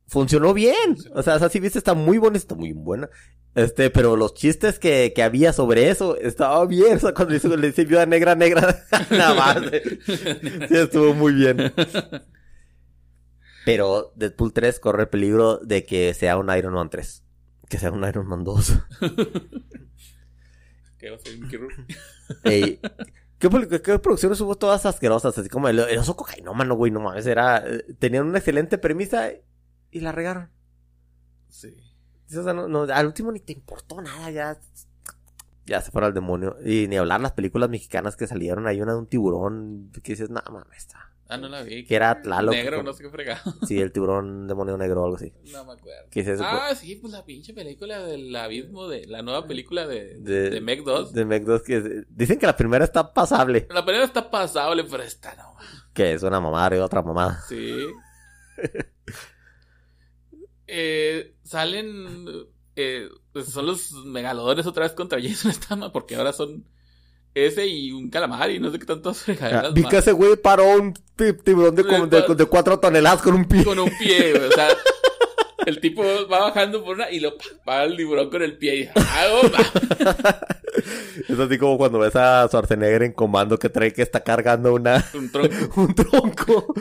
funcionó 0.09 0.53
bien. 0.55 0.97
O 1.15 1.23
sea, 1.23 1.37
esa 1.37 1.49
sí 1.51 1.61
viste, 1.61 1.79
está 1.79 1.95
muy 1.95 2.19
buena, 2.19 2.37
está 2.37 2.57
muy 2.57 2.73
buena. 2.73 3.09
Este, 3.55 3.91
pero 3.91 4.17
los 4.17 4.35
chistes 4.35 4.81
que, 4.81 5.13
que 5.15 5.23
había 5.23 5.53
sobre 5.53 5.89
eso, 5.89 6.17
estaba 6.17 6.67
bien. 6.67 6.97
O 6.97 6.99
sea, 6.99 7.15
cuando 7.15 7.31
le 7.31 7.37
hizo- 7.39 7.57
le 7.57 7.69
dice 7.69 7.85
viuda 7.85 8.05
negra, 8.05 8.35
negra, 8.35 8.85
nada 9.11 9.35
más. 9.35 9.59
Sí, 10.05 10.77
estuvo 10.77 11.15
muy 11.15 11.33
bien. 11.33 11.73
Pero 13.65 14.13
Deadpool 14.17 14.53
3 14.53 14.81
corre 14.81 15.03
el 15.05 15.09
peligro 15.11 15.59
de 15.59 15.85
que 15.85 16.13
sea 16.13 16.37
un 16.39 16.51
Iron 16.57 16.75
Man 16.75 16.91
3. 16.91 17.23
Que 17.69 17.79
sea 17.79 17.93
un 17.93 18.05
Iron 18.05 18.27
Man 18.27 18.43
2. 18.43 18.73
¿Qué 21.07 21.11
va 21.11 21.17
a 21.17 21.21
ser? 21.21 21.39
¿Qué 21.49 21.61
ru- 21.61 21.97
Ey, 22.43 22.81
¿qué, 23.39 23.49
poli- 23.49 23.69
qué- 23.69 23.81
qué 23.81 23.99
producciones 24.01 24.41
hubo 24.41 24.57
todas 24.57 24.87
asquerosas? 24.87 25.39
Así 25.39 25.49
como 25.49 25.69
el, 25.69 25.79
el 25.79 25.99
oso 25.99 26.17
cocainómano, 26.17 26.75
güey, 26.75 26.91
no 26.91 26.99
mames. 27.01 27.27
Era, 27.27 27.59
eh, 27.65 27.85
tenían 27.99 28.27
una 28.27 28.39
excelente 28.39 28.77
premisa 28.79 29.31
y 29.93 30.01
la 30.01 30.11
regaron. 30.13 30.51
Sí. 31.49 31.77
O 32.37 32.43
sea, 32.43 32.53
no, 32.53 32.67
no, 32.67 32.83
al 32.83 33.07
último 33.07 33.31
ni 33.31 33.39
te 33.41 33.53
importó 33.53 34.01
nada, 34.03 34.31
ya. 34.33 34.59
Ya 35.65 35.81
se 35.81 35.91
fuera 35.93 36.09
al 36.09 36.15
demonio. 36.15 36.57
Y 36.65 36.89
ni 36.89 36.97
hablar 36.97 37.21
las 37.21 37.33
películas 37.33 37.71
mexicanas 37.71 38.17
que 38.17 38.27
salieron. 38.27 38.67
Hay 38.67 38.81
una 38.83 38.93
de 38.93 38.99
un 38.99 39.07
tiburón 39.07 39.91
que 40.03 40.13
dices, 40.13 40.29
no 40.31 40.41
mames, 40.51 40.77
está. 40.77 41.06
Ah, 41.29 41.37
no 41.37 41.49
la 41.49 41.63
vi. 41.63 41.85
Que 41.85 41.97
era 41.97 42.23
Tlaloc. 42.23 42.55
Negro, 42.55 42.83
no 42.85 42.93
sé 42.93 43.03
qué 43.03 43.11
fregado. 43.11 43.53
Sí, 43.67 43.81
el 43.81 43.91
tiburón 43.93 44.47
demonio 44.47 44.77
negro 44.77 45.03
o 45.03 45.05
algo 45.07 45.17
así. 45.17 45.33
No 45.53 45.65
me 45.65 45.73
acuerdo. 45.73 46.09
¿Qué 46.11 46.21
es 46.21 46.29
eso? 46.29 46.45
Ah, 46.47 46.73
sí, 46.75 46.97
pues 46.97 47.13
la 47.13 47.25
pinche 47.25 47.53
película 47.53 48.03
del 48.05 48.35
abismo 48.37 48.89
de 48.89 49.07
la 49.07 49.23
nueva 49.23 49.47
película 49.47 49.87
de, 49.87 50.15
De- 50.21 50.51
de, 50.51 50.61
Meg 50.61 50.85
2. 50.85 51.13
De 51.13 51.25
Meg 51.25 51.45
2 51.45 51.63
que 51.63 52.05
dicen 52.09 52.39
que 52.39 52.47
la 52.47 52.57
primera 52.57 52.85
está 52.85 53.13
pasable. 53.13 53.67
La 53.71 53.85
película 53.85 54.07
está 54.07 54.31
pasable, 54.31 54.85
pero 54.85 55.03
esta 55.03 55.35
no. 55.35 55.57
Que 55.93 56.13
es 56.13 56.23
una 56.23 56.41
mamada 56.41 56.77
y 56.77 56.81
otra 56.81 57.03
mamada. 57.03 57.43
Sí. 57.49 57.87
eh, 60.67 61.35
salen. 61.43 62.47
eh, 62.77 63.09
pues 63.33 63.47
son 63.47 63.67
los 63.67 63.93
megalodones 64.05 64.67
otra 64.67 64.85
vez 64.85 64.93
contra 64.93 65.21
Jason 65.21 65.53
Statham, 65.53 65.91
porque 65.93 66.17
ahora 66.17 66.33
son 66.33 66.65
ese 67.37 67.67
y 67.67 67.93
un 67.93 68.09
calamar 68.11 68.51
y 68.51 68.59
no 68.59 68.71
sé 68.71 68.79
qué 68.79 68.87
tantas 68.87 69.19
Ah, 69.21 69.25
fregaderas 69.25 69.75
Vi 69.75 69.85
que 69.85 69.99
ese 69.99 70.13
güey 70.13 70.37
paró 70.37 70.65
un 70.79 70.95
ti- 71.17 71.33
tiburón 71.45 71.75
de, 71.75 71.85
como 71.85 72.07
de, 72.07 72.23
de 72.35 72.47
cuatro 72.47 72.79
toneladas 72.81 73.21
con 73.23 73.35
un 73.35 73.45
pie. 73.45 73.63
Con 73.65 73.79
un 73.79 73.91
pie, 73.99 74.33
güey, 74.33 74.49
o 74.49 74.53
sea. 74.53 74.69
El 75.67 75.81
tipo 75.81 76.03
va 76.31 76.41
bajando 76.43 76.85
por 76.85 76.95
una 76.95 77.11
y 77.11 77.19
lo 77.19 77.37
pa, 77.37 77.45
va 77.69 77.81
al 77.81 77.97
tiburón 77.97 78.31
con 78.31 78.41
el 78.41 78.57
pie 78.57 78.75
y 78.75 78.79
dice, 78.81 78.93
¡ah, 78.97 79.27
oh, 79.33 79.51
va". 79.51 80.39
Es 81.29 81.39
así 81.39 81.59
como 81.59 81.77
cuando 81.79 81.99
ves 81.99 82.15
a 82.17 82.47
Schwarzenegger 82.49 83.03
en 83.03 83.13
comando 83.13 83.59
que 83.59 83.69
trae 83.69 83.93
que 83.93 84.03
está 84.03 84.21
cargando 84.23 84.75
una, 84.75 85.05
Un 85.15 85.31
tronco. 85.33 85.55
un 85.81 85.95
tronco. 85.95 86.75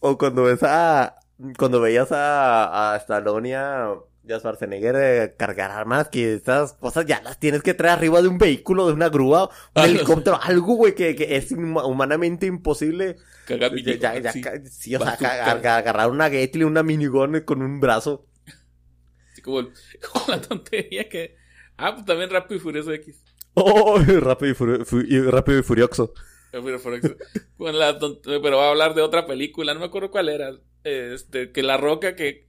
O 0.00 0.18
cuando 0.18 0.42
ves 0.44 0.62
a. 0.62 1.16
Cuando 1.58 1.80
veías 1.80 2.10
a, 2.12 2.94
a 2.94 2.96
Stallone 2.96 3.50
y 3.50 3.52
a, 3.52 3.90
y 4.26 4.32
a 4.32 4.38
Schwarzenegger 4.40 4.96
eh, 4.96 5.34
cargar 5.38 5.70
armas, 5.70 6.08
que 6.08 6.34
esas 6.34 6.72
cosas 6.74 7.06
ya 7.06 7.20
las 7.22 7.38
tienes 7.38 7.62
que 7.62 7.74
traer 7.74 7.98
arriba 7.98 8.22
de 8.22 8.28
un 8.28 8.38
vehículo, 8.38 8.86
de 8.86 8.92
una 8.94 9.08
grúa, 9.08 9.50
un 9.74 9.84
Ah, 9.84 9.86
helicóptero, 9.86 10.38
algo, 10.42 10.74
güey, 10.76 10.94
que, 10.94 11.14
que 11.14 11.36
es 11.36 11.52
humanamente 11.52 12.46
imposible. 12.46 13.16
Caga 13.44 13.68
Ya, 13.84 13.94
ya, 13.96 14.18
ya, 14.20 14.32
sí. 14.32 14.42
sí, 14.70 14.94
o 14.96 15.00
sea, 15.00 15.12
agarrar 15.14 16.10
una 16.10 16.28
Gatling, 16.28 16.66
una 16.66 16.82
minigón 16.82 17.40
con 17.42 17.62
un 17.62 17.80
brazo. 17.80 18.26
Así 19.32 19.42
como, 19.42 19.60
el- 19.60 19.72
como 20.12 20.24
la 20.28 20.40
tontería 20.40 21.08
que. 21.08 21.36
Ah, 21.76 21.94
pues 21.94 22.06
también 22.06 22.30
Rápido 22.30 22.56
y 22.56 22.60
Furioso 22.60 22.92
X. 22.92 23.22
Oh, 23.54 23.98
rápido 23.98 24.52
y, 24.52 24.54
furi- 24.54 24.84
fu- 24.84 25.00
y 25.00 25.20
rápido 25.22 25.58
y 25.60 25.62
furioso. 25.62 26.12
Rápido 26.52 26.76
y 26.76 26.78
Furioso. 26.78 27.16
La 27.58 27.98
Pero 27.98 28.56
va 28.58 28.66
a 28.66 28.70
hablar 28.70 28.94
de 28.94 29.02
otra 29.02 29.26
película, 29.26 29.74
no 29.74 29.80
me 29.80 29.86
acuerdo 29.86 30.10
cuál 30.10 30.28
era. 30.28 30.52
Este, 30.84 31.52
que 31.52 31.62
la 31.62 31.76
roca 31.76 32.14
que. 32.16 32.45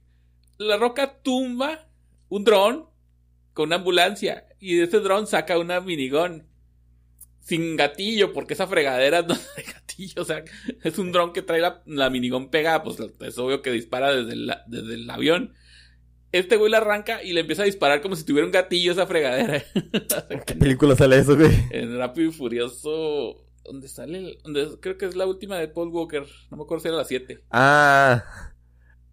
La 0.58 0.76
roca 0.76 1.20
tumba 1.22 1.88
un 2.28 2.44
dron 2.44 2.86
con 3.52 3.68
una 3.68 3.76
ambulancia. 3.76 4.44
Y 4.60 4.76
de 4.76 4.84
ese 4.84 5.00
dron 5.00 5.26
saca 5.26 5.58
una 5.58 5.80
minigón. 5.80 6.46
Sin 7.40 7.76
gatillo, 7.76 8.32
porque 8.34 8.52
esa 8.54 8.66
fregadera 8.66 9.22
no 9.28 9.34
tiene 9.36 9.72
gatillo. 9.72 10.22
O 10.22 10.24
sea, 10.24 10.44
es 10.84 10.98
un 10.98 11.12
dron 11.12 11.32
que 11.32 11.42
trae 11.42 11.60
la, 11.60 11.82
la 11.86 12.10
minigón 12.10 12.50
pegada. 12.50 12.82
Pues 12.82 12.98
es 13.00 13.38
obvio 13.38 13.62
que 13.62 13.70
dispara 13.72 14.14
desde 14.14 14.32
el, 14.34 14.52
desde 14.66 14.94
el 14.94 15.08
avión. 15.08 15.54
Este 16.30 16.56
güey 16.56 16.70
la 16.70 16.76
arranca 16.78 17.22
y 17.22 17.32
le 17.32 17.40
empieza 17.40 17.62
a 17.62 17.66
disparar 17.66 18.02
como 18.02 18.14
si 18.14 18.24
tuviera 18.24 18.44
un 18.44 18.52
gatillo 18.52 18.92
esa 18.92 19.06
fregadera. 19.06 19.64
¿En 20.28 20.40
qué 20.44 20.54
película 20.56 20.94
sale 20.94 21.18
eso, 21.18 21.36
güey? 21.36 21.50
En 21.70 21.96
Rápido 21.96 22.28
y 22.28 22.32
Furioso. 22.32 23.46
¿Dónde 23.64 23.88
sale? 23.88 24.18
el- 24.18 24.38
donde, 24.42 24.78
creo 24.80 24.98
que 24.98 25.06
es 25.06 25.16
la 25.16 25.26
última 25.26 25.56
de 25.56 25.68
Paul 25.68 25.88
Walker. 25.88 26.24
No 26.50 26.56
me 26.58 26.64
acuerdo 26.64 26.82
si 26.82 26.88
era 26.88 26.96
la 26.98 27.04
7. 27.04 27.44
Ah. 27.50 28.52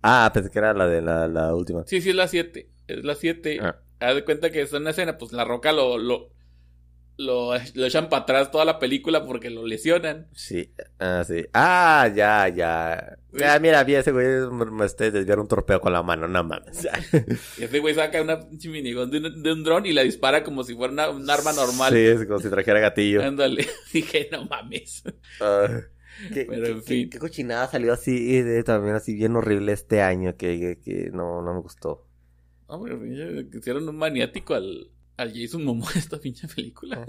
Ah, 0.08 0.30
pensé 0.34 0.50
que 0.52 0.60
era 0.60 0.74
la 0.74 0.88
de 0.88 1.02
la, 1.02 1.28
la 1.28 1.56
última. 1.56 1.84
Sí, 1.88 2.00
sí, 2.02 2.10
es 2.12 2.16
la 2.16 2.28
7. 2.28 2.70
Es 2.88 3.04
la 3.04 3.16
7. 3.16 3.60
Ah. 3.62 3.78
Haz 4.00 4.16
de 4.16 4.24
cuenta 4.24 4.52
que 4.52 4.62
es 4.62 4.72
una 4.74 4.92
escena, 4.92 5.18
pues 5.18 5.32
la 5.34 5.46
roca 5.46 5.72
lo, 5.72 5.98
lo, 5.98 6.30
lo, 7.18 7.54
lo 7.74 7.86
echan 7.86 8.10
para 8.10 8.24
atrás 8.24 8.52
toda 8.52 8.66
la 8.66 8.78
película 8.78 9.26
porque 9.26 9.50
lo 9.50 9.66
lesionan. 9.66 10.28
Sí, 10.34 10.74
ah, 11.00 11.24
sí. 11.26 11.46
Ah, 11.54 12.10
ya, 12.14 12.48
ya. 12.50 13.18
Ah, 13.44 13.60
mira, 13.60 13.84
vi 13.84 13.96
a 13.96 14.00
ese 14.02 14.12
güey 14.12 14.28
me, 14.52 14.86
este, 14.86 15.12
desviar 15.12 15.40
un 15.40 15.48
torpeo 15.48 15.80
con 15.82 15.92
la 15.94 16.04
mano, 16.04 16.28
no 16.28 16.44
mames. 16.44 16.88
Y 17.58 17.64
este 17.64 17.80
güey 17.80 17.96
saca 17.96 18.22
una 18.22 18.40
pinche 18.48 18.70
minigón 18.70 19.10
de 19.12 19.18
un, 19.20 19.42
de 19.44 19.52
un 19.54 19.64
dron 19.64 19.86
y 19.86 19.94
la 19.94 20.04
dispara 20.04 20.44
como 20.44 20.64
si 20.64 20.76
fuera 20.76 20.94
una- 20.94 21.10
un 21.10 21.30
arma 21.30 21.52
normal. 21.54 21.94
Sí, 21.94 22.00
es 22.00 22.26
como 22.26 22.40
si 22.40 22.50
trajera 22.50 22.80
gatillo. 22.80 23.24
Ándale. 23.24 23.66
Dije, 23.94 24.30
no 24.32 24.46
mames. 24.46 25.04
Ah, 25.42 25.68
qué, 26.34 26.46
Pero, 26.50 26.68
en 26.68 26.76
qué- 26.76 26.82
fin. 26.82 27.10
qué 27.10 27.20
cochinada 27.20 27.68
salió 27.68 27.94
así, 27.94 28.42
de, 28.42 28.64
también 28.64 28.96
así 28.96 29.14
bien 29.16 29.36
horrible 29.36 29.72
este 29.74 30.02
año 30.02 30.36
que, 30.38 30.60
que, 30.60 30.80
que 30.80 31.12
no, 31.12 31.42
no 31.42 31.54
me 31.54 31.62
gustó. 31.62 32.08
Hombre, 32.68 32.96
pinche, 32.98 33.58
hicieron 33.58 33.88
un 33.88 33.96
maniático 33.98 34.54
al, 34.56 34.90
al 35.18 35.34
Jason 35.34 35.64
Momoa 35.64 35.92
esta 35.96 36.20
pinche 36.20 36.48
película. 36.48 37.06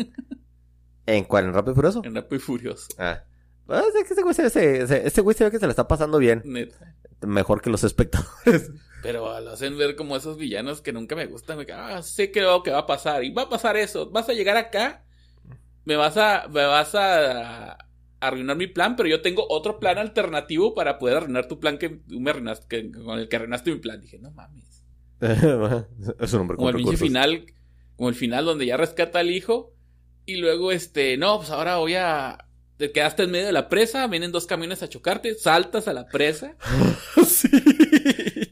¿En 1.07 1.25
cuál? 1.25 1.45
¿En 1.47 1.53
Rápido 1.55 1.73
y 1.73 1.77
Furioso? 1.77 2.03
En 2.05 2.15
Rápido 2.15 2.37
y 2.37 2.41
Furioso. 2.41 2.89
Ah. 2.99 3.23
Ah, 3.69 3.83
es 3.97 4.07
que 4.07 4.13
ese 4.13 4.23
güey 4.23 4.35
se, 4.35 4.43
ve- 4.45 4.51
se- 4.51 4.87
se- 4.87 5.07
ese 5.07 5.21
güey 5.23 5.37
se 5.37 5.45
ve 5.45 5.51
que 5.51 5.59
se 5.59 5.67
le 5.67 5.71
está 5.71 5.89
pasando 5.89 6.19
bien. 6.19 6.43
Neta. 6.45 6.95
Mejor 7.27 7.61
que 7.63 7.71
los 7.71 7.83
espectadores. 7.85 8.71
Pero 9.03 9.41
lo 9.41 9.51
hacen 9.51 9.77
ver 9.79 9.95
como 9.97 10.17
esos 10.17 10.37
villanos 10.37 10.81
que 10.83 10.93
nunca 10.93 11.15
me 11.17 11.27
gustan. 11.27 11.59
me- 11.59 11.67
Ah, 11.73 12.03
sé 12.03 12.31
que 12.31 12.43
lo 12.43 12.63
que 12.63 12.71
va 12.71 12.79
a 12.81 12.87
pasar. 12.87 13.25
Y 13.25 13.31
va 13.33 13.43
a 13.43 13.49
pasar 13.49 13.77
eso. 13.77 14.11
Vas 14.11 14.29
a 14.29 14.33
llegar 14.35 14.57
acá. 14.57 15.05
Me 15.85 15.97
vas 15.97 16.17
a. 16.17 16.49
Me 16.49 16.65
vas 16.65 16.95
a. 16.95 17.77
arruinar 18.29 18.57
mi 18.57 18.67
plan, 18.67 18.97
pero 18.97 19.09
yo 19.09 19.21
tengo 19.23 19.47
otro 19.49 19.79
plan 19.79 19.99
alternativo 19.99 20.75
para 20.75 20.99
poder 20.99 21.19
arruinar 21.19 21.49
tu 21.49 21.59
plan 21.61 21.79
que 21.79 21.89
tú 21.91 22.21
me 22.21 22.31
arruinaste, 22.31 22.67
que- 22.69 22.91
con 22.93 23.19
el 23.19 23.29
que 23.29 23.37
arruinaste 23.37 23.73
mi 23.73 23.79
plan. 23.79 24.01
Dije, 24.01 24.19
no 24.19 24.31
mames. 24.31 24.85
es 25.21 26.33
un 26.35 26.41
hombre 26.41 26.57
Como 26.57 26.69
el 26.71 26.77
pinche 26.77 26.97
final, 26.97 27.47
como 27.97 28.09
el 28.11 28.15
final 28.15 28.45
donde 28.45 28.67
ya 28.67 28.77
rescata 28.77 29.21
al 29.21 29.31
hijo. 29.31 29.73
Y 30.27 30.37
luego, 30.37 30.73
este, 30.73 31.17
no, 31.17 31.39
pues 31.39 31.51
ahora 31.51 31.77
voy 31.77 31.95
a. 31.95 32.39
Te 32.77 32.93
quedaste 32.93 33.23
en 33.23 33.31
medio 33.31 33.47
de 33.47 33.53
la 33.53 33.69
presa, 33.71 34.07
vienen 34.07 34.33
dos 34.33 34.45
camiones 34.45 34.83
a 34.83 34.89
chocarte, 34.89 35.35
saltas 35.35 35.89
a 35.89 35.95
la 35.95 36.07
presa 36.09 36.57
sí. 37.27 37.49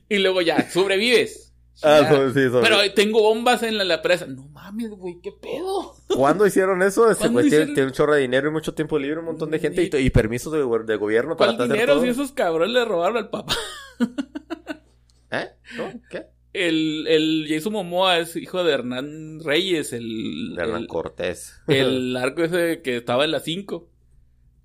y 0.08 0.16
luego 0.18 0.40
ya 0.40 0.70
sobrevives. 0.70 1.43
Ah, 1.82 2.08
sí, 2.32 2.40
Pero 2.62 2.76
tengo 2.94 3.20
bombas 3.20 3.62
en 3.64 3.76
la, 3.76 3.84
la 3.84 4.00
presa. 4.00 4.26
No 4.26 4.46
mames, 4.48 4.90
güey, 4.90 5.18
¿qué 5.20 5.32
pedo? 5.32 5.96
¿Cuándo 6.16 6.46
hicieron 6.46 6.82
eso? 6.82 7.02
¿Cuándo 7.18 7.32
güey 7.32 7.48
tiene, 7.48 7.56
hicieron? 7.64 7.74
tiene 7.74 7.86
un 7.88 7.92
chorro 7.92 8.14
de 8.14 8.20
dinero 8.20 8.48
y 8.48 8.52
mucho 8.52 8.74
tiempo 8.74 8.98
libre, 8.98 9.18
un 9.18 9.24
montón 9.26 9.50
de 9.50 9.58
gente 9.58 9.82
y, 9.82 10.06
y 10.06 10.10
permisos 10.10 10.52
de, 10.52 10.62
go- 10.62 10.78
de 10.78 10.96
gobierno 10.96 11.36
para 11.36 11.56
¿Cuál 11.56 11.68
dinero 11.68 11.94
todo. 11.94 12.02
si 12.04 12.08
esos 12.10 12.32
cabrones 12.32 12.72
le 12.74 12.84
robaron 12.84 13.16
al 13.16 13.28
papá? 13.28 13.54
¿Eh? 15.30 15.48
¿No? 15.76 15.92
¿Qué? 16.10 16.26
El, 16.52 17.06
el 17.08 17.46
Jason 17.48 17.72
Momoa 17.72 18.18
es 18.18 18.36
hijo 18.36 18.62
de 18.62 18.72
Hernán 18.72 19.40
Reyes, 19.42 19.92
el, 19.92 20.54
De 20.54 20.62
Hernán 20.62 20.82
el, 20.82 20.86
Cortés. 20.86 21.60
el 21.66 22.16
arco 22.16 22.44
ese 22.44 22.80
que 22.82 22.96
estaba 22.98 23.24
en 23.24 23.32
la 23.32 23.40
5. 23.40 23.88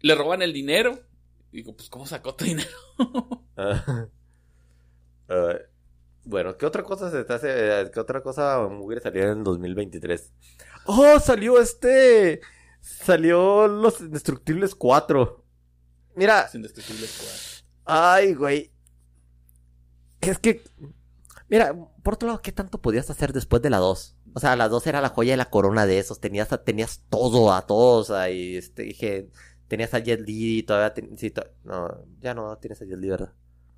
Le 0.01 0.15
roban 0.15 0.43
el 0.43 0.53
dinero. 0.53 0.99
Digo, 1.51 1.75
pues, 1.75 1.89
¿cómo 1.89 2.05
sacó 2.05 2.35
tu 2.35 2.45
dinero? 2.45 2.69
Ah. 3.57 4.05
Ah, 5.27 5.53
bueno, 6.29 6.57
¿qué 6.57 6.65
otra 6.65 6.83
cosa 6.83 7.09
se 7.11 7.23
te 7.23 7.33
hace? 7.33 7.47
eh, 7.81 7.91
¿Qué 7.93 7.99
otra 7.99 8.21
cosa 8.21 8.67
mugre 8.69 9.01
salió 9.01 9.31
en 9.31 9.43
2023? 9.43 10.31
¡Oh! 10.85 11.19
Salió 11.19 11.59
este. 11.59 12.41
Salió 12.81 13.67
Los 13.67 13.99
Indestructibles 14.01 14.75
4. 14.75 15.43
Mira, 16.15 16.41
Es 16.43 16.55
indestructible 16.55 17.07
Squad. 17.07 17.65
ay, 17.85 18.33
güey. 18.33 18.71
Es 20.21 20.39
que. 20.39 20.61
Mira, 21.49 21.73
por 22.03 22.13
otro 22.15 22.27
lado, 22.27 22.41
¿qué 22.41 22.51
tanto 22.51 22.81
podías 22.81 23.09
hacer 23.09 23.33
después 23.33 23.61
de 23.61 23.69
la 23.69 23.77
2? 23.77 24.15
O 24.35 24.39
sea, 24.39 24.55
la 24.55 24.69
2 24.69 24.85
era 24.87 25.01
la 25.01 25.09
joya 25.09 25.33
de 25.33 25.37
la 25.37 25.49
corona 25.49 25.85
de 25.85 25.97
esos. 25.99 26.19
Tenías, 26.19 26.49
tenías 26.63 27.03
todo 27.09 27.51
a 27.53 27.65
todos. 27.65 28.11
Ahí, 28.11 28.55
este, 28.57 28.83
dije. 28.83 29.29
Tenías 29.67 29.93
a 29.93 29.99
Jet 29.99 30.21
Li 30.21 30.59
y 30.59 30.63
todavía. 30.63 30.93
ten- 30.93 31.17
sí, 31.17 31.29
to- 31.31 31.45
no, 31.63 32.03
ya 32.19 32.33
no 32.33 32.57
tienes 32.57 32.81
a 32.81 32.85
Jet 32.85 32.97
Li, 32.97 33.09
¿verdad? 33.09 33.33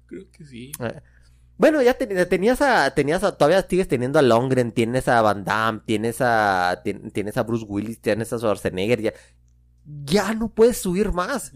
Creo 0.07 0.29
que 0.31 0.45
sí. 0.45 0.71
Eh, 0.79 1.01
Bueno, 1.57 1.81
ya 1.81 1.93
ten- 1.93 2.27
tenías 2.27 2.61
a, 2.61 2.91
tenías 2.93 3.23
a, 3.23 3.33
todavía 3.37 3.65
sigues 3.69 3.87
teniendo 3.87 4.17
a 4.17 4.23
Longren, 4.23 4.71
tienes 4.71 5.07
a 5.07 5.21
Van 5.21 5.43
Damme, 5.43 5.81
tienes 5.85 6.17
a, 6.19 6.81
tien- 6.83 7.11
tienes 7.11 7.37
a 7.37 7.43
Bruce 7.43 7.65
Willis, 7.67 8.01
tienes 8.01 8.33
a 8.33 8.39
Schwarzenegger, 8.39 9.01
ya, 9.01 9.13
ya 10.05 10.33
no 10.33 10.49
puedes 10.49 10.77
subir 10.79 11.11
más. 11.11 11.51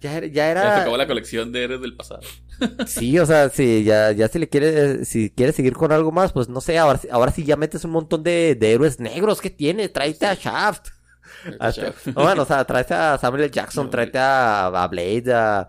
Ya, 0.00 0.20
Ya, 0.20 0.50
era- 0.50 0.62
ya 0.64 0.74
se 0.74 0.80
acabó 0.82 0.96
la 0.98 1.06
colección 1.06 1.52
de 1.52 1.64
héroes 1.64 1.80
del 1.80 1.96
pasado. 1.96 2.20
sí, 2.86 3.18
o 3.18 3.24
sea, 3.24 3.48
sí, 3.48 3.82
ya, 3.84 4.12
ya 4.12 4.28
si 4.28 4.38
le 4.38 4.48
quieres, 4.48 5.08
si 5.08 5.30
quieres 5.30 5.56
seguir 5.56 5.72
con 5.72 5.90
algo 5.92 6.12
más, 6.12 6.32
pues 6.34 6.48
no 6.50 6.60
sé, 6.60 6.76
ahora, 6.78 6.98
sí- 6.98 7.08
ahora 7.10 7.32
sí 7.32 7.44
ya 7.44 7.56
metes 7.56 7.84
un 7.84 7.92
montón 7.92 8.22
de, 8.22 8.54
de 8.54 8.72
héroes 8.72 9.00
negros, 9.00 9.40
¿qué 9.40 9.48
tiene? 9.48 9.88
Tráete 9.88 10.26
a 10.26 10.34
Shaft. 10.34 10.88
A- 11.58 11.72
no, 12.14 12.22
bueno, 12.24 12.42
o 12.42 12.44
sea, 12.44 12.62
tráete 12.66 12.92
a 12.92 13.16
Samuel 13.16 13.44
L. 13.44 13.50
Jackson, 13.50 13.84
No, 13.86 13.90
tráete 13.90 14.18
a, 14.18 14.66
a 14.66 14.88
Blade, 14.88 15.32
a, 15.32 15.66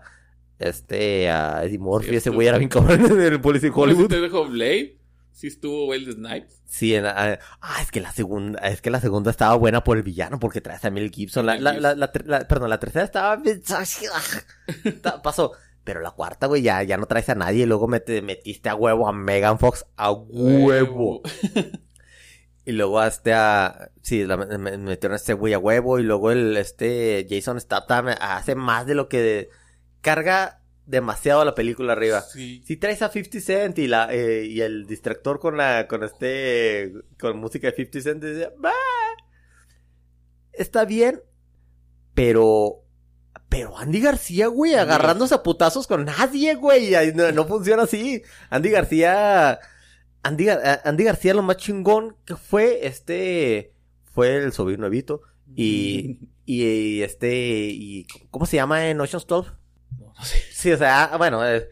este, 0.68 1.28
a 1.30 1.64
Eddie 1.64 1.78
Murphy, 1.78 2.16
ese 2.16 2.30
güey 2.30 2.48
era 2.48 2.58
bien 2.58 2.68
cabrón 2.70 3.04
en 3.04 3.20
el 3.20 3.40
Police 3.40 3.66
de 3.66 3.72
Hollywood. 3.74 4.08
Te 4.08 4.20
dejó 4.20 4.44
Blade? 4.46 4.98
Sí 5.32 5.46
estuvo 5.46 5.86
Wesley 5.86 6.12
Snipes. 6.12 6.60
Sí, 6.66 6.94
en 6.94 7.04
la- 7.04 7.38
ah, 7.60 7.78
es 7.82 7.90
que 7.90 8.00
la 8.00 8.12
segunda, 8.12 8.58
es 8.68 8.80
que 8.82 8.90
la 8.90 9.00
segunda 9.00 9.30
estaba 9.30 9.54
buena 9.56 9.82
por 9.82 9.96
el 9.96 10.02
villano 10.02 10.38
porque 10.38 10.60
traes 10.60 10.84
a 10.84 10.90
Mel 10.90 11.10
Gibson. 11.10 11.46
La, 11.46 11.56
la, 11.58 11.72
la, 11.94 12.12
perdón, 12.12 12.68
la 12.70 12.78
tercera 12.78 13.04
estaba 13.04 13.40
pasó. 15.22 15.52
Pero 15.84 16.00
la 16.00 16.12
cuarta, 16.12 16.46
güey, 16.46 16.62
ya, 16.62 16.82
ya 16.84 16.96
no 16.96 17.06
traes 17.06 17.28
a 17.28 17.34
nadie. 17.34 17.64
Y 17.64 17.66
luego 17.66 17.88
mete- 17.88 18.22
metiste 18.22 18.68
a 18.68 18.74
huevo 18.76 19.08
a 19.08 19.12
Megan 19.12 19.58
Fox 19.58 19.84
a 19.96 20.12
huevo. 20.12 21.22
Y 22.64 22.70
luego 22.70 23.00
hasta 23.00 23.66
a, 23.66 23.90
sí, 24.02 24.24
metieron 24.24 25.14
a 25.14 25.16
este 25.16 25.32
güey 25.34 25.52
a 25.52 25.58
huevo. 25.58 25.98
Y 25.98 26.04
luego 26.04 26.30
el, 26.30 26.56
este, 26.56 27.26
Jason 27.28 27.60
Statham 27.60 28.06
hace 28.20 28.54
más 28.54 28.86
de 28.86 28.94
lo 28.94 29.08
que 29.08 29.48
carga 30.02 30.60
demasiado 30.84 31.44
la 31.44 31.54
película 31.54 31.94
arriba. 31.94 32.20
Sí. 32.20 32.62
Si 32.66 32.76
traes 32.76 33.00
a 33.00 33.08
50 33.08 33.40
Cent 33.40 33.78
y 33.78 33.86
la 33.86 34.12
eh, 34.12 34.44
y 34.44 34.60
el 34.60 34.86
distractor 34.86 35.40
con 35.40 35.56
la 35.56 35.88
con 35.88 36.02
este 36.02 36.92
con 37.18 37.38
música 37.38 37.68
de 37.68 37.76
50 37.76 38.00
Cent 38.00 38.22
dice, 38.22 38.50
"Bah". 38.58 38.72
está 40.52 40.84
bien, 40.84 41.22
pero 42.14 42.84
pero 43.48 43.78
Andy 43.78 44.00
García, 44.00 44.46
güey, 44.48 44.74
agarrándose 44.74 45.34
a 45.34 45.42
putazos 45.42 45.86
con 45.86 46.04
nadie, 46.04 46.54
güey, 46.54 46.92
no, 47.14 47.32
no 47.32 47.46
funciona 47.46 47.84
así. 47.84 48.22
Andy 48.50 48.70
García 48.70 49.58
Andy, 50.22 50.46
Andy 50.84 51.04
García 51.04 51.34
lo 51.34 51.42
más 51.42 51.56
chingón 51.56 52.16
que 52.24 52.36
fue 52.36 52.86
este 52.86 53.72
fue 54.12 54.36
el 54.36 54.52
sobrino 54.52 54.84
de 54.84 54.90
Vito 54.90 55.22
y 55.54 56.18
y 56.44 57.02
este 57.02 57.68
y 57.70 58.06
¿cómo 58.30 58.46
se 58.46 58.56
llama 58.56 58.88
en 58.88 59.00
Ocean's 59.00 59.26
12? 59.26 59.50
Sí, 60.52 60.70
o 60.72 60.76
sea, 60.78 61.14
bueno, 61.18 61.46
eh, 61.46 61.68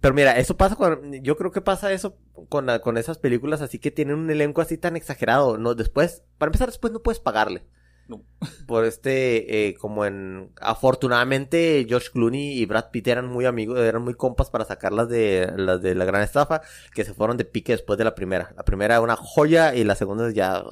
pero 0.00 0.14
mira, 0.14 0.38
eso 0.38 0.56
pasa 0.56 0.76
con, 0.76 1.12
yo 1.22 1.36
creo 1.36 1.50
que 1.50 1.60
pasa 1.62 1.92
eso 1.92 2.18
con, 2.48 2.66
la- 2.66 2.80
con 2.80 2.98
esas 2.98 3.18
películas 3.18 3.60
así 3.62 3.78
que 3.78 3.90
tienen 3.90 4.16
un 4.16 4.30
elenco 4.30 4.60
así 4.60 4.76
tan 4.78 4.96
exagerado, 4.96 5.56
¿no? 5.58 5.74
Después, 5.74 6.22
para 6.38 6.48
empezar, 6.50 6.68
después 6.68 6.92
no 6.92 7.02
puedes 7.02 7.20
pagarle. 7.20 7.64
No. 8.06 8.22
Por 8.66 8.84
este, 8.84 9.68
eh, 9.68 9.74
como 9.76 10.04
en, 10.04 10.52
afortunadamente, 10.60 11.86
George 11.88 12.10
Clooney 12.12 12.58
y 12.58 12.66
Brad 12.66 12.90
Pitt 12.90 13.08
eran 13.08 13.28
muy 13.28 13.46
amigos, 13.46 13.78
eran 13.78 14.02
muy 14.02 14.12
compas 14.14 14.50
para 14.50 14.66
sacar 14.66 14.92
las 14.92 15.08
de, 15.08 15.50
las 15.56 15.80
de 15.80 15.94
la 15.94 16.04
gran 16.04 16.20
estafa, 16.20 16.60
que 16.94 17.04
se 17.06 17.14
fueron 17.14 17.38
de 17.38 17.46
pique 17.46 17.72
después 17.72 17.96
de 17.98 18.04
la 18.04 18.14
primera. 18.14 18.52
La 18.56 18.62
primera 18.64 19.00
una 19.00 19.16
joya 19.16 19.74
y 19.74 19.84
la 19.84 19.94
segunda 19.94 20.30
ya, 20.30 20.62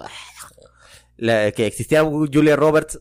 la, 1.17 1.53
que 1.53 1.67
existía 1.67 2.03
Julia 2.05 2.57
Roberts, 2.57 3.01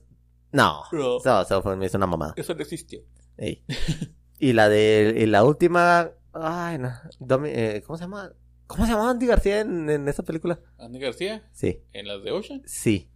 no, 0.53 0.83
No. 0.93 1.17
eso, 1.17 1.41
eso 1.41 1.61
fue, 1.61 1.75
me 1.75 1.85
hizo 1.87 1.97
una 1.97 2.07
mamada. 2.07 2.33
Eso 2.37 2.53
no 2.55 2.61
existió. 2.61 3.01
Ey. 3.37 3.63
y 4.41 4.53
la 4.53 4.67
de 4.69 5.15
y 5.17 5.25
la 5.27 5.43
última, 5.43 6.11
ay 6.33 6.77
no, 6.79 6.91
Domi- 7.19 7.51
eh, 7.53 7.83
¿cómo 7.85 7.97
se 7.97 8.03
llama? 8.05 8.33
¿Cómo 8.67 8.85
se 8.85 8.91
llama 8.93 9.09
Andy 9.09 9.27
García 9.27 9.61
en, 9.61 9.89
en 9.89 10.07
esa 10.07 10.23
película? 10.23 10.59
Andy 10.77 10.99
García, 10.99 11.43
Sí, 11.53 11.81
en 11.93 12.07
las 12.07 12.23
de 12.23 12.31
Ocean. 12.31 12.61
sí, 12.65 13.09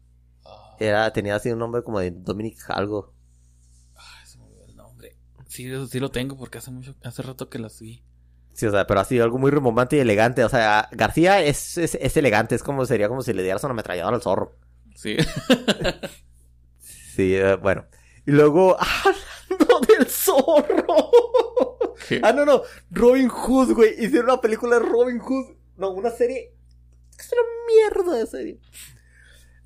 Ah, 0.45 0.75
era 0.79 1.11
tenía 1.13 1.35
así 1.35 1.49
un 1.51 1.59
nombre 1.59 1.81
como 1.83 1.99
de 1.99 2.11
Dominic 2.11 2.57
algo. 2.69 3.13
se 4.25 4.37
me 4.37 4.43
olvidó 4.45 4.65
el 4.65 4.75
nombre. 4.75 5.15
Sí, 5.47 5.65
eso 5.71 5.87
sí 5.87 5.99
lo 5.99 6.11
tengo 6.11 6.37
porque 6.37 6.57
hace 6.59 6.71
mucho, 6.71 6.95
hace 7.03 7.21
rato 7.21 7.49
que 7.49 7.59
las 7.59 7.79
vi. 7.81 8.03
Sí, 8.53 8.65
o 8.67 8.71
sea, 8.71 8.85
pero 8.87 8.99
así 9.01 9.19
algo 9.19 9.37
muy 9.37 9.51
romántico 9.51 9.97
y 9.97 10.01
elegante, 10.01 10.43
o 10.43 10.49
sea, 10.49 10.87
García 10.91 11.41
es, 11.41 11.77
es, 11.77 11.95
es 11.95 12.15
elegante, 12.17 12.55
es 12.55 12.63
como 12.63 12.85
sería 12.85 13.07
como 13.09 13.21
si 13.21 13.33
le 13.33 13.43
dieras 13.43 13.63
una 13.63 13.71
ametralladora 13.71 14.15
al 14.17 14.21
zorro. 14.21 14.55
Sí. 14.95 15.17
Sí, 16.79 17.35
eh, 17.35 17.55
bueno. 17.55 17.85
Y 18.25 18.31
luego, 18.31 18.77
del 19.97 20.07
zorro. 20.07 21.09
¿Qué? 22.07 22.19
Ah, 22.23 22.33
no, 22.33 22.45
no. 22.45 22.61
Robin 22.91 23.27
Hood, 23.29 23.73
güey. 23.73 23.91
Hicieron 23.93 24.25
una 24.31 24.41
película 24.41 24.79
de 24.79 24.85
Robin 24.85 25.19
Hood. 25.19 25.55
No, 25.77 25.91
una 25.91 26.09
serie. 26.11 26.53
Es 27.17 27.31
una 27.31 27.41
mierda 28.03 28.17
de 28.19 28.27
serie. 28.27 28.59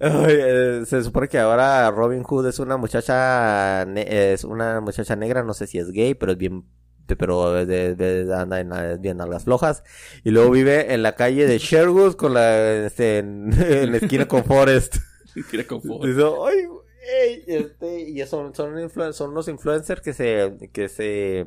Ay, 0.02 0.36
eh, 0.40 0.84
se 0.86 1.04
supone 1.04 1.28
que 1.28 1.40
ahora 1.40 1.92
Robin 1.92 2.24
Hood 2.24 2.48
es 2.48 2.60
una 2.60 2.78
muchacha. 2.78 3.84
es 3.96 4.44
una 4.44 4.80
muchacha 4.82 5.16
negra. 5.16 5.44
No 5.44 5.54
sé 5.54 5.68
si 5.68 5.78
es 5.80 5.92
gay, 5.92 6.14
pero 6.16 6.32
es 6.34 6.38
bien. 6.38 6.66
Pero 7.18 7.54
de, 7.66 7.96
de- 7.96 8.34
anda 8.36 8.60
en 8.60 8.70
la- 8.70 8.96
bien 8.98 9.20
a 9.20 9.26
las 9.26 9.44
flojas. 9.46 9.84
Y 10.24 10.30
luego 10.30 10.52
vive 10.52 10.94
en 10.94 11.02
la 11.02 11.16
calle 11.16 11.48
de 11.48 11.58
Sherwood 11.58 12.14
con 12.16 12.34
la. 12.36 12.86
Este, 12.86 13.18
en, 13.18 13.52
en 13.62 13.92
la 13.92 13.98
esquina 13.98 14.28
con 14.28 14.46
Forrest. 14.46 14.98
Tira 15.52 15.64
con 15.66 15.82
fuego. 15.82 16.06
Dice, 16.06 16.22
ay, 16.46 16.68
este, 17.47 18.01
y 18.01 18.26
son, 18.26 18.53
son, 18.55 19.14
son 19.14 19.34
los 19.34 19.47
influencers 19.47 20.01
que 20.01 20.14
se, 20.14 20.70
que 20.72 20.89
se, 20.89 21.45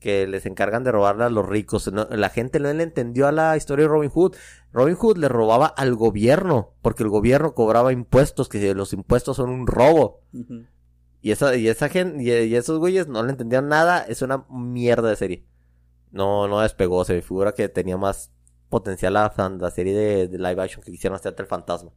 que 0.00 0.26
les 0.26 0.46
encargan 0.46 0.84
de 0.84 0.92
robarle 0.92 1.24
a 1.24 1.30
los 1.30 1.48
ricos. 1.48 1.90
No, 1.92 2.06
la 2.10 2.28
gente 2.28 2.60
no 2.60 2.72
le 2.72 2.82
entendió 2.82 3.26
a 3.26 3.32
la 3.32 3.56
historia 3.56 3.84
de 3.84 3.88
Robin 3.88 4.10
Hood. 4.10 4.36
Robin 4.72 4.96
Hood 4.96 5.18
le 5.18 5.28
robaba 5.28 5.66
al 5.66 5.94
gobierno, 5.94 6.74
porque 6.82 7.02
el 7.02 7.08
gobierno 7.08 7.54
cobraba 7.54 7.92
impuestos, 7.92 8.48
que 8.48 8.74
los 8.74 8.92
impuestos 8.92 9.36
son 9.36 9.50
un 9.50 9.66
robo. 9.66 10.22
Y 11.20 11.30
esa, 11.30 11.56
y 11.56 11.68
esa 11.68 11.88
gente, 11.88 12.22
y, 12.22 12.30
y 12.30 12.56
esos 12.56 12.78
güeyes 12.78 13.08
no 13.08 13.22
le 13.22 13.30
entendían 13.30 13.68
nada, 13.68 14.02
es 14.02 14.20
una 14.22 14.44
mierda 14.50 15.08
de 15.08 15.16
serie. 15.16 15.46
No, 16.10 16.48
no 16.48 16.60
despegó, 16.60 17.04
se 17.04 17.14
me 17.14 17.22
figura 17.22 17.52
que 17.52 17.68
tenía 17.68 17.96
más 17.96 18.30
potencial 18.68 19.14
la, 19.14 19.32
la 19.58 19.70
serie 19.70 19.94
de, 19.94 20.28
de 20.28 20.38
live 20.38 20.62
action 20.62 20.82
que 20.82 20.90
quisieron 20.92 21.16
hacer 21.16 21.34
del 21.34 21.46
fantasma. 21.46 21.92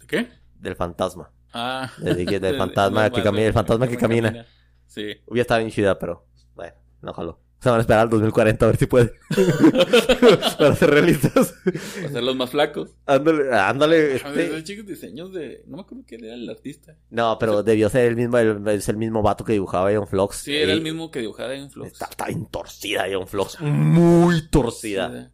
¿De 0.00 0.06
qué? 0.06 0.28
Del 0.58 0.76
fantasma. 0.76 1.32
Ah. 1.52 1.90
Del- 1.98 2.24
del 2.40 2.56
fantasma 2.56 3.10
que 3.10 3.22
camina- 3.22 3.46
el 3.46 3.52
fantasma 3.52 3.88
que 3.88 3.96
camina. 3.96 4.46
Sí. 4.86 5.06
Hubiera 5.26 5.42
estado 5.42 5.60
bien 5.60 5.70
chida, 5.70 5.98
pero 5.98 6.26
bueno, 6.54 6.74
no 7.02 7.12
jaló. 7.12 7.40
Se 7.60 7.68
van 7.68 7.76
a 7.76 7.80
esperar 7.82 8.02
al 8.04 8.08
2040 8.10 8.64
a 8.64 8.68
ver 8.68 8.76
si 8.78 8.86
puede. 8.86 9.12
Para 10.58 10.74
ser 10.74 10.90
realistas. 10.90 11.54
Para 11.62 12.08
ser 12.08 12.22
los 12.22 12.34
más 12.34 12.50
flacos. 12.50 12.94
Ándale, 13.04 13.52
ándale. 13.54 13.96
A 13.96 14.00
ver, 14.00 14.14
este- 14.40 14.46
esos 14.46 14.64
chicos 14.64 14.86
diseños 14.86 15.32
de. 15.32 15.62
No 15.66 15.76
me 15.76 15.82
acuerdo 15.82 16.04
quién 16.06 16.24
era 16.24 16.34
el 16.34 16.48
artista. 16.48 16.96
No, 17.10 17.38
pero 17.38 17.62
debió 17.62 17.88
ser 17.90 18.06
el 18.06 18.16
mismo, 18.16 18.38
el, 18.38 18.66
es 18.68 18.88
el 18.88 18.96
mismo 18.96 19.22
vato 19.22 19.44
que 19.44 19.52
dibujaba 19.52 19.92
Ion 19.92 20.06
Flux. 20.06 20.36
Sí, 20.36 20.56
era 20.56 20.72
el 20.72 20.80
mismo 20.80 21.10
que 21.10 21.20
dibujaba 21.20 21.54
en 21.54 21.70
Flux. 21.70 21.92
Está, 21.92 22.06
está 22.06 22.26
bien 22.26 22.46
torcida 22.46 23.06
Ion 23.08 23.26
Flux. 23.28 23.60
Muy 23.60 24.48
torcida. 24.48 25.30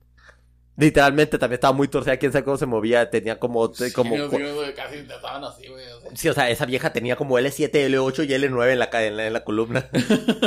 Literalmente 0.77 1.39
también 1.39 1.57
estaba 1.57 1.73
muy 1.73 1.89
torcida, 1.89 2.19
quién 2.19 2.33
sabe 2.33 2.45
cómo 2.45 2.59
se 2.59 2.67
movía, 2.67 3.09
tenía 3.09 3.39
como... 3.39 3.73
Sí, 3.73 3.93
como 3.93 4.17
no, 4.17 4.29
sí, 4.29 4.37
no, 4.37 4.75
casi 4.75 4.97
estaban 4.97 5.43
así, 5.45 5.69
güey. 5.69 5.87
o 5.87 6.01
sea. 6.01 6.11
Sí, 6.15 6.29
o 6.29 6.35
sea, 6.35 6.51
esa 6.51 6.67
vieja 6.67 6.93
tenía 6.93 7.17
como 7.17 7.39
L7, 7.39 7.71
L8 7.71 8.25
y 8.25 8.33
L9 8.33 8.73
en 8.73 8.79
la, 8.79 8.91
en 8.93 9.17
la, 9.17 9.27
en 9.27 9.33
la 9.33 9.43
columna. 9.45 9.89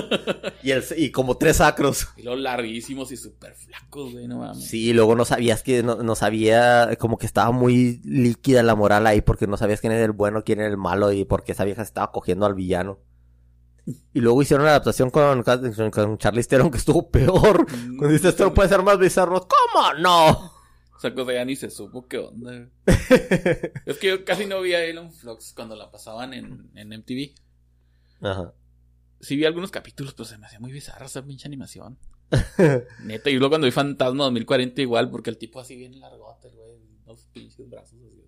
y, 0.63 0.71
el, 0.71 0.83
y 0.97 1.11
como 1.11 1.37
tres 1.37 1.57
sacros. 1.57 2.09
Y 2.15 2.21
luego 2.21 2.39
larguísimos 2.39 3.11
y 3.11 3.17
súper 3.17 3.55
flacos, 3.55 4.11
güey, 4.13 4.27
no 4.27 4.37
mames. 4.37 4.63
Sí, 4.65 4.89
y 4.89 4.93
luego 4.93 5.15
no 5.15 5.25
sabías 5.25 5.63
que, 5.63 5.81
no, 5.81 5.95
no 5.95 6.13
sabía, 6.13 6.95
como 6.99 7.17
que 7.17 7.25
estaba 7.25 7.51
muy 7.51 7.99
líquida 8.03 8.61
la 8.61 8.75
moral 8.75 9.07
ahí 9.07 9.21
porque 9.21 9.47
no 9.47 9.57
sabías 9.57 9.81
quién 9.81 9.93
era 9.93 10.05
el 10.05 10.11
bueno, 10.11 10.43
quién 10.43 10.59
era 10.59 10.69
el 10.69 10.77
malo 10.77 11.11
y 11.11 11.25
porque 11.25 11.53
esa 11.53 11.65
vieja 11.65 11.83
se 11.83 11.87
estaba 11.87 12.11
cogiendo 12.11 12.45
al 12.45 12.53
villano. 12.53 12.99
Y 14.13 14.19
luego 14.21 14.41
hicieron 14.41 14.63
una 14.63 14.71
adaptación 14.71 15.09
con, 15.09 15.43
con, 15.43 15.91
con 15.91 16.17
Charlize 16.17 16.49
Theron 16.49 16.71
que 16.71 16.77
estuvo 16.77 17.09
peor. 17.09 17.65
Mm, 17.71 17.97
Cuando 17.97 18.13
dices, 18.13 18.31
esto 18.31 18.45
no 18.45 18.53
puede 18.53 18.69
ser 18.69 18.83
más 18.83 18.97
bizarro. 18.99 19.47
¿Cómo 19.47 19.93
no? 19.99 20.51
Esa 20.97 21.13
cosa 21.13 21.33
ya 21.33 21.45
ni 21.45 21.55
se 21.55 21.69
supo 21.69 22.07
qué 22.07 22.17
onda. 22.17 22.51
güey. 22.51 22.69
es 23.85 23.97
que 23.99 24.07
yo 24.07 24.25
casi 24.25 24.45
no 24.45 24.61
vi 24.61 24.73
a 24.73 24.83
Elon 24.83 25.11
Flux 25.13 25.53
cuando 25.53 25.75
la 25.75 25.89
pasaban 25.89 26.33
en, 26.33 26.69
en 26.75 26.89
MTV. 26.89 27.33
Ajá. 28.21 28.53
Sí 29.21 29.35
vi 29.35 29.45
algunos 29.45 29.71
capítulos, 29.71 30.13
pero 30.13 30.25
se 30.25 30.37
me 30.37 30.45
hacía 30.45 30.59
muy 30.59 30.71
bizarra 30.71 31.05
esa 31.05 31.23
pinche 31.23 31.47
animación. 31.47 31.97
Neta, 33.03 33.29
y 33.29 33.33
luego 33.33 33.49
cuando 33.49 33.65
vi 33.65 33.71
Fantasma 33.71 34.25
2040 34.25 34.81
igual, 34.81 35.09
porque 35.09 35.29
el 35.29 35.37
tipo 35.37 35.59
así 35.59 35.75
bien 35.75 35.99
largote, 35.99 36.49
güey, 36.49 36.77
unos 37.05 37.25
pinches 37.33 37.69
brazos 37.69 37.99
así. 38.05 38.25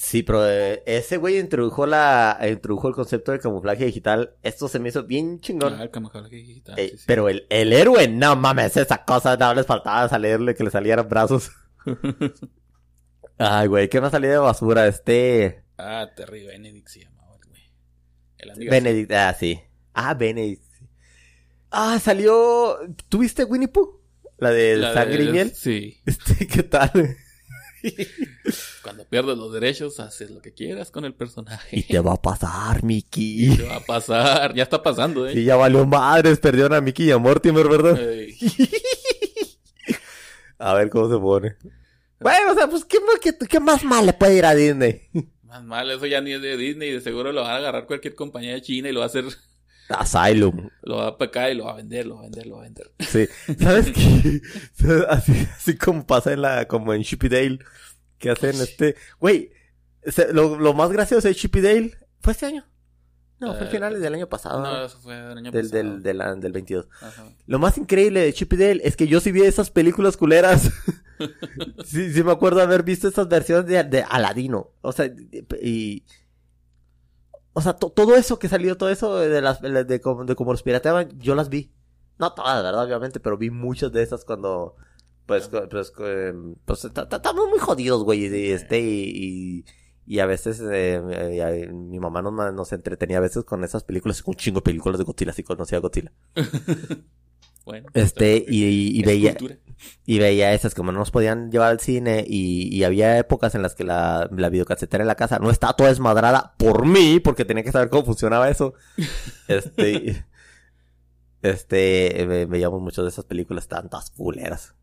Sí, 0.00 0.22
pero 0.22 0.48
eh, 0.48 0.80
ese 0.86 1.16
güey 1.16 1.40
introdujo 1.40 1.84
la, 1.84 2.38
introdujo 2.48 2.86
el 2.86 2.94
concepto 2.94 3.32
de 3.32 3.40
camuflaje 3.40 3.84
digital. 3.84 4.32
Esto 4.44 4.68
se 4.68 4.78
me 4.78 4.90
hizo 4.90 5.02
bien 5.02 5.40
chingón. 5.40 5.74
Ah, 5.76 5.82
el 5.82 5.90
camuflaje 5.90 6.36
digital, 6.36 6.78
Eh, 6.78 6.90
sí, 6.92 6.98
sí. 6.98 7.04
Pero 7.04 7.28
el, 7.28 7.46
el 7.50 7.72
héroe, 7.72 8.06
no 8.06 8.36
mames, 8.36 8.76
esa 8.76 9.04
cosa, 9.04 9.36
no 9.36 9.52
les 9.54 9.66
faltaba 9.66 10.08
salirle 10.08 10.54
que 10.54 10.62
le 10.62 10.70
salieran 10.70 11.08
brazos. 11.08 11.50
Ay, 13.38 13.66
güey, 13.66 13.88
¿qué 13.88 14.00
más 14.00 14.12
salía 14.12 14.30
de 14.30 14.38
basura? 14.38 14.86
Este. 14.86 15.64
Ah, 15.76 16.08
Terry 16.14 16.44
Benedict 16.46 16.88
se 16.88 17.00
llamaba 17.00 17.36
el 17.42 17.48
güey. 17.48 17.62
El 18.38 18.50
amigo 18.50 18.70
Benedict, 18.70 19.12
ah, 19.12 19.34
sí. 19.38 19.60
Ah, 19.94 20.14
Benedict. 20.14 20.62
Ah, 21.70 21.98
salió. 22.00 22.78
¿Tuviste 23.08 23.44
Winnie 23.44 23.68
Pooh? 23.68 24.00
La 24.38 24.50
de 24.50 24.76
La 24.76 24.88
de- 24.90 24.94
sangre 24.94 25.24
y 25.24 25.28
miel. 25.28 25.52
Sí. 25.54 26.00
Este, 26.06 26.46
¿qué 26.46 26.62
tal? 26.62 27.16
Cuando 28.82 29.04
pierdes 29.06 29.36
los 29.36 29.52
derechos, 29.52 30.00
haces 30.00 30.30
lo 30.30 30.40
que 30.40 30.52
quieras 30.54 30.90
con 30.90 31.04
el 31.04 31.14
personaje. 31.14 31.78
y 31.78 31.82
te 31.82 32.00
va 32.00 32.14
a 32.14 32.22
pasar, 32.22 32.80
Y 32.82 32.86
Mickey. 32.86 33.56
te 33.56 33.62
va 33.64 33.76
a 33.76 33.80
pasar. 33.84 34.54
Ya 34.54 34.62
está 34.62 34.82
pasando, 34.82 35.26
eh. 35.28 35.32
Sí, 35.34 35.44
ya 35.44 35.56
valió 35.56 35.84
madres, 35.86 36.38
perdieron 36.38 36.72
a 36.74 36.80
Mickey 36.80 37.06
y 37.08 37.10
a 37.10 37.18
Mortimer, 37.18 37.68
¿verdad? 37.68 37.98
A 40.58 40.74
ver 40.74 40.90
cómo 40.90 41.08
se 41.08 41.18
pone. 41.20 41.56
Bueno, 42.20 42.50
o 42.52 42.54
sea, 42.54 42.68
pues, 42.68 42.84
¿qué, 42.84 42.98
más- 43.00 43.20
qué, 43.20 43.32
qué 43.46 43.60
más 43.60 43.84
mal 43.84 44.04
le 44.06 44.12
puede 44.12 44.36
ir 44.38 44.44
a 44.44 44.54
Disney? 44.54 45.02
Más 45.44 45.62
mal, 45.62 45.88
eso 45.90 46.04
ya 46.06 46.20
ni 46.20 46.32
es 46.32 46.42
de 46.42 46.56
Disney. 46.56 46.90
De 46.90 47.00
seguro 47.00 47.32
lo 47.32 47.42
van 47.42 47.52
a 47.52 47.56
agarrar 47.56 47.86
cualquier 47.86 48.14
compañía 48.16 48.54
de 48.54 48.62
China 48.62 48.88
y 48.88 48.92
lo 48.92 49.00
va 49.00 49.04
a 49.06 49.08
hacer. 49.08 49.24
Asylum. 49.88 50.68
Lo 50.82 50.96
va 50.96 51.08
a 51.08 51.18
pecar 51.18 51.50
y 51.50 51.54
lo 51.54 51.64
va 51.64 51.72
a 51.72 51.76
vender, 51.76 52.06
lo 52.06 52.16
va 52.16 52.20
a 52.20 52.24
vender, 52.24 52.46
lo 52.46 52.56
va 52.56 52.60
a 52.62 52.64
vender. 52.64 52.92
Sí. 52.98 53.26
¿Sabes 53.58 53.90
qué? 53.92 54.40
Así, 55.08 55.48
así 55.56 55.76
como 55.76 56.06
pasa 56.06 56.32
en 56.32 56.42
la, 56.42 56.66
como 56.66 56.94
en 56.94 57.02
Chippy 57.02 57.28
Dale, 57.28 57.58
que 58.18 58.30
hacen 58.30 58.60
este, 58.60 58.96
güey, 59.18 59.50
lo, 60.32 60.58
lo 60.58 60.74
más 60.74 60.90
gracioso 60.90 61.28
de 61.28 61.34
Chippy 61.34 61.60
Dale 61.60 61.96
fue 62.20 62.32
este 62.32 62.46
año. 62.46 62.64
No, 63.40 63.54
fue 63.54 63.68
a 63.68 63.70
finales 63.70 64.00
del 64.00 64.14
año 64.14 64.28
pasado. 64.28 64.62
No, 64.62 64.84
eso 64.84 64.98
fue 64.98 65.14
el 65.14 65.38
año 65.38 65.52
del, 65.52 65.66
pasado. 65.66 65.84
del, 65.84 66.02
del, 66.02 66.40
del 66.40 66.52
22. 66.52 66.88
Ajá. 67.00 67.24
Lo 67.46 67.58
más 67.60 67.78
increíble 67.78 68.20
de 68.20 68.32
Chippy 68.32 68.56
Dale 68.56 68.80
es 68.82 68.96
que 68.96 69.06
yo 69.06 69.20
sí 69.20 69.30
vi 69.30 69.42
esas 69.42 69.70
películas 69.70 70.16
culeras. 70.16 70.70
sí, 71.84 72.12
sí 72.12 72.22
me 72.24 72.32
acuerdo 72.32 72.60
haber 72.60 72.82
visto 72.82 73.06
esas 73.06 73.28
versiones 73.28 73.66
de, 73.66 73.84
de 73.84 74.02
Aladino. 74.02 74.72
O 74.80 74.92
sea, 74.92 75.10
y... 75.62 76.04
O 77.52 77.60
sea, 77.60 77.74
to- 77.74 77.90
todo 77.90 78.14
eso 78.16 78.38
que 78.38 78.48
salió, 78.48 78.76
todo 78.76 78.88
eso 78.90 79.16
de 79.18 79.40
las 79.42 79.60
de, 79.60 79.84
de, 79.84 80.00
cómo- 80.00 80.24
de 80.24 80.34
cómo 80.36 80.52
los 80.52 80.62
pirateaban, 80.62 81.18
yo 81.18 81.34
las 81.34 81.48
vi. 81.48 81.72
No 82.18 82.32
todas, 82.34 82.62
¿verdad? 82.62 82.84
Obviamente, 82.84 83.20
pero 83.20 83.36
vi 83.38 83.50
muchas 83.50 83.92
de 83.92 84.02
esas 84.02 84.24
cuando... 84.24 84.76
Pues, 85.26 85.48
pues, 85.48 85.92
em, 86.00 86.54
pues, 86.64 86.88
ta- 86.94 87.08
ta- 87.08 87.16
estamos 87.16 87.48
muy 87.48 87.58
jodidos, 87.58 88.02
güey, 88.04 88.24
y, 88.26 88.50
este, 88.50 88.80
y, 88.80 89.64
y, 90.06 90.18
a 90.20 90.26
veces, 90.26 90.58
eh, 90.60 90.94
eh, 91.10 91.64
eh, 91.66 91.72
mi 91.72 92.00
mamá 92.00 92.22
nos, 92.22 92.32
nos 92.54 92.72
entretenía 92.72 93.18
a 93.18 93.20
veces 93.20 93.44
con 93.44 93.62
esas 93.62 93.84
películas, 93.84 94.22
con 94.22 94.32
un 94.32 94.36
chingo 94.38 94.60
de 94.60 94.64
películas 94.64 94.98
de 94.98 95.04
Godzilla, 95.04 95.32
así 95.32 95.42
conocía 95.42 95.78
a 95.78 95.80
Godzilla. 95.82 96.12
Bueno. 97.68 97.88
Este, 97.94 98.38
está- 98.38 98.50
y, 98.52 99.02
veía, 99.04 99.34
cultura. 99.36 99.56
y 100.06 100.18
veía 100.18 100.52
esas 100.54 100.74
como 100.74 100.90
no 100.92 100.98
nos 100.98 101.10
podían 101.10 101.50
llevar 101.52 101.68
al 101.70 101.80
cine 101.80 102.24
y, 102.26 102.74
y 102.76 102.84
había 102.84 103.18
épocas 103.18 103.54
en 103.54 103.62
las 103.62 103.74
que 103.74 103.84
la, 103.84 104.28
la 104.36 104.48
videocasetera 104.48 105.02
en 105.04 105.08
la 105.08 105.14
casa 105.14 105.38
no 105.38 105.50
estaba 105.50 105.74
toda 105.76 105.90
desmadrada 105.90 106.54
por 106.58 106.86
mí, 106.86 107.20
porque 107.20 107.44
tenía 107.44 107.62
que 107.62 107.72
saber 107.72 107.88
cómo 107.90 108.04
funcionaba 108.04 108.48
eso. 108.50 108.74
Este, 109.48 110.24
este, 111.42 112.24
ve- 112.26 112.46
veíamos 112.46 112.80
muchas 112.82 113.04
de 113.04 113.10
esas 113.10 113.24
películas 113.24 113.68
tantas 113.68 114.10
culeras. 114.10 114.74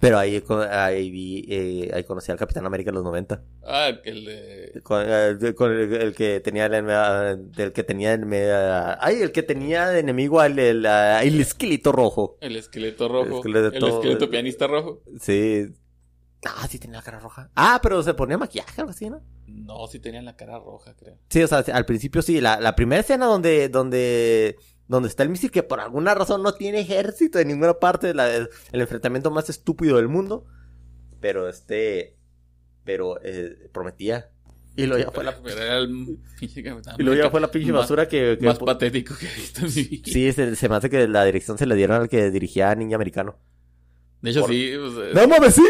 Pero 0.00 0.16
ahí, 0.18 0.40
ahí 0.70 1.10
vi, 1.10 1.44
eh, 1.48 1.90
ahí 1.92 2.04
conocí 2.04 2.30
al 2.30 2.38
Capitán 2.38 2.64
América 2.64 2.90
en 2.90 2.94
los 2.94 3.04
90. 3.04 3.42
Ah, 3.64 3.90
que 4.02 4.10
el 4.10 4.24
de... 4.24 4.80
Con, 4.84 5.02
eh, 5.04 5.54
con 5.56 5.72
el, 5.72 5.92
el 5.92 6.14
que 6.14 6.38
tenía 6.38 6.66
el, 6.66 6.74
el 7.56 7.72
que 7.72 7.82
tenía 7.82 8.14
el, 8.14 8.24
ay, 9.00 9.22
el 9.22 9.32
que 9.32 9.42
tenía 9.42 9.88
de 9.88 9.98
enemigo 9.98 10.38
al, 10.38 10.56
el, 10.58 10.86
el 10.86 11.40
esqueleto 11.40 11.90
rojo. 11.90 12.38
El 12.40 12.54
esqueleto 12.54 13.08
rojo. 13.08 13.26
El 13.26 13.32
esqueleto- 13.54 13.76
el 13.76 13.84
esqueleto 13.84 14.30
pianista 14.30 14.66
rojo. 14.68 15.02
Sí. 15.20 15.66
Ah, 16.46 16.68
sí 16.70 16.78
tenía 16.78 16.98
la 16.98 17.02
cara 17.02 17.18
roja. 17.18 17.50
Ah, 17.56 17.80
pero 17.82 18.00
se 18.04 18.14
ponía 18.14 18.38
maquillaje, 18.38 18.80
algo 18.80 18.92
así, 18.92 19.10
¿no? 19.10 19.20
No, 19.48 19.88
sí 19.88 19.98
tenía 19.98 20.22
la 20.22 20.36
cara 20.36 20.60
roja, 20.60 20.94
creo. 20.94 21.18
Sí, 21.28 21.42
o 21.42 21.48
sea, 21.48 21.64
al 21.74 21.84
principio 21.86 22.22
sí. 22.22 22.40
La, 22.40 22.60
la 22.60 22.76
primera 22.76 23.00
escena 23.00 23.26
donde, 23.26 23.68
donde, 23.68 24.56
donde 24.88 25.08
está 25.08 25.22
el 25.22 25.28
misil 25.28 25.50
que 25.50 25.62
por 25.62 25.80
alguna 25.80 26.14
razón 26.14 26.42
no 26.42 26.54
tiene 26.54 26.80
ejército 26.80 27.38
en 27.38 27.48
ninguna 27.48 27.74
parte, 27.74 28.14
la- 28.14 28.34
el, 28.34 28.48
enfrentamiento 28.72 29.30
más 29.30 29.48
estúpido 29.50 29.96
del 29.96 30.08
mundo. 30.08 30.46
Pero 31.20 31.48
este, 31.48 32.16
pero 32.84 33.20
eh, 33.22 33.68
prometía. 33.72 34.30
Y 34.76 34.86
luego 34.86 35.04
ya 35.04 35.10
fue 35.10 35.24
la, 35.24 35.32
y 36.98 37.02
luego 37.02 37.20
ya 37.22 37.30
fue 37.30 37.40
la 37.40 37.50
pinche 37.50 37.72
más- 37.72 37.82
basura 37.82 38.06
que, 38.08 38.36
que 38.38 38.46
Más 38.46 38.58
patético 38.60 39.14
que 39.18 39.26
he 39.26 39.34
visto 39.34 39.60
en 39.66 39.74
mi 39.74 39.82
vida. 39.82 40.02
Sí, 40.06 40.32
se, 40.32 40.54
se 40.56 40.68
me 40.68 40.76
hace 40.76 40.88
que 40.88 41.08
la 41.08 41.24
dirección 41.24 41.58
se 41.58 41.66
le 41.66 41.74
dieron 41.74 42.00
al 42.02 42.08
que 42.08 42.30
dirigía 42.30 42.70
a 42.70 42.74
Niño 42.76 42.94
Americano. 42.96 43.38
De 44.22 44.30
hecho, 44.30 44.40
Por- 44.42 44.50
sí. 44.50 44.72
No 45.14 45.26
mames, 45.28 45.54
sí. 45.54 45.64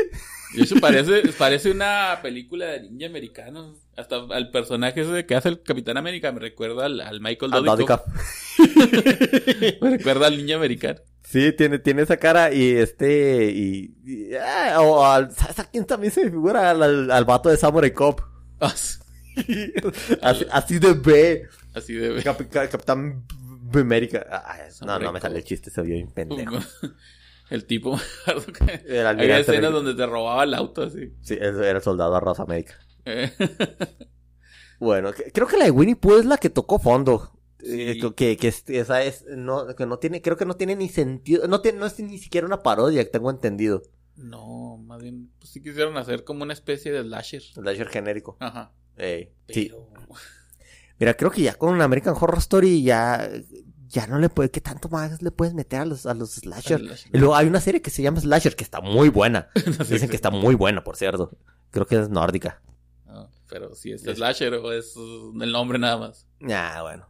Hecho, 0.56 0.76
parece, 0.80 1.22
parece 1.38 1.70
una 1.70 2.18
película 2.22 2.66
de 2.66 2.82
ninja 2.88 3.06
americano. 3.06 3.74
Hasta 3.96 4.16
al 4.30 4.50
personaje 4.50 5.00
ese 5.02 5.26
que 5.26 5.34
hace 5.34 5.48
el 5.48 5.62
Capitán 5.62 5.96
América 5.96 6.30
me 6.32 6.40
recuerda 6.40 6.86
al, 6.86 7.00
al 7.00 7.20
Michael. 7.20 7.50
Dudikoff. 7.50 8.00
Me 9.80 9.90
recuerda 9.90 10.26
al 10.28 10.36
ninja 10.36 10.56
americano. 10.56 11.00
Sí, 11.24 11.52
tiene, 11.52 11.78
tiene 11.78 12.02
esa 12.02 12.16
cara 12.16 12.52
y 12.52 12.70
este, 12.76 13.50
y, 13.50 13.94
y- 14.06 14.34
ah, 14.36 14.80
o 14.80 15.04
al, 15.04 15.30
¿sabes 15.32 15.58
a 15.58 15.70
quién 15.70 15.84
también 15.84 16.12
se 16.12 16.24
figura? 16.30 16.70
Al, 16.70 16.82
al, 16.82 17.10
al 17.10 17.24
vato 17.24 17.48
de 17.50 17.56
Samurai 17.58 17.92
Cop. 17.92 18.20
Ah, 18.60 18.72
así, 20.22 20.46
así 20.50 20.78
de 20.78 20.92
B. 20.94 21.46
Así 21.74 21.94
de... 21.94 22.22
Cap- 22.22 22.40
Cap- 22.50 22.70
Capitán 22.70 23.24
B- 23.70 23.80
América. 23.80 24.26
Ah, 24.30 24.56
no, 24.86 24.98
no 24.98 25.12
me 25.12 25.20
sale 25.20 25.38
el 25.38 25.44
chiste, 25.44 25.70
se 25.70 25.82
vio 25.82 25.94
bien 25.96 26.10
pendejo. 26.10 26.58
El 27.50 27.64
tipo, 27.64 27.98
El 28.86 29.06
había 29.06 29.38
escenas 29.38 29.72
donde 29.72 29.94
te 29.94 30.06
robaba 30.06 30.44
el 30.44 30.54
auto 30.54 30.82
así. 30.82 31.12
Sí, 31.22 31.34
era 31.40 31.70
el 31.78 31.82
soldado 31.82 32.14
a 32.14 32.20
Rosa 32.20 32.42
América. 32.44 32.74
Eh, 33.04 33.30
Bueno, 34.80 35.10
creo 35.32 35.46
que 35.48 35.56
la 35.56 35.64
de 35.64 35.70
Winnie 35.72 35.96
Pooh 35.96 36.18
es 36.18 36.24
la 36.24 36.38
que 36.38 36.50
tocó 36.50 36.78
fondo. 36.78 37.32
Sí. 37.58 37.98
Eh, 38.00 38.00
que, 38.14 38.36
que 38.36 38.48
es- 38.48 38.62
esa 38.68 39.02
es, 39.02 39.24
no, 39.26 39.74
que 39.74 39.86
no 39.86 39.98
tiene, 39.98 40.22
creo 40.22 40.36
que 40.36 40.44
no 40.44 40.54
tiene 40.54 40.76
ni 40.76 40.88
sentido, 40.88 41.48
no 41.48 41.60
tiene, 41.60 41.78
no 41.80 41.86
es 41.86 41.98
ni 41.98 42.18
siquiera 42.18 42.46
una 42.46 42.62
parodia, 42.62 43.10
tengo 43.10 43.30
entendido. 43.30 43.82
no, 44.14 44.76
más 44.78 45.02
bien, 45.02 45.30
pues 45.40 45.50
sí 45.50 45.60
quisieron 45.62 45.96
hacer 45.96 46.22
como 46.24 46.44
una 46.44 46.52
especie 46.52 46.92
de 46.92 47.02
slasher. 47.02 47.42
Slasher 47.42 47.88
genérico. 47.88 48.36
Ajá. 48.38 48.72
Ey, 48.96 49.32
sí. 49.48 49.68
Pero... 49.70 49.88
Mira, 51.00 51.14
creo 51.14 51.30
que 51.30 51.42
ya 51.42 51.54
con 51.54 51.80
American 51.80 52.14
Horror 52.18 52.38
Story 52.38 52.82
ya, 52.82 53.28
ya 53.88 54.06
no 54.06 54.18
le 54.18 54.28
puede, 54.28 54.50
¿qué 54.50 54.60
tanto 54.60 54.88
más 54.88 55.22
le 55.22 55.30
puedes 55.30 55.54
meter 55.54 55.80
a 55.80 55.84
los, 55.84 56.06
a 56.06 56.14
los 56.14 56.30
slasher? 56.32 56.80
Slasher. 56.80 57.10
Y 57.14 57.18
luego 57.18 57.34
hay 57.34 57.46
una 57.46 57.60
serie 57.60 57.80
que 57.82 57.90
se 57.90 58.02
llama 58.02 58.20
Slasher 58.20 58.54
que 58.56 58.64
está 58.64 58.80
muy 58.80 59.08
buena. 59.08 59.48
No 59.78 59.84
sé 59.84 59.94
Dicen 59.94 60.08
que 60.08 60.16
está 60.16 60.30
muy 60.30 60.54
buena, 60.54 60.84
por 60.84 60.96
cierto. 60.96 61.30
Creo 61.70 61.86
que 61.86 61.98
es 62.00 62.08
nórdica. 62.08 62.62
No, 63.06 63.30
pero 63.48 63.74
si 63.74 63.92
es 63.92 64.04
Es- 64.06 64.16
slasher 64.16 64.54
o 64.54 64.72
es 64.72 64.94
el 64.96 65.52
nombre 65.52 65.78
nada 65.78 65.96
más. 65.96 66.26
Ah, 66.50 66.80
bueno. 66.82 67.08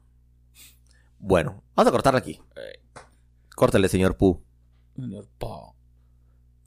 Bueno, 1.19 1.63
vamos 1.75 1.89
a 1.89 1.93
cortarla 1.93 2.21
aquí. 2.21 2.41
Eh, 2.57 2.81
Córtale, 3.57 3.89
señor 3.89 4.17
Pooh. 4.17 4.41
señor 4.95 5.29
Paw. 5.39 5.75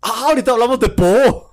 Ah, 0.01 0.25
ahorita 0.27 0.51
hablamos 0.51 0.79
de 0.79 0.89
Poe. 0.89 1.50